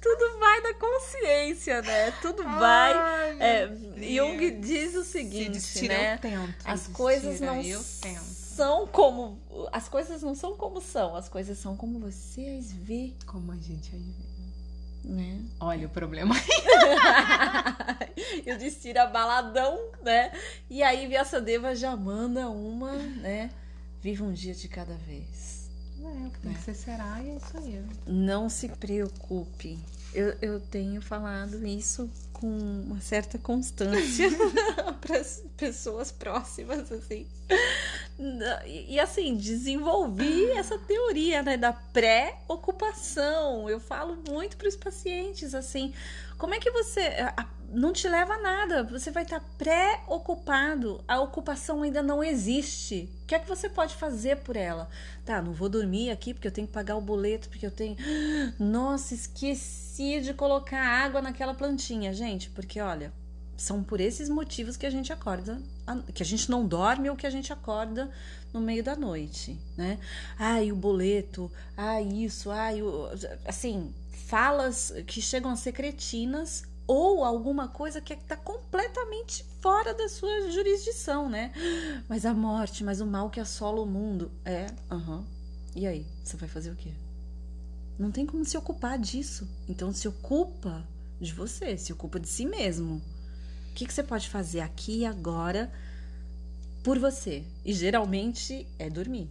tudo 0.00 0.38
vai 0.38 0.62
da 0.62 0.74
consciência, 0.74 1.82
né? 1.82 2.10
Tudo 2.22 2.42
vai. 2.44 2.92
Ai, 2.94 3.34
meu 3.34 3.46
É. 3.46 3.68
Jung 4.38 4.50
diz 4.60 4.94
o 4.94 5.04
Se 5.04 5.10
seguinte, 5.12 5.50
destira, 5.50 5.94
né? 5.94 6.14
eu 6.14 6.18
tento. 6.18 6.54
As 6.64 6.80
Se 6.80 6.90
coisas 6.92 7.40
não 7.40 7.60
Eu 7.60 7.82
tento. 8.00 8.20
são 8.24 8.86
como. 8.86 9.38
As 9.72 9.88
coisas 9.88 10.22
não 10.22 10.34
são 10.34 10.56
como 10.56 10.80
são, 10.80 11.14
as 11.14 11.28
coisas 11.28 11.58
são 11.58 11.76
como 11.76 11.98
você 12.00 12.56
as 12.58 12.72
vê, 12.72 13.12
Como 13.26 13.52
a 13.52 13.56
gente 13.56 13.94
aí 13.94 14.00
vê. 14.18 14.29
Né? 15.04 15.40
Olha 15.58 15.86
o 15.86 15.90
problema. 15.90 16.34
e 18.46 18.52
o 18.52 18.58
destira 18.58 19.06
baladão, 19.06 19.78
né? 20.02 20.32
E 20.68 20.82
aí 20.82 21.06
Vyasadeva 21.06 21.74
já 21.74 21.96
manda 21.96 22.48
uma, 22.48 22.92
né? 22.92 23.50
Viva 24.02 24.24
um 24.24 24.32
dia 24.32 24.54
de 24.54 24.68
cada 24.68 24.94
vez. 24.94 25.70
É, 26.02 26.26
o 26.26 26.30
que 26.30 26.40
tem 26.40 26.54
que 26.54 26.62
ser 26.62 26.74
será 26.74 27.20
e 27.22 27.30
é 27.30 27.36
isso 27.36 27.56
aí. 27.58 27.84
Não 28.06 28.48
se 28.48 28.68
preocupe. 28.68 29.78
Eu, 30.14 30.36
eu 30.40 30.60
tenho 30.60 31.00
falado 31.02 31.66
isso 31.66 32.10
com 32.40 32.46
uma 32.46 33.00
certa 33.00 33.38
constância 33.38 34.28
para 35.00 35.18
as 35.18 35.44
pessoas 35.56 36.10
próximas, 36.10 36.90
assim. 36.90 37.26
E, 38.66 38.98
assim, 38.98 39.36
desenvolvi 39.36 40.50
essa 40.52 40.78
teoria 40.78 41.42
né, 41.42 41.56
da 41.56 41.72
pré-ocupação. 41.72 43.68
Eu 43.68 43.78
falo 43.78 44.22
muito 44.28 44.56
para 44.56 44.68
os 44.68 44.76
pacientes, 44.76 45.54
assim, 45.54 45.92
como 46.38 46.54
é 46.54 46.58
que 46.58 46.70
você. 46.70 47.02
Não 47.72 47.92
te 47.92 48.08
leva 48.08 48.34
a 48.34 48.42
nada, 48.42 48.82
você 48.82 49.12
vai 49.12 49.22
estar 49.22 49.38
pré-ocupado, 49.56 51.04
a 51.06 51.20
ocupação 51.20 51.82
ainda 51.82 52.02
não 52.02 52.24
existe. 52.24 53.08
Que 53.30 53.36
é 53.36 53.38
que 53.38 53.48
você 53.48 53.68
pode 53.68 53.94
fazer 53.94 54.38
por 54.38 54.56
ela? 54.56 54.88
Tá, 55.24 55.40
não 55.40 55.52
vou 55.52 55.68
dormir 55.68 56.10
aqui 56.10 56.34
porque 56.34 56.48
eu 56.48 56.50
tenho 56.50 56.66
que 56.66 56.72
pagar 56.72 56.96
o 56.96 57.00
boleto, 57.00 57.48
porque 57.48 57.64
eu 57.64 57.70
tenho. 57.70 57.96
Nossa, 58.58 59.14
esqueci 59.14 60.20
de 60.20 60.34
colocar 60.34 60.80
água 60.80 61.22
naquela 61.22 61.54
plantinha, 61.54 62.12
gente, 62.12 62.50
porque 62.50 62.80
olha, 62.80 63.12
são 63.56 63.84
por 63.84 64.00
esses 64.00 64.28
motivos 64.28 64.76
que 64.76 64.84
a 64.84 64.90
gente 64.90 65.12
acorda, 65.12 65.62
que 66.12 66.24
a 66.24 66.26
gente 66.26 66.50
não 66.50 66.66
dorme 66.66 67.08
ou 67.08 67.14
que 67.14 67.24
a 67.24 67.30
gente 67.30 67.52
acorda 67.52 68.10
no 68.52 68.58
meio 68.60 68.82
da 68.82 68.96
noite, 68.96 69.56
né? 69.76 70.00
Ai, 70.36 70.72
o 70.72 70.74
boleto, 70.74 71.48
ai, 71.76 72.02
isso, 72.08 72.50
ai, 72.50 72.82
o... 72.82 73.10
assim, 73.46 73.94
falas 74.26 74.92
que 75.06 75.22
chegam 75.22 75.52
a 75.52 75.56
ser 75.56 75.70
cretinas 75.70 76.64
ou 76.92 77.22
alguma 77.22 77.68
coisa 77.68 78.00
que 78.00 78.14
está 78.14 78.36
completamente 78.36 79.46
fora 79.60 79.94
da 79.94 80.08
sua 80.08 80.50
jurisdição, 80.50 81.30
né? 81.30 81.52
Mas 82.08 82.26
a 82.26 82.34
morte, 82.34 82.82
mas 82.82 83.00
o 83.00 83.06
mal 83.06 83.30
que 83.30 83.38
assola 83.38 83.80
o 83.80 83.86
mundo. 83.86 84.28
É, 84.44 84.66
aham. 84.90 85.18
Uhum. 85.18 85.24
E 85.76 85.86
aí, 85.86 86.04
você 86.24 86.36
vai 86.36 86.48
fazer 86.48 86.72
o 86.72 86.74
quê? 86.74 86.92
Não 87.96 88.10
tem 88.10 88.26
como 88.26 88.44
se 88.44 88.58
ocupar 88.58 88.98
disso. 88.98 89.48
Então 89.68 89.92
se 89.92 90.08
ocupa 90.08 90.84
de 91.20 91.32
você, 91.32 91.78
se 91.78 91.92
ocupa 91.92 92.18
de 92.18 92.28
si 92.28 92.44
mesmo. 92.44 93.00
O 93.70 93.74
que, 93.74 93.86
que 93.86 93.94
você 93.94 94.02
pode 94.02 94.28
fazer 94.28 94.58
aqui 94.58 95.02
e 95.02 95.06
agora 95.06 95.72
por 96.82 96.98
você? 96.98 97.44
E 97.64 97.72
geralmente 97.72 98.66
é 98.80 98.90
dormir. 98.90 99.30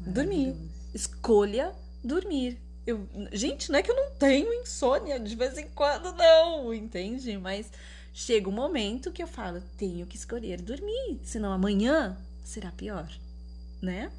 Dormir. 0.00 0.56
Escolha 0.92 1.72
dormir. 2.02 2.60
Eu, 2.86 3.06
gente, 3.32 3.70
não 3.70 3.78
é 3.78 3.82
que 3.82 3.90
eu 3.90 3.96
não 3.96 4.10
tenho 4.12 4.52
insônia 4.54 5.20
de 5.20 5.36
vez 5.36 5.56
em 5.56 5.68
quando, 5.68 6.12
não, 6.14 6.74
entende? 6.74 7.38
Mas 7.38 7.70
chega 8.12 8.48
um 8.48 8.52
momento 8.52 9.12
que 9.12 9.22
eu 9.22 9.26
falo, 9.26 9.62
tenho 9.76 10.06
que 10.06 10.16
escolher 10.16 10.60
dormir, 10.60 11.20
senão 11.22 11.52
amanhã 11.52 12.16
será 12.44 12.72
pior, 12.72 13.08
né? 13.80 14.10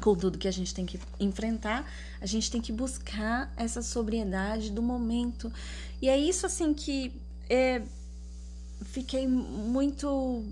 Com 0.00 0.14
tudo 0.14 0.38
que 0.38 0.48
a 0.48 0.52
gente 0.52 0.72
tem 0.72 0.86
que 0.86 1.00
enfrentar, 1.18 1.90
a 2.20 2.26
gente 2.26 2.50
tem 2.50 2.60
que 2.60 2.72
buscar 2.72 3.52
essa 3.56 3.82
sobriedade 3.82 4.70
do 4.70 4.82
momento. 4.82 5.52
E 6.00 6.08
é 6.08 6.16
isso, 6.16 6.46
assim, 6.46 6.72
que 6.72 7.20
é, 7.50 7.82
fiquei 8.84 9.26
muito 9.26 10.44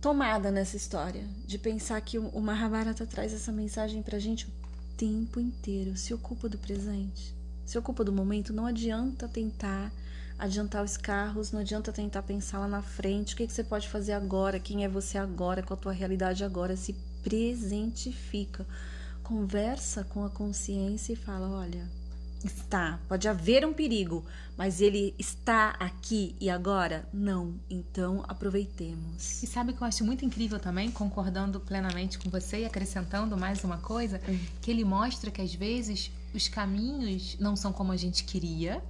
tomada 0.00 0.50
nessa 0.50 0.76
história, 0.76 1.24
de 1.46 1.58
pensar 1.58 2.00
que 2.00 2.18
o 2.18 2.40
Mahabharata 2.40 3.06
traz 3.06 3.32
essa 3.32 3.52
mensagem 3.52 4.02
pra 4.02 4.18
gente 4.18 4.48
tempo 5.02 5.40
inteiro. 5.40 5.96
Se 5.96 6.14
ocupa 6.14 6.48
do 6.48 6.56
presente, 6.56 7.34
se 7.66 7.76
ocupa 7.76 8.04
do 8.04 8.12
momento. 8.12 8.52
Não 8.52 8.66
adianta 8.66 9.26
tentar 9.26 9.90
adiantar 10.38 10.84
os 10.84 10.96
carros, 10.96 11.50
não 11.50 11.58
adianta 11.58 11.90
tentar 11.90 12.22
pensar 12.22 12.60
lá 12.60 12.68
na 12.68 12.82
frente. 12.82 13.34
O 13.34 13.36
que, 13.36 13.48
que 13.48 13.52
você 13.52 13.64
pode 13.64 13.88
fazer 13.88 14.12
agora? 14.12 14.60
Quem 14.60 14.84
é 14.84 14.88
você 14.88 15.18
agora? 15.18 15.60
Qual 15.60 15.76
a 15.76 15.80
tua 15.80 15.92
realidade 15.92 16.44
agora? 16.44 16.76
Se 16.76 16.92
presentifica. 17.20 18.64
Conversa 19.24 20.04
com 20.04 20.24
a 20.24 20.30
consciência 20.30 21.14
e 21.14 21.16
fala: 21.16 21.50
olha, 21.50 21.84
Está. 22.44 22.98
Pode 23.08 23.28
haver 23.28 23.64
um 23.66 23.72
perigo, 23.72 24.24
mas 24.56 24.80
ele 24.80 25.14
está 25.18 25.70
aqui 25.78 26.34
e 26.40 26.50
agora? 26.50 27.08
Não. 27.12 27.54
Então 27.70 28.24
aproveitemos. 28.28 29.42
E 29.42 29.46
sabe 29.46 29.72
o 29.72 29.74
que 29.74 29.82
eu 29.82 29.86
acho 29.86 30.04
muito 30.04 30.24
incrível 30.24 30.58
também, 30.58 30.90
concordando 30.90 31.60
plenamente 31.60 32.18
com 32.18 32.28
você 32.28 32.60
e 32.60 32.64
acrescentando 32.64 33.36
mais 33.36 33.62
uma 33.64 33.78
coisa, 33.78 34.20
hum. 34.28 34.38
que 34.60 34.70
ele 34.70 34.84
mostra 34.84 35.30
que 35.30 35.40
às 35.40 35.54
vezes 35.54 36.10
os 36.34 36.48
caminhos 36.48 37.36
não 37.38 37.56
são 37.56 37.72
como 37.72 37.92
a 37.92 37.96
gente 37.96 38.24
queria. 38.24 38.82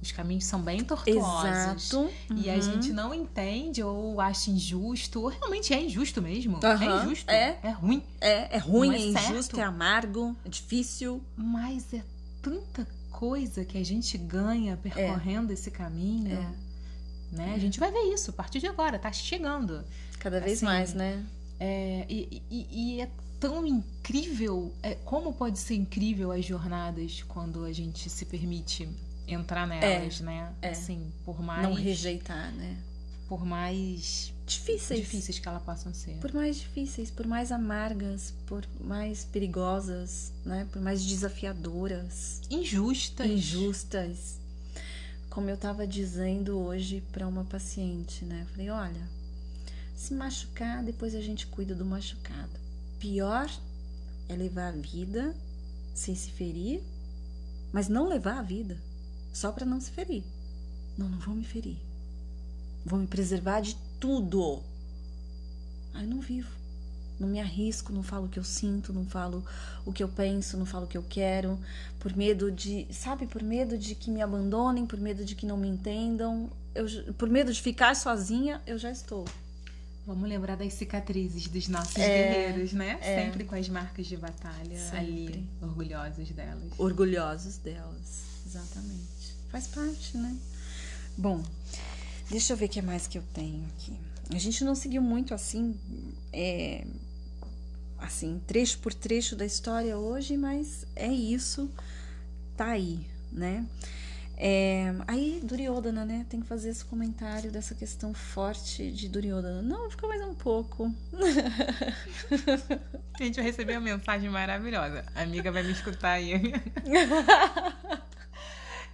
Os 0.00 0.12
caminhos 0.12 0.44
são 0.44 0.60
bem 0.60 0.84
tortuosos. 0.84 1.90
Exato. 1.90 1.98
Uhum. 2.30 2.36
E 2.36 2.48
a 2.48 2.54
uhum. 2.54 2.62
gente 2.62 2.92
não 2.92 3.12
entende 3.12 3.82
ou 3.82 4.20
acha 4.20 4.48
injusto, 4.48 5.22
ou 5.22 5.28
realmente 5.28 5.74
é 5.74 5.82
injusto 5.82 6.22
mesmo. 6.22 6.60
Uhum. 6.62 6.82
É 6.82 7.02
injusto. 7.02 7.30
É. 7.30 7.58
É 7.62 7.70
ruim. 7.70 8.02
É, 8.20 8.56
é 8.56 8.58
ruim, 8.58 8.94
é, 8.94 8.96
é 8.96 9.06
injusto, 9.08 9.58
é 9.58 9.64
amargo, 9.64 10.36
é 10.44 10.48
difícil. 10.48 11.20
Mas 11.36 11.92
é 11.92 12.02
tanta 12.42 12.86
coisa 13.10 13.64
que 13.64 13.78
a 13.78 13.84
gente 13.84 14.16
ganha 14.16 14.76
percorrendo 14.76 15.50
é. 15.50 15.54
esse 15.54 15.70
caminho. 15.70 16.32
É. 16.32 16.68
Né? 17.32 17.50
É. 17.50 17.54
A 17.54 17.58
gente 17.58 17.78
vai 17.78 17.90
ver 17.90 18.12
isso 18.12 18.30
a 18.30 18.34
partir 18.34 18.60
de 18.60 18.66
agora, 18.66 18.98
tá 18.98 19.12
chegando. 19.12 19.84
Cada 20.18 20.40
vez 20.40 20.58
assim, 20.58 20.64
mais, 20.64 20.94
né? 20.94 21.24
É, 21.60 22.06
e, 22.08 22.42
e, 22.50 22.66
e, 22.70 23.00
é 23.00 23.10
tão 23.40 23.66
incrível. 23.66 24.72
É, 24.82 24.94
como 24.94 25.32
pode 25.32 25.58
ser 25.58 25.74
incrível 25.74 26.32
as 26.32 26.44
jornadas 26.44 27.22
quando 27.26 27.64
a 27.64 27.72
gente 27.72 28.08
se 28.08 28.24
permite 28.24 28.88
entrar 29.26 29.66
nelas, 29.66 30.20
é, 30.20 30.24
né? 30.24 30.52
É. 30.62 30.70
Assim, 30.70 31.12
por 31.24 31.42
mais. 31.42 31.62
Não 31.62 31.74
rejeitar, 31.74 32.52
né? 32.52 32.76
Por 33.28 33.44
mais 33.44 34.32
difíceis. 34.48 35.00
difíceis 35.00 35.38
que 35.38 35.48
elas 35.48 35.62
possam 35.62 35.92
ser. 35.94 36.16
Por 36.18 36.32
mais 36.32 36.56
difíceis, 36.56 37.10
por 37.10 37.26
mais 37.26 37.52
amargas, 37.52 38.34
por 38.46 38.66
mais 38.80 39.24
perigosas, 39.24 40.32
né? 40.44 40.66
Por 40.72 40.80
mais 40.80 41.04
desafiadoras. 41.04 42.40
Injustas. 42.50 43.26
Injustas. 43.26 44.38
Como 45.30 45.48
eu 45.48 45.54
estava 45.54 45.86
dizendo 45.86 46.58
hoje 46.58 47.02
para 47.12 47.28
uma 47.28 47.44
paciente, 47.44 48.24
né? 48.24 48.46
falei, 48.50 48.70
olha, 48.70 49.08
se 49.94 50.14
machucar, 50.14 50.82
depois 50.82 51.14
a 51.14 51.20
gente 51.20 51.46
cuida 51.46 51.74
do 51.74 51.84
machucado. 51.84 52.50
Pior 52.98 53.50
é 54.28 54.34
levar 54.34 54.68
a 54.68 54.76
vida 54.76 55.34
sem 55.94 56.14
se 56.14 56.30
ferir, 56.30 56.82
mas 57.72 57.88
não 57.88 58.08
levar 58.08 58.38
a 58.38 58.42
vida 58.42 58.76
só 59.32 59.52
para 59.52 59.66
não 59.66 59.80
se 59.80 59.90
ferir. 59.90 60.24
Não, 60.96 61.08
não 61.08 61.18
vou 61.18 61.34
me 61.34 61.44
ferir. 61.44 61.78
Vou 62.84 62.98
me 62.98 63.06
preservar 63.06 63.60
de 63.60 63.76
tudo. 63.98 64.62
Aí 65.94 66.06
não 66.06 66.20
vivo. 66.20 66.50
Não 67.18 67.26
me 67.26 67.40
arrisco, 67.40 67.92
não 67.92 68.02
falo 68.02 68.26
o 68.26 68.28
que 68.28 68.38
eu 68.38 68.44
sinto, 68.44 68.92
não 68.92 69.04
falo 69.04 69.44
o 69.84 69.92
que 69.92 70.02
eu 70.02 70.08
penso, 70.08 70.56
não 70.56 70.64
falo 70.64 70.84
o 70.84 70.88
que 70.88 70.96
eu 70.96 71.02
quero, 71.02 71.58
por 71.98 72.16
medo 72.16 72.50
de, 72.52 72.86
sabe, 72.92 73.26
por 73.26 73.42
medo 73.42 73.76
de 73.76 73.96
que 73.96 74.08
me 74.08 74.22
abandonem, 74.22 74.86
por 74.86 75.00
medo 75.00 75.24
de 75.24 75.34
que 75.34 75.44
não 75.44 75.56
me 75.56 75.66
entendam, 75.66 76.48
eu, 76.76 76.86
por 77.14 77.28
medo 77.28 77.52
de 77.52 77.60
ficar 77.60 77.96
sozinha, 77.96 78.62
eu 78.66 78.78
já 78.78 78.90
estou. 78.92 79.24
Vamos 80.06 80.26
lembrar 80.28 80.56
das 80.56 80.72
cicatrizes 80.72 81.48
dos 81.48 81.68
nossos 81.68 81.96
é, 81.96 82.06
guerreiros, 82.06 82.72
né? 82.72 82.98
É. 83.02 83.22
Sempre 83.22 83.44
com 83.44 83.54
as 83.54 83.68
marcas 83.68 84.06
de 84.06 84.16
batalha 84.16 84.78
Sempre. 84.78 84.98
ali, 84.98 85.48
orgulhosos 85.60 86.30
delas. 86.30 86.72
Orgulhosos 86.78 87.56
delas, 87.58 88.22
exatamente. 88.46 89.36
Faz 89.50 89.66
parte, 89.66 90.16
né? 90.16 90.34
Bom, 91.16 91.42
Deixa 92.30 92.52
eu 92.52 92.56
ver 92.56 92.66
o 92.66 92.68
que 92.68 92.82
mais 92.82 93.06
que 93.06 93.18
eu 93.18 93.24
tenho 93.32 93.64
aqui. 93.74 93.98
A 94.34 94.38
gente 94.38 94.62
não 94.62 94.74
seguiu 94.74 95.00
muito 95.00 95.32
assim, 95.32 95.74
é, 96.32 96.86
assim, 97.98 98.40
trecho 98.46 98.78
por 98.78 98.92
trecho 98.92 99.34
da 99.34 99.46
história 99.46 99.96
hoje, 99.96 100.36
mas 100.36 100.86
é 100.94 101.08
isso, 101.08 101.70
tá 102.56 102.66
aí, 102.66 103.06
né? 103.32 103.66
É, 104.36 104.94
aí 105.08 105.40
Duryodhana, 105.42 106.04
né? 106.04 106.24
Tem 106.28 106.40
que 106.40 106.46
fazer 106.46 106.68
esse 106.68 106.84
comentário 106.84 107.50
dessa 107.50 107.74
questão 107.74 108.14
forte 108.14 108.92
de 108.92 109.08
Duryodhana. 109.08 109.62
Não, 109.62 109.90
fica 109.90 110.06
mais 110.06 110.22
um 110.22 110.34
pouco. 110.34 110.94
A 113.14 113.18
gente 113.24 113.34
vai 113.34 113.44
receber 113.44 113.72
uma 113.72 113.80
mensagem 113.80 114.30
maravilhosa. 114.30 115.04
A 115.14 115.22
amiga 115.22 115.50
vai 115.50 115.64
me 115.64 115.72
escutar 115.72 116.12
aí. 116.12 116.34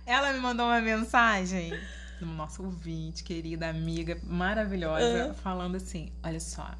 Ela 0.06 0.32
me 0.32 0.38
mandou 0.38 0.64
uma 0.64 0.80
mensagem 0.80 1.78
nossa 2.20 2.62
ouvinte, 2.62 3.22
querida 3.24 3.68
amiga, 3.68 4.18
maravilhosa, 4.24 5.28
uhum. 5.28 5.34
falando 5.34 5.76
assim: 5.76 6.12
olha 6.22 6.40
só, 6.40 6.70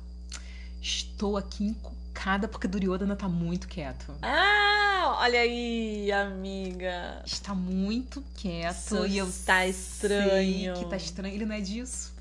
estou 0.80 1.36
aqui 1.36 1.64
encucada 1.64 2.46
porque 2.46 2.68
Duryodhana 2.68 3.16
tá 3.16 3.28
muito 3.28 3.66
quieto. 3.68 4.14
Ah, 4.22 5.16
olha 5.20 5.40
aí, 5.40 6.10
amiga. 6.12 7.22
Está 7.24 7.54
muito 7.54 8.22
quieto 8.36 8.76
Isso 8.76 9.06
e 9.06 9.18
eu 9.18 9.28
está 9.28 9.66
estranho. 9.66 10.74
que 10.74 10.86
tá 10.86 10.96
estranho. 10.96 11.34
Ele 11.34 11.46
não 11.46 11.54
é 11.54 11.60
disso. 11.60 12.14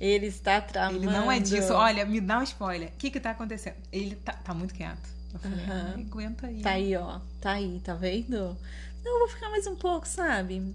Ele 0.00 0.26
está 0.26 0.60
tramando. 0.60 0.98
Ele 0.98 1.06
não 1.06 1.30
é 1.30 1.38
disso. 1.38 1.72
Olha, 1.72 2.04
me 2.04 2.20
dá 2.20 2.40
um 2.40 2.42
spoiler. 2.42 2.88
O 2.88 2.92
que 2.92 3.10
que 3.10 3.20
tá 3.20 3.30
acontecendo? 3.30 3.76
Ele 3.92 4.16
tá, 4.16 4.32
tá 4.32 4.52
muito 4.52 4.74
quieto. 4.74 5.08
Eu 5.32 5.38
falei, 5.38 5.58
uhum. 5.64 6.06
aguenta 6.06 6.46
aí. 6.46 6.60
Tá 6.60 6.70
aí, 6.70 6.96
ó. 6.96 7.20
Tá 7.40 7.52
aí, 7.52 7.80
tá 7.84 7.94
vendo? 7.94 8.56
Não, 9.04 9.12
eu 9.12 9.18
vou 9.20 9.28
ficar 9.28 9.48
mais 9.50 9.66
um 9.66 9.76
pouco, 9.76 10.06
sabe? 10.06 10.74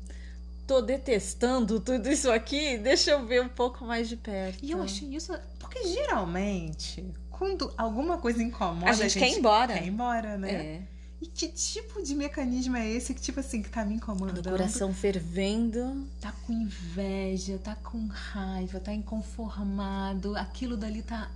Tô 0.68 0.82
detestando 0.82 1.80
tudo 1.80 2.10
isso 2.10 2.30
aqui, 2.30 2.78
deixa 2.78 3.12
eu 3.12 3.26
ver 3.26 3.42
um 3.42 3.48
pouco 3.48 3.86
mais 3.86 4.10
de 4.10 4.18
perto. 4.18 4.64
E 4.64 4.72
eu 4.72 4.82
achei 4.84 5.08
isso. 5.16 5.34
Porque 5.58 5.88
geralmente, 5.88 7.06
quando 7.30 7.74
alguma 7.78 8.18
coisa 8.18 8.44
incomoda, 8.44 8.92
a 8.92 8.94
gente, 8.94 9.06
a 9.06 9.08
gente 9.08 9.20
quer 9.20 9.32
ir 9.32 9.40
embora. 9.40 9.74
Quer 9.74 9.86
ir 9.86 9.88
embora, 9.88 10.38
né? 10.38 10.52
É. 10.52 10.82
E 11.20 11.26
que 11.26 11.48
tipo 11.48 12.04
de 12.04 12.14
mecanismo 12.14 12.78
é 12.78 12.88
esse 12.88 13.12
que, 13.14 13.22
tipo 13.22 13.40
assim, 13.40 13.64
que 13.64 13.70
tá 13.70 13.84
me 13.84 13.96
incomodando? 13.96 14.46
O 14.46 14.50
coração 14.52 14.94
fervendo. 14.94 16.06
Tá 16.22 16.32
com 16.46 16.54
inveja, 16.54 17.58
tá 17.58 17.74
com 17.76 18.06
raiva, 18.08 18.80
tá 18.80 18.94
inconformado. 18.94 20.36
Aquilo 20.36 20.78
dali 20.78 21.02
tá 21.02 21.32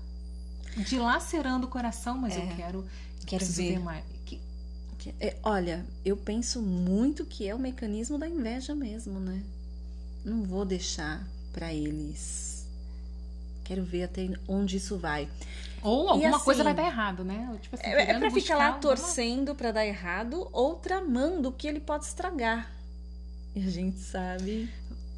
dilacerando 0.78 1.66
o 1.66 1.70
coração, 1.70 2.18
mas 2.18 2.36
é. 2.36 2.44
eu 2.44 2.56
quero. 2.56 2.86
Quero 3.26 3.46
ver. 3.46 3.74
ver 3.74 3.80
mais. 3.80 4.04
É, 5.20 5.36
olha, 5.44 5.86
eu 6.06 6.16
penso 6.16 6.62
muito 6.62 7.26
que 7.26 7.48
é 7.48 7.56
o 7.56 7.60
mecanismo 7.60 8.18
da 8.18 8.28
inveja 8.28 8.76
mesmo, 8.76 9.20
né? 9.20 9.42
Não 10.24 10.44
vou 10.44 10.66
deixar 10.66 11.26
para 11.52 11.74
eles. 11.74 12.68
Quero 13.64 13.84
ver 13.84 14.04
até 14.04 14.30
onde 14.48 14.78
isso 14.78 14.98
vai. 14.98 15.28
Ou 15.82 16.10
alguma 16.10 16.36
assim, 16.36 16.46
coisa 16.46 16.64
vai 16.64 16.74
dar 16.74 16.86
errado, 16.86 17.24
né? 17.24 17.58
Tipo 17.62 17.76
assim, 17.76 17.86
é, 17.86 18.12
é 18.12 18.20
pra 18.20 18.30
ficar 18.30 18.56
lá 18.56 18.74
torcendo 18.74 19.56
para 19.56 19.72
dar 19.72 19.86
errado 19.86 20.48
ou 20.52 20.76
tramando 20.76 21.50
o 21.50 21.52
que 21.52 21.68
ele 21.68 21.80
pode 21.80 22.06
estragar. 22.06 22.70
E 23.56 23.66
a 23.66 23.70
gente 23.70 24.00
sabe. 24.00 24.70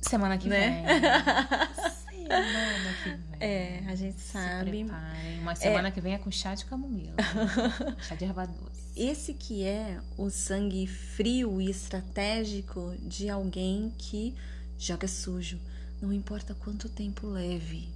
Semana 0.02 0.38
que 0.38 0.48
né? 0.48 0.84
vem. 0.86 1.94
Semana 2.28 2.94
que 3.04 3.10
vem. 3.10 3.20
É, 3.40 3.84
a 3.88 3.96
gente 3.96 4.20
sabe. 4.20 4.72
Se 4.72 4.84
preparem. 4.86 5.40
Uma 5.40 5.56
semana 5.56 5.88
é... 5.88 5.92
que 5.92 6.02
vem 6.02 6.14
é 6.14 6.18
com 6.18 6.32
chá 6.32 6.56
de 6.56 6.66
camomila. 6.66 7.16
chá 8.08 8.16
de 8.16 8.26
erva 8.26 8.46
doce. 8.46 8.84
Esse 8.96 9.34
que 9.34 9.64
é 9.64 10.00
o 10.18 10.30
sangue 10.30 10.86
frio 10.88 11.60
e 11.60 11.70
estratégico 11.70 12.96
de 13.02 13.30
alguém 13.30 13.94
que 13.98 14.36
joga 14.78 15.08
sujo. 15.08 15.60
Não 16.02 16.12
importa 16.14 16.54
quanto 16.54 16.90
tempo 16.90 17.28
leve, 17.28 17.90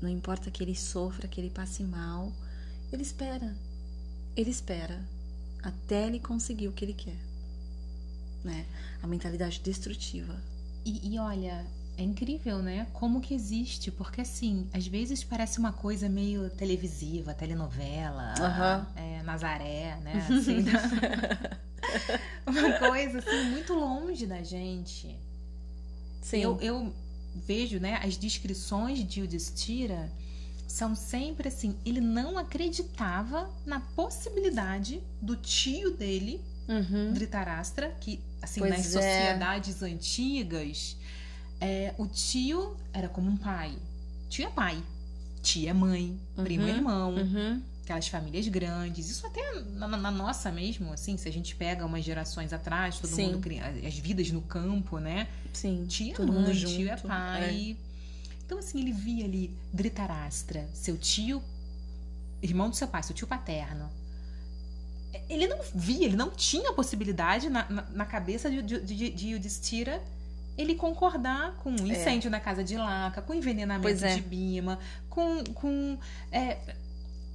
não 0.00 0.08
importa 0.08 0.50
que 0.50 0.62
ele 0.62 0.76
sofra, 0.76 1.26
que 1.26 1.40
ele 1.40 1.50
passe 1.50 1.82
mal, 1.82 2.32
ele 2.92 3.02
espera. 3.02 3.56
Ele 4.36 4.50
espera 4.50 5.02
até 5.62 6.06
ele 6.06 6.20
conseguir 6.20 6.68
o 6.68 6.72
que 6.72 6.84
ele 6.84 6.94
quer. 6.94 7.16
Né? 8.44 8.66
A 9.02 9.06
mentalidade 9.06 9.60
destrutiva. 9.60 10.40
E, 10.84 11.14
e 11.14 11.18
olha, 11.18 11.66
é 11.98 12.02
incrível, 12.02 12.58
né? 12.58 12.86
Como 12.92 13.20
que 13.20 13.34
existe, 13.34 13.90
porque 13.90 14.20
assim, 14.20 14.68
às 14.72 14.86
vezes 14.86 15.24
parece 15.24 15.58
uma 15.58 15.72
coisa 15.72 16.08
meio 16.08 16.50
televisiva, 16.50 17.32
telenovela, 17.32 18.34
uhum. 18.38 19.02
é, 19.02 19.22
Nazaré, 19.22 19.96
né? 20.02 20.26
Assim, 20.28 20.64
uma 22.46 22.78
coisa 22.78 23.18
assim, 23.18 23.50
muito 23.50 23.72
longe 23.74 24.26
da 24.26 24.42
gente. 24.42 25.16
Sim. 26.20 26.40
Eu, 26.40 26.58
eu 26.60 26.92
vejo, 27.34 27.78
né, 27.78 28.00
as 28.02 28.16
descrições 28.16 29.06
de 29.06 29.20
Yudhishthira 29.20 30.10
são 30.66 30.94
sempre 30.94 31.48
assim, 31.48 31.76
ele 31.84 32.00
não 32.00 32.36
acreditava 32.36 33.48
na 33.64 33.80
possibilidade 33.80 35.00
do 35.22 35.36
tio 35.36 35.92
dele, 35.92 36.40
uhum. 36.68 37.12
Dhritarashtra, 37.12 37.94
que 38.00 38.20
assim, 38.42 38.60
pois 38.60 38.72
nas 38.72 38.80
é. 38.80 38.90
sociedades 38.90 39.82
antigas, 39.82 40.96
é, 41.60 41.94
o 41.98 42.06
tio 42.06 42.76
era 42.92 43.08
como 43.08 43.30
um 43.30 43.36
pai. 43.36 43.76
Tio 44.28 44.46
é 44.46 44.50
pai, 44.50 44.82
tia 45.42 45.70
é 45.70 45.72
mãe, 45.72 46.18
uhum. 46.36 46.44
primo 46.44 46.66
é 46.66 46.70
irmão. 46.70 47.14
Uhum. 47.14 47.62
Aquelas 47.84 48.08
famílias 48.08 48.48
grandes, 48.48 49.08
isso 49.08 49.24
até 49.24 49.60
na, 49.74 49.86
na, 49.86 50.10
nossa 50.10 50.50
mesmo, 50.50 50.92
assim, 50.92 51.16
se 51.16 51.28
a 51.28 51.32
gente 51.32 51.54
pega 51.54 51.86
umas 51.86 52.04
gerações 52.04 52.52
atrás, 52.52 52.98
todo 52.98 53.14
Sim. 53.14 53.34
mundo 53.34 53.48
as 53.86 53.96
vidas 53.96 54.28
no 54.32 54.42
campo, 54.42 54.98
né? 54.98 55.28
Sim. 55.52 55.86
Tia 55.86 56.14
todo 56.14 56.32
mãe, 56.32 56.42
mundo 56.42 56.52
junto. 56.52 56.74
tio 56.74 56.88
é 56.88 56.96
pai. 56.96 57.76
É. 57.80 57.86
Então, 58.44 58.58
assim, 58.58 58.80
ele 58.80 58.92
via 58.92 59.24
ali 59.24 59.56
Dhritarashtra, 59.72 60.68
seu 60.74 60.96
tio, 60.96 61.40
irmão 62.42 62.68
do 62.68 62.74
seu 62.74 62.88
pai, 62.88 63.04
seu 63.04 63.14
tio 63.14 63.26
paterno. 63.26 63.88
Ele 65.28 65.46
não 65.46 65.58
via, 65.74 66.06
ele 66.06 66.16
não 66.16 66.30
tinha 66.30 66.72
possibilidade 66.72 67.48
na, 67.48 67.70
na, 67.70 67.82
na 67.82 68.04
cabeça 68.04 68.50
de, 68.50 68.62
de, 68.62 68.80
de, 68.80 69.10
de 69.10 69.28
Yudhishthira 69.28 70.02
ele 70.56 70.74
concordar 70.74 71.54
com 71.56 71.70
um 71.70 71.86
incêndio 71.86 72.28
é. 72.28 72.30
na 72.30 72.40
casa 72.40 72.64
de 72.64 72.76
Laca, 72.76 73.20
com 73.22 73.34
envenenamento 73.34 74.04
é. 74.04 74.14
de 74.14 74.20
Bima, 74.20 74.78
com, 75.08 75.44
com 75.54 75.98
é, 76.32 76.58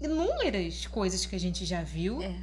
inúmeras 0.02 0.88
coisas 0.88 1.26
que 1.26 1.36
a 1.36 1.40
gente 1.40 1.66
já 1.66 1.84
viu. 1.84 2.22
É. 2.22 2.36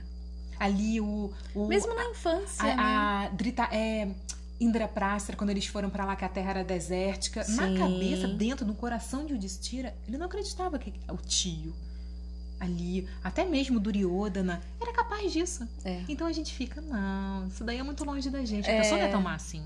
Ali 0.58 1.00
o, 1.00 1.32
o 1.54 1.66
mesmo 1.66 1.94
na 1.94 2.04
infância, 2.06 2.64
a, 2.64 2.66
né? 2.66 2.74
a 2.76 3.28
Drita, 3.32 3.68
é, 3.70 4.08
Indra 4.60 4.88
Prastra, 4.88 5.36
quando 5.36 5.50
eles 5.50 5.66
foram 5.66 5.88
para 5.88 6.04
lá 6.04 6.16
que 6.16 6.24
a 6.24 6.28
terra 6.28 6.50
era 6.50 6.64
desértica, 6.64 7.44
Sim. 7.44 7.56
na 7.56 7.78
cabeça, 7.78 8.26
dentro, 8.26 8.66
no 8.66 8.74
coração 8.74 9.24
de 9.24 9.34
Udistira, 9.34 9.94
ele 10.06 10.18
não 10.18 10.26
acreditava 10.26 10.78
que 10.78 10.92
o 11.08 11.16
tio 11.16 11.72
ali, 12.58 13.08
até 13.22 13.44
mesmo 13.44 13.78
Duryodhana, 13.78 14.60
era 14.80 14.92
capaz 14.92 15.32
disso. 15.32 15.66
É. 15.84 16.02
Então 16.08 16.26
a 16.26 16.32
gente 16.32 16.52
fica, 16.52 16.80
não, 16.80 17.46
isso 17.46 17.62
daí 17.62 17.78
é 17.78 17.82
muito 17.82 18.04
longe 18.04 18.28
da 18.30 18.44
gente. 18.44 18.68
A 18.68 18.72
é. 18.72 18.78
pessoa 18.78 18.98
não 18.98 19.06
é 19.06 19.10
tão 19.10 19.22
má 19.22 19.34
assim. 19.34 19.62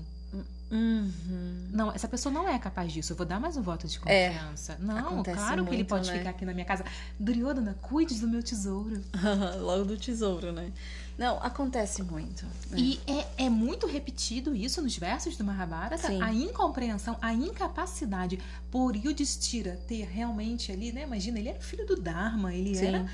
Uhum. 0.73 1.67
Não, 1.71 1.91
essa 1.91 2.07
pessoa 2.07 2.33
não 2.33 2.49
é 2.49 2.57
capaz 2.57 2.91
disso. 2.91 3.13
Eu 3.13 3.17
vou 3.17 3.27
dar 3.27 3.39
mais 3.39 3.55
um 3.55 3.61
voto 3.61 3.87
de 3.87 3.99
confiança. 3.99 4.73
É. 4.73 4.83
Não, 4.83 5.21
claro 5.21 5.57
muito, 5.57 5.69
que 5.69 5.75
ele 5.75 5.83
pode 5.83 6.09
né? 6.09 6.17
ficar 6.17 6.31
aqui 6.31 6.43
na 6.43 6.53
minha 6.53 6.65
casa. 6.65 6.83
Duryodhana, 7.19 7.77
cuide 7.79 8.19
do 8.19 8.27
meu 8.27 8.41
tesouro. 8.41 8.99
Logo 9.61 9.85
do 9.85 9.95
tesouro, 9.97 10.51
né? 10.51 10.71
Não, 11.15 11.37
acontece 11.43 12.01
muito. 12.01 12.43
Né? 12.71 12.77
E 12.79 12.99
é, 13.05 13.45
é, 13.45 13.49
muito 13.49 13.85
repetido 13.85 14.55
isso 14.55 14.81
nos 14.81 14.97
versos 14.97 15.37
do 15.37 15.43
Mahabharata. 15.43 16.07
Sim. 16.07 16.19
A 16.19 16.33
incompreensão, 16.33 17.15
a 17.21 17.31
incapacidade 17.31 18.39
por 18.71 18.95
Yudhishthira 18.95 19.79
ter 19.87 20.05
realmente 20.05 20.71
ali, 20.71 20.91
né? 20.91 21.03
Imagina, 21.03 21.37
ele 21.37 21.49
era 21.49 21.59
filho 21.59 21.85
do 21.85 21.95
Dharma, 21.95 22.51
ele 22.51 22.73
Sim. 22.73 22.87
era 22.87 23.05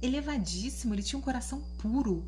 elevadíssimo, 0.00 0.94
ele 0.94 1.02
tinha 1.02 1.18
um 1.18 1.22
coração 1.22 1.62
puro. 1.76 2.24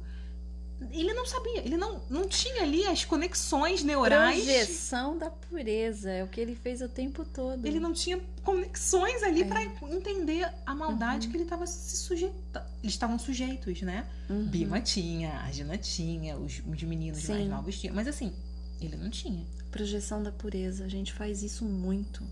Ele 0.91 1.13
não 1.15 1.25
sabia, 1.25 1.61
ele 1.65 1.77
não, 1.77 2.03
não 2.11 2.29
tinha 2.29 2.63
ali 2.63 2.85
as 2.87 3.05
conexões 3.05 3.83
neurais. 3.83 4.45
Projeção 4.45 5.17
da 5.17 5.31
pureza, 5.31 6.11
é 6.11 6.23
o 6.23 6.29
que 6.29 6.41
ele 6.41 6.55
fez 6.55 6.83
o 6.83 6.89
tempo 6.89 7.25
todo. 7.25 7.65
Ele 7.65 7.81
não 7.81 7.93
tinha 7.93 8.21
conexões 8.43 9.23
ali 9.23 9.43
É. 9.43 9.45
para 9.45 9.63
entender 9.65 10.47
a 10.67 10.75
maldade 10.75 11.27
Uhum. 11.27 11.31
que 11.31 11.37
ele 11.39 11.45
estava 11.45 11.67
se 11.67 11.97
sujeitando. 11.97 12.67
Eles 12.83 12.93
estavam 12.95 13.19
sujeitos, 13.19 13.81
né? 13.83 14.07
Uhum. 14.29 14.47
Bima 14.47 14.81
tinha, 14.81 15.31
Arjuna 15.41 15.79
tinha, 15.79 16.37
os, 16.37 16.61
os 16.67 16.83
meninos 16.83 17.23
Sim. 17.23 17.33
mais 17.33 17.49
novos 17.49 17.79
tinham. 17.81 17.95
Mas 17.95 18.07
assim, 18.07 18.33
ele 18.81 18.97
não 18.97 19.09
tinha. 19.11 19.47
Projeção 19.71 20.23
da 20.23 20.33
pureza, 20.33 20.85
a 20.85 20.89
gente 20.89 21.13
faz 21.13 21.43
isso 21.43 21.65
muito. 21.65 22.23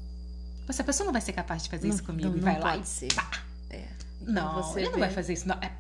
Essa 0.69 0.85
pessoa 0.85 1.07
não 1.07 1.13
vai 1.13 1.23
ser 1.23 1.33
capaz 1.33 1.63
de 1.63 1.71
fazer 1.71 1.89
não, 1.89 1.95
isso 1.95 2.05
comigo 2.05 2.29
não, 2.29 2.37
e 2.37 2.41
não 2.41 2.45
vai 2.45 2.55
pode 2.61 2.67
lá 2.67 2.77
e 2.83 2.87
ser. 2.87 3.09
É. 3.71 3.89
Então 4.21 4.35
Não, 4.35 4.63
você 4.63 4.81
ele 4.81 4.87
não 4.89 4.95
vê- 4.95 5.01
vai 5.01 5.11
fazer 5.11 5.33
isso. 5.33 5.49
Não. 5.49 5.57
É 5.57 5.73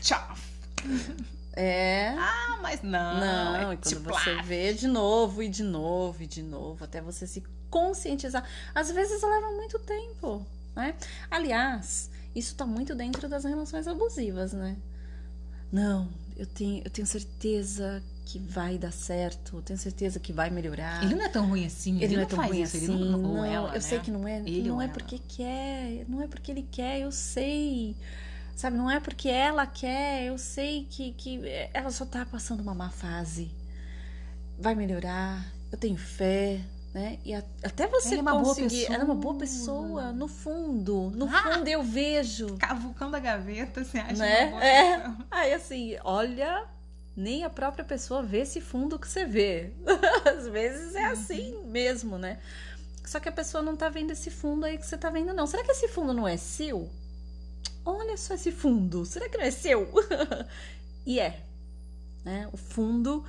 tchau. 0.00 0.34
É. 1.60 2.14
Ah, 2.18 2.58
mas 2.62 2.82
não. 2.82 3.20
Não, 3.20 3.56
é 3.56 3.74
e 3.74 3.76
quando 3.76 4.02
você 4.04 4.40
vê 4.42 4.72
de 4.72 4.88
novo 4.88 5.42
e 5.42 5.48
de 5.48 5.62
novo 5.62 6.22
e 6.22 6.26
de 6.26 6.42
novo, 6.42 6.82
até 6.84 7.00
você 7.00 7.26
se 7.26 7.42
conscientizar. 7.68 8.44
Às 8.74 8.90
vezes 8.90 9.22
leva 9.22 9.50
muito 9.52 9.78
tempo, 9.78 10.46
né? 10.74 10.94
Aliás, 11.30 12.10
isso 12.34 12.54
tá 12.54 12.64
muito 12.64 12.94
dentro 12.94 13.28
das 13.28 13.44
relações 13.44 13.86
abusivas, 13.86 14.52
né? 14.52 14.76
Não, 15.70 16.08
eu 16.36 16.46
tenho, 16.46 16.82
eu 16.84 16.90
tenho 16.90 17.06
certeza 17.06 18.02
que 18.24 18.38
vai 18.38 18.78
dar 18.78 18.92
certo, 18.92 19.56
eu 19.56 19.62
tenho 19.62 19.78
certeza 19.78 20.18
que 20.18 20.32
vai 20.32 20.50
melhorar. 20.50 21.02
Ele 21.04 21.14
não 21.14 21.24
é 21.24 21.28
tão 21.28 21.46
ruim 21.46 21.66
assim. 21.66 22.02
Ele, 22.02 22.16
não 22.16 22.22
é 22.22 22.26
tão 22.26 22.38
ruim 22.46 22.62
isso, 22.62 22.76
assim. 22.76 22.94
Ele 22.94 23.04
não, 23.10 23.18
não, 23.18 23.44
ela, 23.44 23.68
eu 23.68 23.74
né? 23.74 23.80
sei 23.80 23.98
que 23.98 24.10
não 24.10 24.26
é, 24.26 24.38
Ele 24.38 24.68
não 24.68 24.80
é 24.80 24.84
ela. 24.84 24.92
porque 24.92 25.18
quer, 25.18 26.04
não 26.08 26.22
é 26.22 26.26
porque 26.26 26.50
ele 26.50 26.66
quer, 26.70 27.00
eu 27.00 27.12
sei. 27.12 27.94
Sabe, 28.60 28.76
não 28.76 28.90
é 28.90 29.00
porque 29.00 29.26
ela 29.26 29.66
quer, 29.66 30.24
eu 30.24 30.36
sei 30.36 30.84
que, 30.90 31.12
que 31.14 31.40
ela 31.72 31.90
só 31.90 32.04
tá 32.04 32.26
passando 32.26 32.60
uma 32.60 32.74
má 32.74 32.90
fase. 32.90 33.50
Vai 34.58 34.74
melhorar, 34.74 35.46
eu 35.72 35.78
tenho 35.78 35.96
fé, 35.96 36.60
né? 36.92 37.18
E 37.24 37.32
a- 37.34 37.42
até 37.64 37.86
você 37.86 38.08
Ela 38.08 38.18
é 38.18 38.20
uma 38.20 38.32
boa 38.32 38.44
conseguir. 38.54 38.84
Ela 38.84 38.96
é 38.96 39.04
uma 39.04 39.14
boa 39.14 39.34
pessoa. 39.38 40.12
no 40.12 40.28
fundo. 40.28 41.10
No 41.14 41.26
Ah! 41.26 41.54
fundo 41.54 41.68
eu 41.68 41.82
vejo. 41.82 42.54
Cavucando 42.58 43.16
a 43.16 43.18
gaveta, 43.18 43.82
você 43.82 43.96
acha 43.96 44.12
Né? 44.16 44.42
uma 44.44 44.50
boa 44.50 44.62
É. 44.64 44.98
pessoa. 44.98 45.16
Aí 45.30 45.52
assim, 45.54 45.96
olha, 46.04 46.64
nem 47.16 47.44
a 47.44 47.48
própria 47.48 47.82
pessoa 47.82 48.22
vê 48.22 48.40
esse 48.40 48.60
fundo 48.60 48.98
que 48.98 49.08
você 49.08 49.24
vê. 49.24 49.72
Às 50.36 50.46
vezes 50.48 50.94
é 50.94 51.06
assim 51.06 51.62
mesmo, 51.64 52.18
né? 52.18 52.38
Só 53.06 53.18
que 53.18 53.28
a 53.30 53.32
pessoa 53.32 53.62
não 53.62 53.74
tá 53.74 53.88
vendo 53.88 54.10
esse 54.10 54.30
fundo 54.30 54.66
aí 54.66 54.76
que 54.76 54.86
você 54.86 54.98
tá 54.98 55.08
vendo, 55.08 55.32
não. 55.32 55.46
Será 55.46 55.64
que 55.64 55.70
esse 55.72 55.88
fundo 55.88 56.12
não 56.12 56.28
é 56.28 56.36
seu? 56.36 56.90
Olha 57.84 58.16
só 58.16 58.34
esse 58.34 58.52
fundo. 58.52 59.04
Será 59.04 59.28
que 59.28 59.38
não 59.38 59.44
é 59.44 59.50
seu? 59.50 59.88
e 61.06 61.18
é. 61.18 61.40
Né? 62.24 62.48
O 62.52 62.56
fundo 62.56 63.24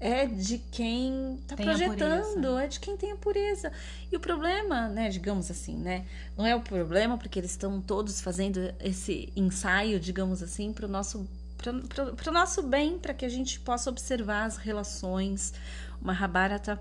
é 0.00 0.24
de 0.24 0.56
quem 0.56 1.38
tá 1.46 1.54
a 1.54 1.58
projetando, 1.58 2.58
é 2.58 2.66
de 2.66 2.80
quem 2.80 2.96
tem 2.96 3.12
a 3.12 3.16
pureza. 3.16 3.70
E 4.10 4.16
o 4.16 4.20
problema, 4.20 4.88
né, 4.88 5.10
digamos 5.10 5.50
assim, 5.50 5.76
né, 5.76 6.06
não 6.36 6.46
é 6.46 6.56
o 6.56 6.60
problema 6.60 7.18
porque 7.18 7.38
eles 7.38 7.50
estão 7.50 7.82
todos 7.82 8.20
fazendo 8.20 8.72
esse 8.80 9.30
ensaio, 9.36 10.00
digamos 10.00 10.42
assim, 10.42 10.72
para 10.72 10.86
o 10.86 10.88
nosso 10.88 11.28
para 11.60 12.30
o 12.30 12.32
nosso 12.32 12.62
bem, 12.62 12.98
para 12.98 13.12
que 13.12 13.22
a 13.22 13.28
gente 13.28 13.60
possa 13.60 13.90
observar 13.90 14.44
as 14.44 14.56
relações. 14.56 15.52
O 16.00 16.06
Mahabharata 16.06 16.80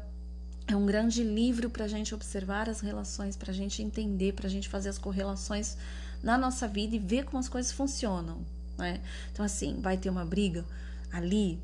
é 0.66 0.74
um 0.74 0.86
grande 0.86 1.22
livro 1.22 1.70
para 1.70 1.84
a 1.84 1.88
gente 1.90 2.16
observar 2.16 2.70
as 2.70 2.80
relações, 2.80 3.36
para 3.36 3.52
a 3.52 3.54
gente 3.54 3.84
entender, 3.84 4.32
para 4.32 4.48
a 4.48 4.50
gente 4.50 4.70
fazer 4.70 4.88
as 4.88 4.98
correlações 4.98 5.76
na 6.24 6.38
nossa 6.38 6.68
vida 6.68 6.96
e 6.96 7.00
ver 7.00 7.26
como 7.26 7.38
as 7.38 7.50
coisas 7.50 7.72
funcionam. 7.72 8.40
Né? 8.78 9.02
Então, 9.32 9.46
assim, 9.46 9.80
vai 9.82 9.98
ter 9.98 10.10
uma 10.10 10.26
briga 10.26 10.66
ali 11.12 11.60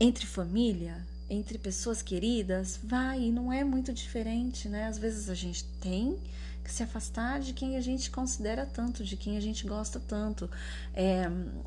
entre 0.00 0.26
família, 0.26 1.04
entre 1.28 1.58
pessoas 1.58 2.02
queridas, 2.02 2.78
vai, 2.82 3.30
não 3.30 3.52
é 3.52 3.64
muito 3.64 3.92
diferente, 3.92 4.68
né? 4.68 4.86
Às 4.86 4.98
vezes 4.98 5.28
a 5.28 5.34
gente 5.34 5.64
tem 5.80 6.16
se 6.72 6.82
afastar 6.82 7.40
de 7.40 7.52
quem 7.52 7.76
a 7.76 7.80
gente 7.80 8.10
considera 8.10 8.66
tanto, 8.66 9.02
de 9.04 9.16
quem 9.16 9.36
a 9.36 9.40
gente 9.40 9.66
gosta 9.66 9.98
tanto. 10.00 10.50
É, 10.94 11.24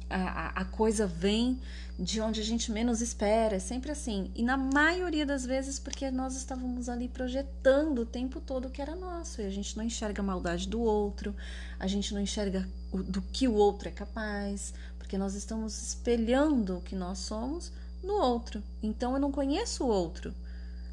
a, 0.09 0.61
a- 0.61 0.65
coisa 0.65 1.05
vem 1.07 1.59
de 1.99 2.19
onde 2.21 2.39
a 2.41 2.43
gente 2.43 2.71
menos 2.71 3.01
espera, 3.01 3.55
é 3.55 3.59
sempre 3.59 3.91
assim. 3.91 4.31
E 4.35 4.43
na 4.43 4.57
maioria 4.57 5.25
das 5.25 5.45
vezes, 5.45 5.77
porque 5.79 6.09
nós 6.09 6.35
estávamos 6.35 6.89
ali 6.89 7.07
projetando 7.07 7.99
o 7.99 8.05
tempo 8.05 8.39
todo 8.39 8.67
o 8.67 8.69
que 8.71 8.81
era 8.81 8.95
nosso, 8.95 9.41
e 9.41 9.45
a 9.45 9.49
gente 9.49 9.77
não 9.77 9.83
enxerga 9.83 10.21
a 10.21 10.25
maldade 10.25 10.67
do 10.67 10.81
outro, 10.81 11.35
a 11.79 11.87
gente 11.87 12.13
não 12.13 12.21
enxerga 12.21 12.67
o- 12.91 13.03
do 13.03 13.21
que 13.21 13.47
o 13.47 13.53
outro 13.53 13.87
é 13.89 13.91
capaz, 13.91 14.73
porque 14.97 15.17
nós 15.17 15.35
estamos 15.35 15.81
espelhando 15.81 16.77
o 16.77 16.81
que 16.81 16.95
nós 16.95 17.19
somos 17.19 17.71
no 18.03 18.13
outro. 18.13 18.63
Então 18.81 19.13
eu 19.13 19.19
não 19.19 19.31
conheço 19.31 19.83
o 19.83 19.87
outro. 19.87 20.33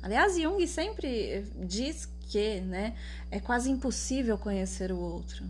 Aliás, 0.02 0.36
Jung 0.38 0.64
sempre 0.66 1.44
diz 1.66 2.08
porque, 2.28 2.60
né, 2.60 2.94
é 3.30 3.40
quase 3.40 3.70
impossível 3.70 4.36
conhecer 4.36 4.92
o 4.92 4.98
outro. 4.98 5.46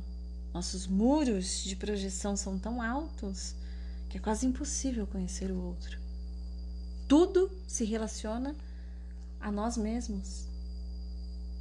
Nossos 0.54 0.86
muros 0.86 1.64
de 1.64 1.74
projeção 1.74 2.36
são 2.36 2.56
tão 2.56 2.80
altos 2.80 3.56
que 4.08 4.16
é 4.16 4.20
quase 4.20 4.46
impossível 4.46 5.04
conhecer 5.04 5.50
o 5.50 5.60
outro. 5.60 5.98
Tudo 7.08 7.50
se 7.66 7.84
relaciona 7.84 8.54
a 9.40 9.50
nós 9.50 9.76
mesmos. 9.76 10.46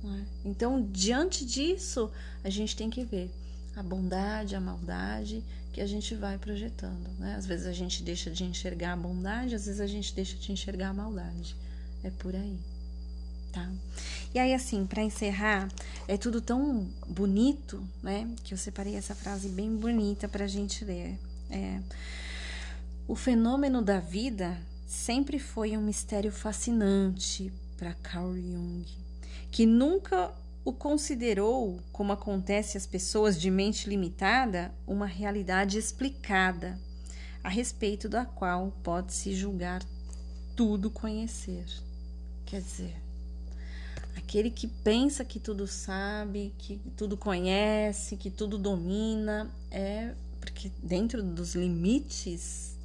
É? 0.05 0.25
Então, 0.45 0.87
diante 0.91 1.43
disso, 1.43 2.11
a 2.43 2.49
gente 2.51 2.75
tem 2.75 2.87
que 2.87 3.03
ver 3.03 3.31
a 3.75 3.81
bondade, 3.81 4.55
a 4.55 4.61
maldade 4.61 5.43
que 5.73 5.81
a 5.81 5.87
gente 5.87 6.13
vai 6.13 6.37
projetando. 6.37 7.09
Né? 7.17 7.33
Às 7.35 7.47
vezes 7.47 7.65
a 7.65 7.73
gente 7.73 8.03
deixa 8.03 8.29
de 8.29 8.43
enxergar 8.43 8.93
a 8.93 8.97
bondade, 8.97 9.55
às 9.55 9.65
vezes 9.65 9.81
a 9.81 9.87
gente 9.87 10.13
deixa 10.13 10.37
de 10.37 10.51
enxergar 10.51 10.89
a 10.89 10.93
maldade. 10.93 11.55
É 12.03 12.11
por 12.11 12.35
aí. 12.35 12.59
Tá? 13.51 13.69
E 14.33 14.39
aí, 14.39 14.53
assim, 14.53 14.85
para 14.85 15.01
encerrar, 15.01 15.69
é 16.07 16.17
tudo 16.17 16.41
tão 16.41 16.87
bonito, 17.07 17.83
né? 18.03 18.29
Que 18.43 18.53
eu 18.53 18.57
separei 18.57 18.95
essa 18.95 19.15
frase 19.15 19.49
bem 19.49 19.75
bonita 19.75 20.27
para 20.27 20.45
a 20.45 20.47
gente 20.47 20.83
ler. 20.85 21.17
É, 21.49 21.79
o 23.07 23.15
fenômeno 23.15 23.81
da 23.81 23.99
vida 23.99 24.59
sempre 24.85 25.39
foi 25.39 25.77
um 25.77 25.81
mistério 25.81 26.31
fascinante 26.31 27.51
para 27.77 27.93
Carl 27.93 28.35
Jung, 28.35 28.85
que 29.49 29.65
nunca 29.65 30.33
o 30.65 30.73
considerou, 30.73 31.79
como 31.93 32.11
acontece 32.11 32.77
às 32.77 32.85
pessoas 32.85 33.39
de 33.39 33.49
mente 33.49 33.87
limitada, 33.87 34.73
uma 34.85 35.05
realidade 35.05 35.77
explicada, 35.77 36.77
a 37.41 37.47
respeito 37.47 38.09
da 38.09 38.25
qual 38.25 38.73
pode-se 38.83 39.33
julgar 39.33 39.81
tudo 40.55 40.89
conhecer. 40.89 41.65
Quer 42.45 42.61
dizer, 42.61 43.06
aquele 44.17 44.49
que 44.49 44.67
pensa 44.67 45.23
que 45.23 45.39
tudo 45.39 45.67
sabe, 45.67 46.53
que 46.57 46.79
tudo 46.97 47.15
conhece, 47.15 48.17
que 48.17 48.31
tudo 48.31 48.57
domina, 48.57 49.49
é 49.69 50.13
porque 50.39 50.71
dentro 50.81 51.21
dos 51.21 51.53
limites 51.53 52.75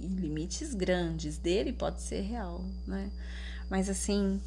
e 0.00 0.06
limites 0.06 0.74
grandes 0.74 1.38
dele 1.38 1.72
pode 1.72 2.00
ser 2.02 2.20
real, 2.20 2.64
né? 2.86 3.10
Mas 3.68 3.88
assim, 3.88 4.40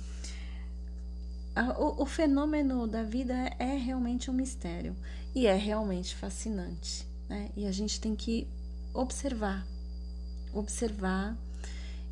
a, 1.53 1.77
o, 1.77 2.03
o 2.03 2.05
fenômeno 2.05 2.87
da 2.87 3.03
vida 3.03 3.33
é 3.59 3.75
realmente 3.75 4.31
um 4.31 4.33
mistério 4.33 4.95
e 5.35 5.45
é 5.45 5.55
realmente 5.55 6.15
fascinante, 6.15 7.05
né? 7.27 7.49
E 7.55 7.65
a 7.65 7.71
gente 7.71 7.99
tem 7.99 8.15
que 8.15 8.47
observar, 8.93 9.67
observar 10.53 11.37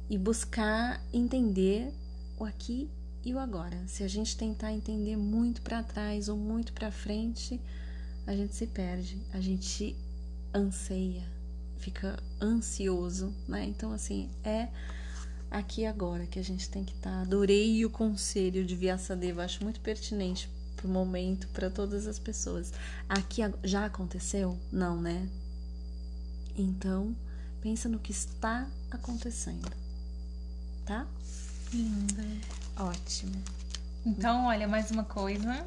e 0.09 0.17
buscar 0.17 1.01
entender 1.13 1.93
o 2.37 2.43
aqui 2.43 2.89
e 3.27 3.33
o 3.33 3.39
agora. 3.39 3.77
Se 3.87 4.03
a 4.03 4.07
gente 4.07 4.37
tentar 4.37 4.71
entender 4.71 5.17
muito 5.17 5.61
para 5.61 5.83
trás 5.83 6.29
ou 6.29 6.37
muito 6.37 6.71
para 6.71 6.89
frente, 6.89 7.59
a 8.25 8.33
gente 8.33 8.55
se 8.55 8.65
perde, 8.67 9.21
a 9.33 9.41
gente 9.41 9.97
anseia, 10.53 11.27
fica 11.77 12.17
ansioso, 12.41 13.35
né? 13.45 13.65
Então, 13.65 13.91
assim, 13.91 14.29
é 14.45 14.69
aqui 15.51 15.85
agora 15.85 16.25
que 16.25 16.39
a 16.39 16.43
gente 16.43 16.69
tem 16.69 16.85
que 16.85 16.93
estar. 16.93 17.11
Tá. 17.11 17.21
Adorei 17.23 17.83
o 17.83 17.89
conselho 17.89 18.65
de 18.65 18.77
Vyasadeva, 18.77 19.43
acho 19.43 19.61
muito 19.61 19.81
pertinente 19.81 20.49
pro 20.77 20.87
momento, 20.87 21.49
para 21.49 21.69
todas 21.69 22.07
as 22.07 22.17
pessoas. 22.17 22.71
Aqui 23.09 23.41
já 23.61 23.85
aconteceu? 23.85 24.57
Não, 24.71 25.01
né? 25.01 25.27
Então, 26.55 27.13
pensa 27.59 27.89
no 27.89 27.99
que 27.99 28.13
está 28.13 28.69
acontecendo. 28.89 29.69
Tá? 30.85 31.05
Linda. 31.73 32.23
Ótimo. 32.79 33.41
Então, 34.05 34.45
olha, 34.45 34.67
mais 34.67 34.91
uma 34.91 35.03
coisa. 35.03 35.65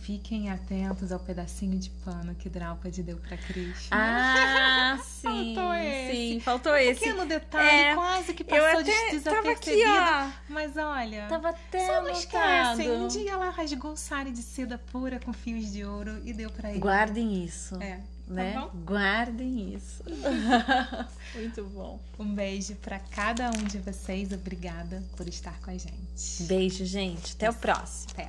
Fiquem 0.00 0.50
atentos 0.50 1.12
ao 1.12 1.18
pedacinho 1.18 1.78
de 1.78 1.90
pano 1.90 2.34
que 2.34 2.48
Draupadi 2.48 3.02
deu 3.02 3.18
para 3.18 3.36
Krishna. 3.36 3.88
Ah, 3.90 4.98
sim. 5.04 5.54
faltou 5.54 5.74
esse. 5.74 6.12
Sim, 6.12 6.40
faltou 6.40 6.72
um 6.72 6.76
esse. 6.76 7.00
pequeno 7.00 7.26
detalhe, 7.26 7.68
é, 7.68 7.94
quase 7.94 8.32
que 8.32 8.42
passou 8.42 8.80
até 8.80 9.10
desapercebido. 9.10 9.84
Tava 9.84 10.30
aqui, 10.30 10.38
ó. 10.48 10.52
Mas 10.52 10.76
olha, 10.78 11.26
tava 11.28 11.50
até 11.50 11.86
só 11.86 12.00
não. 12.02 13.04
Um 13.04 13.08
dia 13.08 13.32
ela 13.32 13.50
rasgou 13.50 13.96
sari 13.96 14.30
de 14.30 14.42
seda 14.42 14.78
pura 14.78 15.20
com 15.20 15.32
fios 15.32 15.70
de 15.70 15.84
ouro 15.84 16.22
e 16.24 16.32
deu 16.32 16.50
para 16.50 16.70
ele. 16.70 16.78
Guardem 16.78 17.44
isso. 17.44 17.76
É. 17.82 18.00
Tá 18.28 18.34
né? 18.34 18.52
Tá 18.52 18.70
Guardem 18.84 19.74
isso. 19.74 20.04
Muito 21.34 21.64
bom. 21.64 21.98
Um 22.18 22.34
beijo 22.34 22.74
para 22.76 22.98
cada 22.98 23.50
um 23.50 23.64
de 23.64 23.78
vocês. 23.78 24.32
Obrigada 24.32 25.02
por 25.16 25.26
estar 25.26 25.58
com 25.60 25.70
a 25.70 25.76
gente. 25.76 26.42
Beijo, 26.42 26.84
gente. 26.84 27.34
Até 27.34 27.50
o 27.50 27.54
próximo. 27.54 28.12
Até. 28.12 28.28